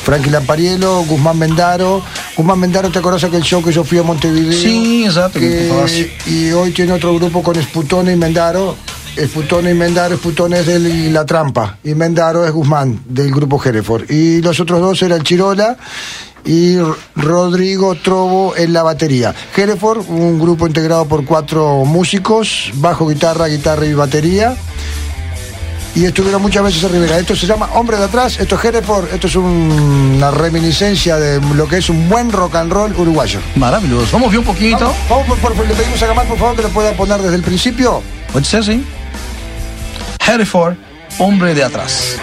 Frankie 0.03 0.29
Lampariello, 0.29 1.03
Guzmán 1.03 1.39
Mendaro. 1.39 2.03
Guzmán 2.37 2.59
Mendaro, 2.59 2.91
¿te 2.91 2.99
acordás 2.99 3.23
aquel 3.23 3.41
show 3.41 3.63
que 3.63 3.71
yo 3.71 3.83
fui 3.83 3.97
a 3.97 4.03
Montevideo? 4.03 4.53
Sí, 4.53 5.03
exacto, 5.05 5.39
que 5.39 6.11
y 6.27 6.51
hoy 6.51 6.71
tiene 6.71 6.93
otro 6.93 7.15
grupo 7.15 7.41
con 7.41 7.57
Esputone 7.57 8.13
y 8.13 8.15
Mendaro. 8.15 8.77
Esputone 9.15 9.71
y 9.71 9.73
Mendaro, 9.75 10.15
Esputone 10.15 10.59
es 10.59 10.65
de 10.65 10.79
La 11.11 11.25
Trampa 11.25 11.77
y 11.83 11.93
Mendaro 11.93 12.45
es 12.45 12.51
Guzmán 12.51 12.99
del 13.05 13.31
grupo 13.31 13.61
Hereford. 13.63 14.09
Y 14.09 14.41
los 14.41 14.59
otros 14.59 14.81
dos 14.81 15.01
eran 15.03 15.21
Chirola 15.21 15.77
y 16.45 16.77
Rodrigo 17.15 17.95
Trobo 17.95 18.55
en 18.57 18.73
la 18.73 18.81
batería. 18.83 19.33
Hereford, 19.55 20.09
un 20.09 20.39
grupo 20.39 20.65
integrado 20.67 21.05
por 21.05 21.25
cuatro 21.25 21.85
músicos, 21.85 22.71
bajo, 22.75 23.07
guitarra, 23.07 23.47
guitarra 23.47 23.85
y 23.85 23.93
batería. 23.93 24.55
Y 25.95 26.05
estuvieron 26.05 26.41
muchas 26.41 26.63
veces 26.63 26.81
en 26.83 26.91
Rivera. 26.91 27.19
Esto 27.19 27.35
se 27.35 27.45
llama 27.45 27.69
Hombre 27.75 27.97
de 27.97 28.05
Atrás, 28.05 28.39
esto 28.39 28.55
es 28.55 28.65
Hereford, 28.65 29.13
esto 29.13 29.27
es 29.27 29.35
un- 29.35 30.15
una 30.17 30.31
reminiscencia 30.31 31.17
de 31.17 31.39
lo 31.53 31.67
que 31.67 31.77
es 31.77 31.87
un 31.87 32.09
buen 32.09 32.31
rock 32.31 32.55
and 32.55 32.73
roll 32.73 32.91
uruguayo. 32.97 33.39
Maravilhoso. 33.57 34.07
Vamos 34.11 34.25
ouvir 34.25 34.39
um 34.39 34.43
pouquinho 34.43 34.75
então? 34.75 34.91
Vamos, 35.07 35.27
por, 35.37 35.53
por- 35.53 35.67
le 35.67 35.75
pedimos 35.75 36.01
a 36.01 36.07
Gamal, 36.07 36.25
por 36.25 36.39
favor, 36.39 36.55
que 36.55 36.63
lo 36.63 36.69
pueda 36.69 36.93
poner 36.97 37.21
desde 37.21 37.35
el 37.35 37.43
principio. 37.43 38.01
Pode 38.33 38.45
ser 38.47 38.63
sim. 38.63 38.83
Hereford, 40.25 40.77
Hombre 41.19 41.53
de 41.53 41.63
Atrás. 41.63 42.17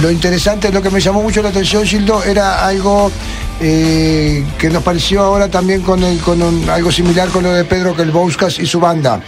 Lo 0.00 0.10
interesante, 0.10 0.72
lo 0.72 0.80
que 0.80 0.88
me 0.88 0.98
llamó 0.98 1.22
mucho 1.22 1.42
la 1.42 1.50
atención, 1.50 1.84
Gildo, 1.84 2.24
era 2.24 2.66
algo 2.66 3.12
eh, 3.60 4.44
que 4.58 4.70
nos 4.70 4.82
pareció 4.82 5.22
ahora 5.22 5.48
también 5.48 5.82
con, 5.82 6.02
el, 6.02 6.18
con 6.20 6.40
un- 6.42 6.68
algo 6.70 6.92
similar 6.92 7.28
con 7.28 7.42
lo 7.44 7.52
de 7.52 7.64
Pedro 7.64 7.94
Kelbouskas 7.94 8.58
y 8.58 8.66
su 8.66 8.80
banda. 8.80 9.20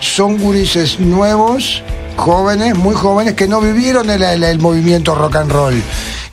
Son 0.00 0.38
gurises 0.38 0.98
nuevos, 1.00 1.82
jóvenes, 2.16 2.74
muy 2.76 2.94
jóvenes, 2.94 3.34
que 3.34 3.46
no 3.46 3.60
vivieron 3.60 4.10
el, 4.10 4.58
movimiento 4.58 5.14
rock 5.14 5.36
and 5.36 5.52
roll. 5.52 5.82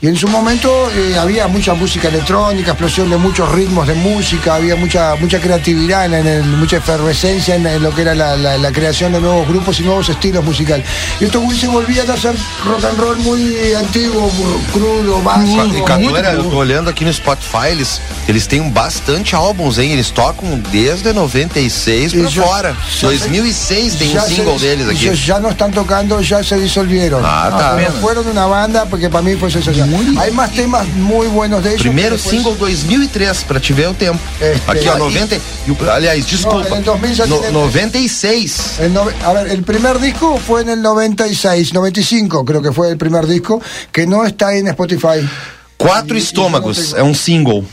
Y 0.04 0.08
en 0.08 0.16
su 0.16 0.28
momento 0.28 0.68
eh, 0.90 1.16
había 1.18 1.48
mucha 1.48 1.72
música 1.72 2.08
electrónica, 2.08 2.72
explosión 2.72 3.08
de 3.08 3.16
muchos 3.16 3.50
ritmos 3.52 3.86
de 3.88 3.94
música, 3.94 4.56
había 4.56 4.76
mucha 4.76 5.14
mucha 5.16 5.40
creatividad, 5.40 6.04
en, 6.04 6.26
el- 6.26 6.44
mucha 6.44 6.76
efervescencia 6.76 7.54
en, 7.54 7.66
en 7.66 7.82
lo 7.82 7.90
que 7.94 8.02
era 8.02 8.14
la, 8.14 8.36
la- 8.36 8.58
la 8.58 8.70
creación 8.70 9.12
de 9.12 9.20
nuevos 9.22 9.48
grupos 9.48 9.80
y 9.80 9.82
nuevos 9.82 10.06
estilos 10.10 10.44
musicales. 10.44 10.84
Y 11.20 11.24
estos 11.24 11.42
gurises 11.42 11.70
volvían 11.70 12.10
a 12.10 12.14
hacer 12.14 12.34
rock 12.66 12.84
and 12.84 12.98
roll 12.98 13.16
muy 13.20 13.56
antiguo, 13.72 14.30
crudo, 14.74 15.22
básico. 15.22 15.74
E 15.74 15.82
Catoeira, 15.82 16.34
eu 16.34 16.50
tô 16.50 16.56
olhando 16.58 16.90
aqui 16.90 17.02
no 17.02 17.10
Spotify, 17.10 17.68
eles, 17.70 17.98
eles 18.28 18.46
têm 18.46 18.60
bastante 18.68 19.34
álbuns, 19.34 19.78
hein? 19.78 19.90
Eles 19.92 20.10
tocam 20.10 20.60
desde 20.70 21.14
96 21.14 22.12
pra 22.12 22.20
Ellos 22.20 22.34
fora. 22.34 22.76
ya 23.00 23.08
2006 23.08 23.94
tem 23.94 24.10
um 24.10 24.12
ya 24.12 24.20
se 24.20 24.34
single 24.34 24.52
dis- 24.52 24.60
deles 24.60 24.86
aqui. 24.90 25.06
ellos 25.06 25.24
ya 25.24 25.40
no 25.40 25.48
están 25.48 25.70
tocando, 25.72 26.20
ya 26.20 26.42
se 26.44 26.58
disolvieron. 26.58 27.22
Ah, 27.24 27.48
tá. 27.50 27.92
Fueron 28.02 28.26
una 28.28 28.44
banda 28.44 28.84
porque 28.84 29.08
para 29.08 29.22
mí 29.22 29.34
fue 29.36 29.50
sensacional. 29.50 29.93
Hay 30.18 30.30
más 30.32 30.50
temas 30.52 30.86
muy 30.96 31.26
buenos 31.28 31.62
de 31.62 31.70
ellos. 31.70 31.82
Primeiro 31.82 32.16
después- 32.16 32.34
single 32.36 32.56
2003, 32.58 33.44
pra 33.44 33.60
te 33.60 33.72
ver 33.72 33.86
o 33.88 33.94
tempo. 33.94 34.18
Este, 34.40 34.70
aqui, 34.70 34.88
ó, 34.88 34.96
e- 34.96 34.98
90. 34.98 35.36
e 35.36 35.40
o- 35.70 35.90
aliás, 35.90 36.26
desculpa. 36.30 36.68
No, 36.68 36.76
en 36.76 36.84
2000 36.84 37.14
ya 37.14 37.26
no, 37.26 37.36
tiene- 37.36 37.52
96. 37.52 38.78
El 38.80 38.92
nove- 38.94 39.14
a 39.24 39.32
ver, 39.32 39.48
el 39.48 39.62
primer 39.62 39.98
disco 40.00 40.38
fue 40.38 40.62
en 40.62 40.70
el 40.70 40.82
96, 40.82 41.72
95 41.72 42.44
creo 42.44 42.62
que 42.62 42.72
fue 42.72 42.90
el 42.90 42.96
primer 42.96 43.26
disco, 43.26 43.60
que 43.92 44.06
no 44.06 44.24
está 44.24 44.54
en 44.56 44.68
Spotify. 44.68 45.28
Quatro 45.76 46.16
estômagos, 46.16 46.94
é 46.94 47.02
um 47.02 47.14
single. 47.14 47.64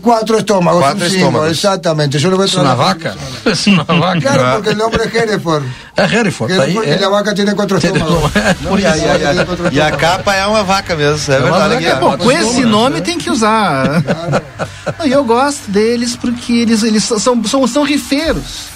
Cuatro 0.00 0.38
estómagos. 0.38 0.80
Cuatro 0.82 1.06
un 1.06 1.12
estómagos. 1.16 1.50
Exactamente. 1.50 2.18
Yo 2.18 2.30
lo 2.30 2.36
veo 2.36 2.46
Es 2.46 2.54
una 2.54 2.74
vaca. 2.74 3.14
Es 3.44 3.66
una 3.66 3.82
vaca. 3.84 4.20
Claro, 4.20 4.54
porque 4.54 4.70
el 4.70 4.78
nombre 4.78 5.04
es 5.04 5.14
Hereford. 5.14 5.64
É 5.96 6.02
Hereford. 6.04 6.50
Hereford, 6.50 6.86
É. 6.88 6.96
y 6.96 6.98
la 7.00 7.08
vaca 7.08 7.34
tiene 7.34 7.54
cuatro 7.54 7.78
estómagos. 7.78 8.30
E 8.78 8.86
a, 8.86 8.96
e 8.96 9.08
a- 9.26 9.70
e 9.72 9.80
a 9.80 9.90
capa 9.92 10.34
é 10.34 10.46
uma 10.46 10.62
vaca 10.62 10.94
mesmo, 10.94 11.16
é, 11.32 11.38
verdade. 11.40 11.74
vaca, 11.74 11.74
aqui, 11.76 12.00
pô, 12.00 12.06
ó. 12.06 12.16
Com 12.16 12.30
esse 12.32 12.60
nome 12.64 13.00
tem 13.00 13.18
que 13.18 13.30
usar. 13.30 14.02
Não, 14.98 15.06
E 15.06 15.10
eu 15.12 15.24
gosto 15.24 15.70
deles 15.70 16.14
porque 16.16 16.52
eles, 16.52 16.82
eles 16.82 17.04
são, 17.04 17.42
são, 17.44 17.66
são 17.66 17.82
rifeiros. 17.82 18.68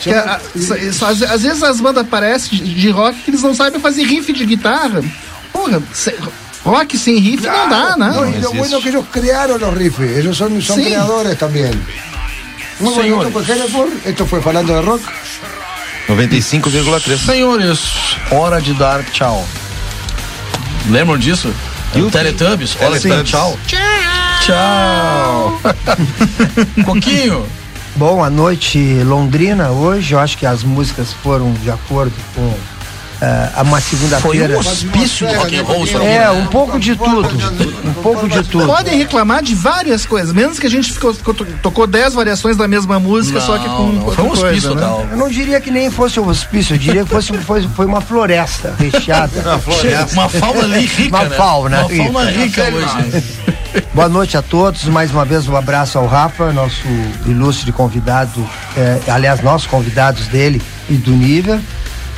Que 0.00 0.12
a- 0.12 0.34
a- 0.34 0.40
às, 1.08 1.22
às 1.22 1.42
vezes 1.42 1.62
as 1.62 1.80
bandas 1.80 2.02
aparecem 2.04 2.58
de, 2.58 2.74
de 2.74 2.90
rock 2.90 3.18
que 3.22 3.30
eles 3.30 3.42
não 3.42 3.54
sabem 3.54 3.80
fazer 3.80 4.04
riff 4.04 4.32
de 4.32 4.44
guitarra. 4.44 5.02
Porra, 5.52 5.82
rock 6.66 6.98
sem 6.98 7.18
riff 7.20 7.46
não 7.46 7.68
dá, 7.68 7.96
né? 7.96 8.10
No, 8.10 8.26
y 8.26 8.40
lo 8.40 8.52
bueno 8.52 8.80
que 8.80 8.88
ellos 8.90 9.04
crearon 9.10 9.60
los 9.60 9.74
riffs, 9.74 10.00
ellos 10.00 10.36
son, 10.36 10.60
son 10.60 10.76
Sí. 10.76 10.84
creadores 10.86 11.38
también. 11.38 11.72
Muy 12.80 12.92
esto 13.08 13.30
fue 13.30 13.42
Hereford, 13.42 13.90
esto 14.04 14.26
fue 14.26 14.42
Falando 14.42 14.74
de 14.74 14.82
Rock. 14.82 15.00
95,3. 16.08 17.18
Senhores, 17.18 17.80
hora 18.30 18.60
de 18.60 18.74
dar 18.74 19.04
tchau. 19.12 19.44
Lembram 20.90 21.18
disso? 21.18 21.52
É 21.94 21.98
o 22.00 22.10
Teletubbies, 22.10 22.70
de 22.74 22.78
dar 22.78 22.86
Teletubbies. 22.90 23.30
tchau. 23.30 23.58
Tchau! 24.44 25.60
Coquinho, 26.84 27.46
Bom, 27.96 28.22
a 28.22 28.28
noite 28.28 28.78
londrina 29.04 29.70
hoje, 29.70 30.12
eu 30.12 30.20
acho 30.20 30.36
que 30.36 30.44
as 30.46 30.62
músicas 30.62 31.12
foram 31.22 31.52
de 31.54 31.70
acordo 31.70 32.12
com 32.34 32.54
a 33.54 33.62
uma 33.62 33.80
foi 33.80 33.96
segunda-feira. 33.98 34.56
um 34.56 34.60
hospício 34.60 35.26
do 35.26 35.34
rock 35.34 35.56
and 35.56 35.62
roll. 35.64 35.86
É, 36.02 36.18
né? 36.18 36.30
um 36.30 36.46
pouco 36.46 36.78
de 36.78 36.94
tudo. 36.96 37.28
Um 37.84 37.94
pouco 38.02 38.28
de 38.28 38.42
tudo. 38.44 38.66
Podem 38.66 38.98
reclamar 38.98 39.42
de 39.42 39.54
várias 39.54 40.04
coisas, 40.04 40.32
menos 40.32 40.58
que 40.58 40.66
a 40.66 40.70
gente 40.70 40.92
ficou, 40.92 41.14
ficou- 41.14 41.34
tocou 41.34 41.86
10 41.86 42.14
variações 42.14 42.56
da 42.56 42.68
mesma 42.68 42.98
música, 43.00 43.40
só 43.40 43.58
que 43.58 43.64
com 43.68 43.86
Não, 43.92 44.04
outra 44.04 44.14
foi 44.16 44.24
um 44.24 44.32
hospício 44.32 44.70
coisa, 44.72 44.88
né? 44.88 45.08
Eu 45.12 45.16
não 45.16 45.28
diria 45.28 45.60
que 45.60 45.70
nem 45.70 45.90
fosse 45.90 46.20
um 46.20 46.28
hospício, 46.28 46.74
eu 46.74 46.78
diria 46.78 47.04
que 47.04 47.10
fosse, 47.10 47.32
foi, 47.38 47.62
foi 47.68 47.86
uma 47.86 48.00
floresta 48.00 48.74
recheada. 48.78 49.32
Uma 50.12 50.28
fauna 50.28 50.64
ali 50.64 50.86
rica, 50.86 51.16
Uma 51.16 51.24
né? 51.24 51.36
fauna 51.36 51.86
Uma 51.86 51.88
fauna 52.04 52.30
rica. 52.30 52.64
rica 52.64 52.76
hoje. 52.76 53.24
Boa 53.92 54.08
noite 54.08 54.36
a 54.36 54.42
todos. 54.42 54.84
Mais 54.84 55.10
uma 55.10 55.24
vez 55.24 55.48
um 55.48 55.56
abraço 55.56 55.98
ao 55.98 56.06
Rafa, 56.06 56.52
nosso 56.52 56.82
ilustre 57.26 57.72
convidado, 57.72 58.46
eh, 58.76 58.98
aliás, 59.08 59.42
nossos 59.42 59.66
convidados 59.66 60.26
dele 60.28 60.62
e 60.88 60.94
do 60.94 61.10
Nível. 61.12 61.60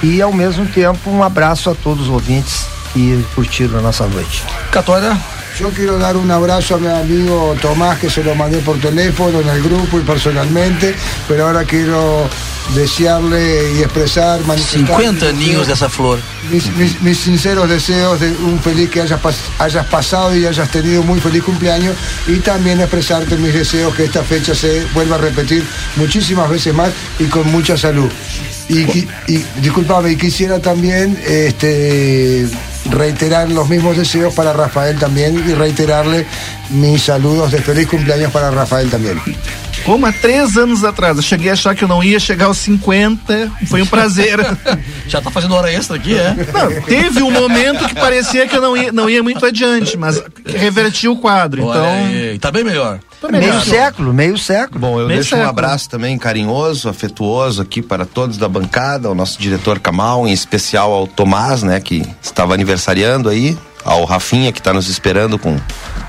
E 0.02 0.22
ao 0.22 0.32
mesmo 0.32 0.66
tempo 0.66 1.10
um 1.10 1.22
abraço 1.22 1.70
a 1.70 1.74
todos 1.74 2.04
os 2.04 2.08
ouvintes 2.08 2.66
que 2.92 3.24
curtiram 3.34 3.78
a 3.78 3.82
nossa 3.82 4.06
noite. 4.06 4.44
Catória, 4.70 5.16
Yo 5.58 5.70
quiero 5.70 5.98
dar 5.98 6.16
un 6.16 6.30
abrazo 6.30 6.76
a 6.76 6.78
mi 6.78 6.86
amigo 6.86 7.56
Tomás, 7.60 7.98
que 7.98 8.08
se 8.08 8.22
lo 8.22 8.32
mandé 8.36 8.58
por 8.58 8.78
teléfono, 8.78 9.40
en 9.40 9.48
el 9.48 9.60
grupo 9.60 9.98
y 9.98 10.02
personalmente, 10.02 10.94
pero 11.26 11.46
ahora 11.48 11.64
quiero 11.64 12.28
desearle 12.76 13.72
y 13.74 13.82
expresar, 13.82 14.40
manifestar 14.46 14.86
50 14.86 15.26
aninhos 15.30 15.66
dessa 15.66 15.88
flor. 15.88 16.20
mis, 16.52 16.70
mis- 16.76 17.00
mis 17.02 17.18
sinceros 17.18 17.68
deseos 17.68 18.20
de 18.20 18.30
un 18.30 18.60
feliz 18.60 18.88
que 18.88 19.00
hayas, 19.00 19.20
pas- 19.20 19.34
hayas 19.58 19.84
pasado 19.86 20.32
y 20.36 20.46
hayas 20.46 20.70
tenido 20.70 21.02
muy 21.02 21.18
feliz 21.20 21.42
cumpleaños 21.42 21.96
y 22.28 22.36
también 22.36 22.78
expresarte 22.80 23.36
mis 23.36 23.52
deseos 23.52 23.92
que 23.96 24.04
esta 24.04 24.22
fecha 24.22 24.54
se 24.54 24.86
vuelva 24.94 25.16
a 25.16 25.18
repetir 25.18 25.64
muchísimas 25.96 26.48
veces 26.48 26.72
más 26.72 26.90
y 27.18 27.24
con 27.24 27.50
mucha 27.50 27.76
salud. 27.76 28.08
Y, 28.68 28.84
qui- 28.84 29.08
y 29.28 29.44
discúlpame, 29.62 30.12
y 30.12 30.16
quisiera 30.16 30.58
también 30.58 31.18
este, 31.26 32.46
reiterar 32.90 33.50
los 33.50 33.68
mismos 33.68 33.96
deseos 33.96 34.34
para 34.34 34.52
Rafael 34.52 34.98
también 34.98 35.36
y 35.48 35.54
reiterarle 35.54 36.26
mis 36.70 37.02
saludos 37.02 37.50
de 37.50 37.58
feliz 37.62 37.86
cumpleaños 37.88 38.30
para 38.30 38.50
Rafael 38.50 38.90
también. 38.90 39.18
Como 39.84 40.04
há 40.06 40.12
três 40.12 40.56
anos 40.56 40.84
atrás, 40.84 41.16
eu 41.16 41.22
cheguei 41.22 41.50
a 41.50 41.54
achar 41.54 41.74
que 41.74 41.82
eu 41.82 41.88
não 41.88 42.02
ia 42.04 42.20
chegar 42.20 42.46
aos 42.46 42.58
50, 42.58 43.50
foi 43.68 43.80
um 43.82 43.86
prazer. 43.86 44.38
Já 45.08 45.20
tá 45.20 45.30
fazendo 45.30 45.54
hora 45.54 45.72
extra 45.72 45.96
aqui, 45.96 46.14
é? 46.16 46.34
Não, 46.52 46.82
teve 46.82 47.22
um 47.22 47.30
momento 47.30 47.86
que 47.88 47.94
parecia 47.94 48.46
que 48.46 48.54
eu 48.56 48.60
não 48.60 48.76
ia, 48.76 48.92
não 48.92 49.08
ia 49.08 49.22
muito 49.22 49.44
adiante, 49.46 49.96
mas 49.96 50.22
reverti 50.44 51.08
o 51.08 51.16
quadro. 51.16 51.64
Olha 51.64 51.78
Então, 51.78 51.92
aí, 52.06 52.38
tá 52.38 52.50
bem 52.50 52.62
melhor. 52.64 52.98
melhor. 53.22 53.40
Meio 53.40 53.60
século, 53.64 54.12
meio 54.12 54.36
século. 54.38 54.78
Bom, 54.80 55.00
eu 55.00 55.06
Meio 55.06 55.20
deixo 55.20 55.34
um 55.34 55.38
século. 55.38 55.48
abraço 55.48 55.88
também 55.88 56.18
carinhoso, 56.18 56.88
afetuoso 56.88 57.62
aqui 57.62 57.80
para 57.80 58.04
todos 58.04 58.36
da 58.36 58.48
bancada, 58.48 59.08
ao 59.08 59.14
nosso 59.14 59.40
diretor 59.40 59.78
Kamal, 59.78 60.28
em 60.28 60.32
especial 60.32 60.92
ao 60.92 61.06
Tomás, 61.06 61.62
né, 61.62 61.80
que 61.80 62.04
estava 62.22 62.52
aniversariando 62.52 63.28
aí, 63.28 63.56
ao 63.84 64.04
Rafinha, 64.04 64.52
que 64.52 64.60
está 64.60 64.72
nos 64.74 64.88
esperando 64.90 65.38
com 65.38 65.56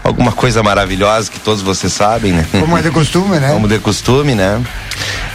alguma 0.04 0.32
coisa 0.32 0.64
maravilhosa 0.64 1.30
que 1.30 1.40
todos 1.40 1.62
vocês 1.62 1.92
sabem, 1.94 2.34
né? 2.34 2.46
Como 2.52 2.78
es 2.78 2.84
de 2.84 2.92
costumbre, 2.92 3.40
¿no? 3.40 3.54
Como 3.54 3.68
de 3.68 3.80
costume, 3.80 4.36
né? 4.36 4.62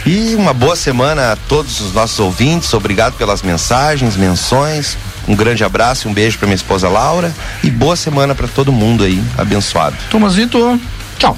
E 0.05 0.35
uma 0.35 0.53
boa 0.53 0.75
semana 0.75 1.31
a 1.31 1.35
todos 1.35 1.79
os 1.81 1.93
nossos 1.93 2.19
ouvintes. 2.19 2.71
Obrigado 2.73 3.13
pelas 3.13 3.41
mensagens, 3.41 4.15
menções. 4.15 4.97
Um 5.27 5.35
grande 5.35 5.63
abraço 5.63 6.07
e 6.07 6.11
um 6.11 6.13
beijo 6.13 6.37
para 6.37 6.45
minha 6.45 6.55
esposa 6.55 6.87
Laura. 6.87 7.33
E 7.63 7.71
boa 7.71 7.95
semana 7.95 8.35
para 8.35 8.47
todo 8.47 8.71
mundo 8.71 9.03
aí. 9.03 9.21
Abençoado. 9.37 9.95
Tomazito, 10.09 10.79
tchau. 11.17 11.37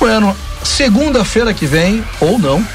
Bueno, 0.00 0.36
segunda-feira 0.64 1.54
que 1.54 1.66
vem, 1.66 2.02
ou 2.20 2.38
não, 2.38 2.66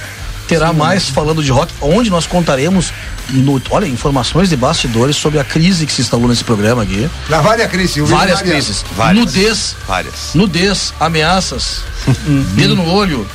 terá 0.47 0.71
mais 0.71 1.09
falando 1.09 1.43
de 1.43 1.51
rock, 1.51 1.73
onde 1.81 2.09
nós 2.09 2.25
contaremos, 2.25 2.93
no- 3.33 3.61
olha, 3.69 3.85
informações 3.87 4.49
de 4.49 4.55
bastidores 4.55 5.15
sobre 5.15 5.39
a 5.39 5.43
crise 5.43 5.85
que 5.85 5.91
se 5.93 6.01
instalou 6.01 6.27
nesse 6.27 6.43
programa 6.43 6.83
aqui. 6.83 7.09
Las 7.29 7.43
varias 7.43 7.69
crisis. 7.69 7.97
hubo 7.97 8.07
Várias 8.07 8.41
crises. 8.41 8.85
Várias. 8.95 9.25
Nudez, 9.25 9.75
Várias. 9.87 10.13
nudez, 10.33 10.93
ameaças, 10.99 11.81
dedo 12.55 12.75
no 12.75 12.85
olho, 12.89 13.27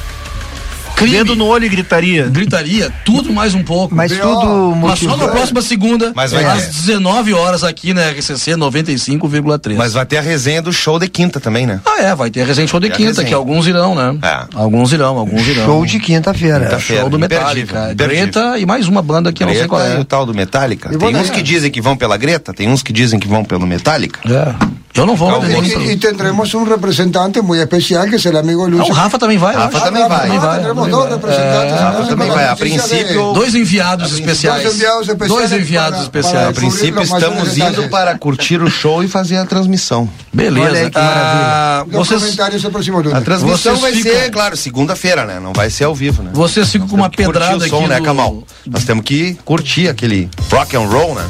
crime, 0.97 1.17
Dedo 1.19 1.35
no 1.37 1.47
olho 1.47 1.65
e 1.65 1.69
gritaria. 1.69 2.27
gritaria, 2.29 2.93
tudo 3.05 3.33
mais 3.33 3.55
um 3.55 3.63
pouco. 3.63 3.95
Mas 3.95 4.13
tudo 4.13 4.75
Mas 4.77 4.99
só 4.99 5.17
na 5.17 5.29
próxima 5.29 5.61
segunda, 5.63 6.13
Mas 6.15 6.33
vai 6.33 6.45
às 6.45 6.67
ter. 6.67 6.73
19 6.73 7.33
horas 7.35 7.65
aqui 7.65 7.93
na 7.93 8.09
RCC 8.11 8.57
95,3. 8.57 9.77
Mas 9.77 9.93
vai 9.93 10.07
ter 10.07 10.19
a 10.19 10.21
resenha 10.21 10.63
do 10.63 10.73
show 10.73 10.99
de 10.99 11.09
quinta 11.09 11.41
também, 11.41 11.67
né? 11.67 11.81
Ah, 11.85 12.03
é, 12.03 12.15
vai 12.15 12.31
ter 12.31 12.45
Resenha 12.47 12.67
Show 12.67 12.81
de 12.81 12.89
a 12.89 12.91
quinta, 12.91 13.09
resenha. 13.11 13.29
que 13.29 13.35
alguns 13.35 13.67
irão, 13.67 13.95
né? 13.95 14.19
É. 14.23 14.45
Alguns 14.55 14.93
irão, 14.93 15.17
alguns 15.19 15.47
irão. 15.47 15.65
Show 15.65 15.87
de 15.87 15.99
quinta-feira. 16.01 16.61
Quinta-feira. 16.67 17.03
Show 17.03 17.11
do 17.11 17.19
Metallica. 17.19 17.95
Greta 17.95 18.59
e 18.59 18.67
mais 18.67 18.89
uma 18.89 19.03
banda 19.03 19.33
que 19.33 19.43
eu 19.43 19.47
não 19.47 19.55
sei 19.55 19.67
qual 19.67 19.81
e 19.83 19.93
é. 19.97 19.99
o 20.01 20.05
tal 20.05 20.27
do 20.27 20.35
Metallica. 20.35 20.89
Tem 20.97 21.17
uns 21.17 21.29
dar- 21.29 21.35
que 21.35 21.43
dizem 21.43 21.71
que 21.71 21.81
vão 21.81 21.97
pela 21.97 22.17
Greta, 22.17 22.53
tem 22.53 22.69
uns 22.69 22.83
que 22.83 22.93
dizem 22.93 23.19
que 23.19 23.29
vão 23.29 23.45
pelo 23.45 23.67
Metallica. 23.67 24.21
É. 24.31 24.55
Eu 24.95 25.07
não 25.07 25.17
vou. 25.17 25.29
Y, 25.31 25.33
não 25.33 25.41
vou. 25.41 25.83
y 25.91 25.97
tendremos 25.97 26.53
un 26.55 26.67
representante 26.67 27.41
muy 27.41 27.59
especial 27.61 28.11
que 28.11 28.17
es 28.17 28.27
el 28.27 28.37
amigo 28.37 28.67
Ah, 28.67 28.69
Lucio. 28.69 28.93
o 28.93 28.95
Rafa 28.95 29.19
também 29.19 29.39
vai. 29.39 29.55
Rafa 29.55 29.77
acho. 29.79 29.87
também 29.87 30.07
vai. 30.07 30.21
Também 30.23 30.39
vai. 30.39 30.63
Também 30.63 30.85
dos 30.91 30.99
vai. 31.03 31.11
representantes. 31.13 31.73
É, 31.81 31.99
¿no? 32.03 32.07
também 32.09 32.29
vai. 32.31 32.45
A 32.45 32.51
noticia 32.51 32.77
de- 32.79 32.89
princípio- 32.89 33.33
Dois 33.33 33.55
enviados 33.55 34.13
especiais. 34.13 34.63
Dois 34.63 34.75
enviados 34.75 35.09
especiais 35.09 35.33
Dois 35.49 35.53
enviados 35.53 35.91
para- 35.93 36.03
especiais. 36.03 36.39
para 36.41 36.49
A 36.51 36.53
princípio, 36.53 37.03
estamos 37.03 37.57
indo 37.59 37.89
para 37.89 38.19
curtir 38.19 38.61
o 38.63 38.71
show 38.71 39.03
e 39.03 39.09
fazer 39.09 39.39
a 39.39 39.47
transmissão. 39.47 40.09
Beleza. 40.33 40.67
Olha 40.69 40.81
aí 40.81 40.91
que 40.91 40.99
Ah, 40.99 41.85
Los 41.91 42.09
vocês, 42.09 42.37
próximo 42.71 42.99
lunes. 43.01 43.15
A 43.15 43.21
transmissão 43.23 43.77
Vocês 43.77 43.81
vai 43.81 43.93
ficam- 43.95 44.13
ser, 44.13 44.31
claro, 44.31 44.57
segunda-feira, 44.57 45.25
né? 45.25 45.41
Não 45.41 45.53
vai 45.55 45.71
ser 45.71 45.85
ao 45.85 45.95
vivo, 45.95 46.23
né? 46.23 46.31
vocês 46.35 46.71
ficam 46.71 46.87
com 46.87 46.97
uma 46.97 47.09
pedrada 47.11 47.65
aqui. 47.65 47.87
né? 47.87 47.99
Nós 48.67 48.85
temos 48.85 49.05
que 49.05 49.39
curtir 49.45 49.89
aquele 49.89 50.29
rock 50.51 50.77
and 50.77 50.81
roll, 50.87 51.15
né? 51.15 51.25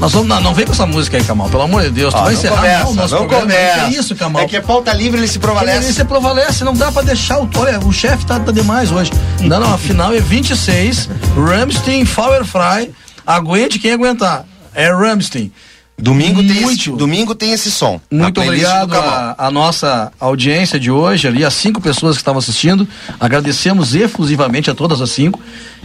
Nós 0.00 0.12
vamos, 0.12 0.28
não, 0.28 0.40
não 0.40 0.54
vem 0.54 0.64
com 0.64 0.72
essa 0.72 0.86
música 0.86 1.16
aí, 1.16 1.24
Kamal. 1.24 1.48
Pelo 1.48 1.62
amor 1.62 1.82
de 1.82 1.90
Deus. 1.90 2.14
tu 2.14 2.18
Ah, 2.18 2.22
vai 2.24 2.32
não 2.32 2.38
encerrar 2.38 2.56
começa, 2.56 2.82
mal 2.84 2.92
o 2.92 2.94
nosso 2.94 3.14
não 3.14 3.20
programa. 3.28 3.42
começa. 3.52 3.84
Que 3.88 3.94
isso, 3.96 4.14
Kamal? 4.16 4.42
É 4.42 4.46
que 4.46 4.56
é 4.56 4.60
pauta 4.60 4.92
livre, 4.92 5.18
ele 5.20 5.26
se 5.28 5.38
Ele, 5.38 5.42
prevalece. 5.46 5.92
você 5.92 6.04
prevalece, 6.04 6.64
não 6.64 6.72
dá 6.74 6.92
pra 6.92 7.02
deixar 7.02 7.38
o. 7.40 7.48
Olha, 7.56 7.80
o 7.80 7.92
chefe 7.92 8.24
tá, 8.24 8.38
tá 8.38 8.52
demais 8.52 8.92
hoje. 8.92 9.10
Não, 9.40 9.58
não, 9.58 9.74
afinal 9.74 10.12
é 10.14 10.20
26. 10.20 11.08
Ramstein, 11.36 12.04
Fry. 12.04 12.92
Aguente 13.26 13.78
quem 13.78 13.92
aguentar. 13.92 14.44
É 14.74 14.90
Ramstein. 14.92 15.50
Domingo 15.98 16.40
tem, 16.42 16.62
esse, 16.62 16.90
domingo 16.90 17.34
tem 17.34 17.52
esse 17.52 17.70
som. 17.70 18.00
Muito 18.10 18.40
obrigado 18.40 18.94
à 18.94 19.34
à 19.38 19.50
nossa 19.50 20.12
audiência 20.20 20.78
de 20.78 20.90
hoje, 20.90 21.26
ali, 21.26 21.44
as 21.44 21.54
cinco 21.54 21.80
pessoas 21.80 22.16
que 22.16 22.20
estavam 22.20 22.38
assistindo. 22.38 22.86
Agradecemos 23.18 23.94
efusivamente 23.94 24.70
a 24.70 24.74
todas 24.74 25.00
as 25.00 25.10
cinco. 25.10 25.40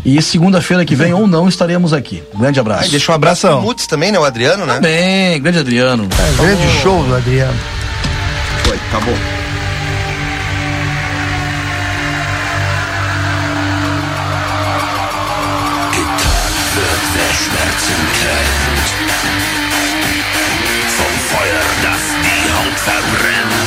E 0.05 0.21
segunda-feira 0.21 0.83
que 0.83 0.95
vem 0.95 1.13
ou 1.13 1.25
não 1.25 1.47
estaremos 1.47 1.93
aqui. 1.93 2.21
Grande 2.35 2.59
abraço. 2.59 2.83
Ai, 2.83 2.89
deixa 2.89 3.11
um 3.11 3.15
abraço 3.15 3.47
pro 3.47 3.61
Mutz 3.61 3.87
também, 3.87 4.11
né? 4.11 4.19
O 4.19 4.25
Adriano, 4.25 4.65
né? 4.65 4.79
Bem, 4.81 5.41
grande 5.41 5.59
Adriano. 5.59 6.07
Grande 6.37 6.81
show 6.81 7.03
do 7.03 7.15
Adriano. 7.15 7.57
Foi, 8.65 8.75
acabou. 8.75 9.42
surrender. 22.85 23.62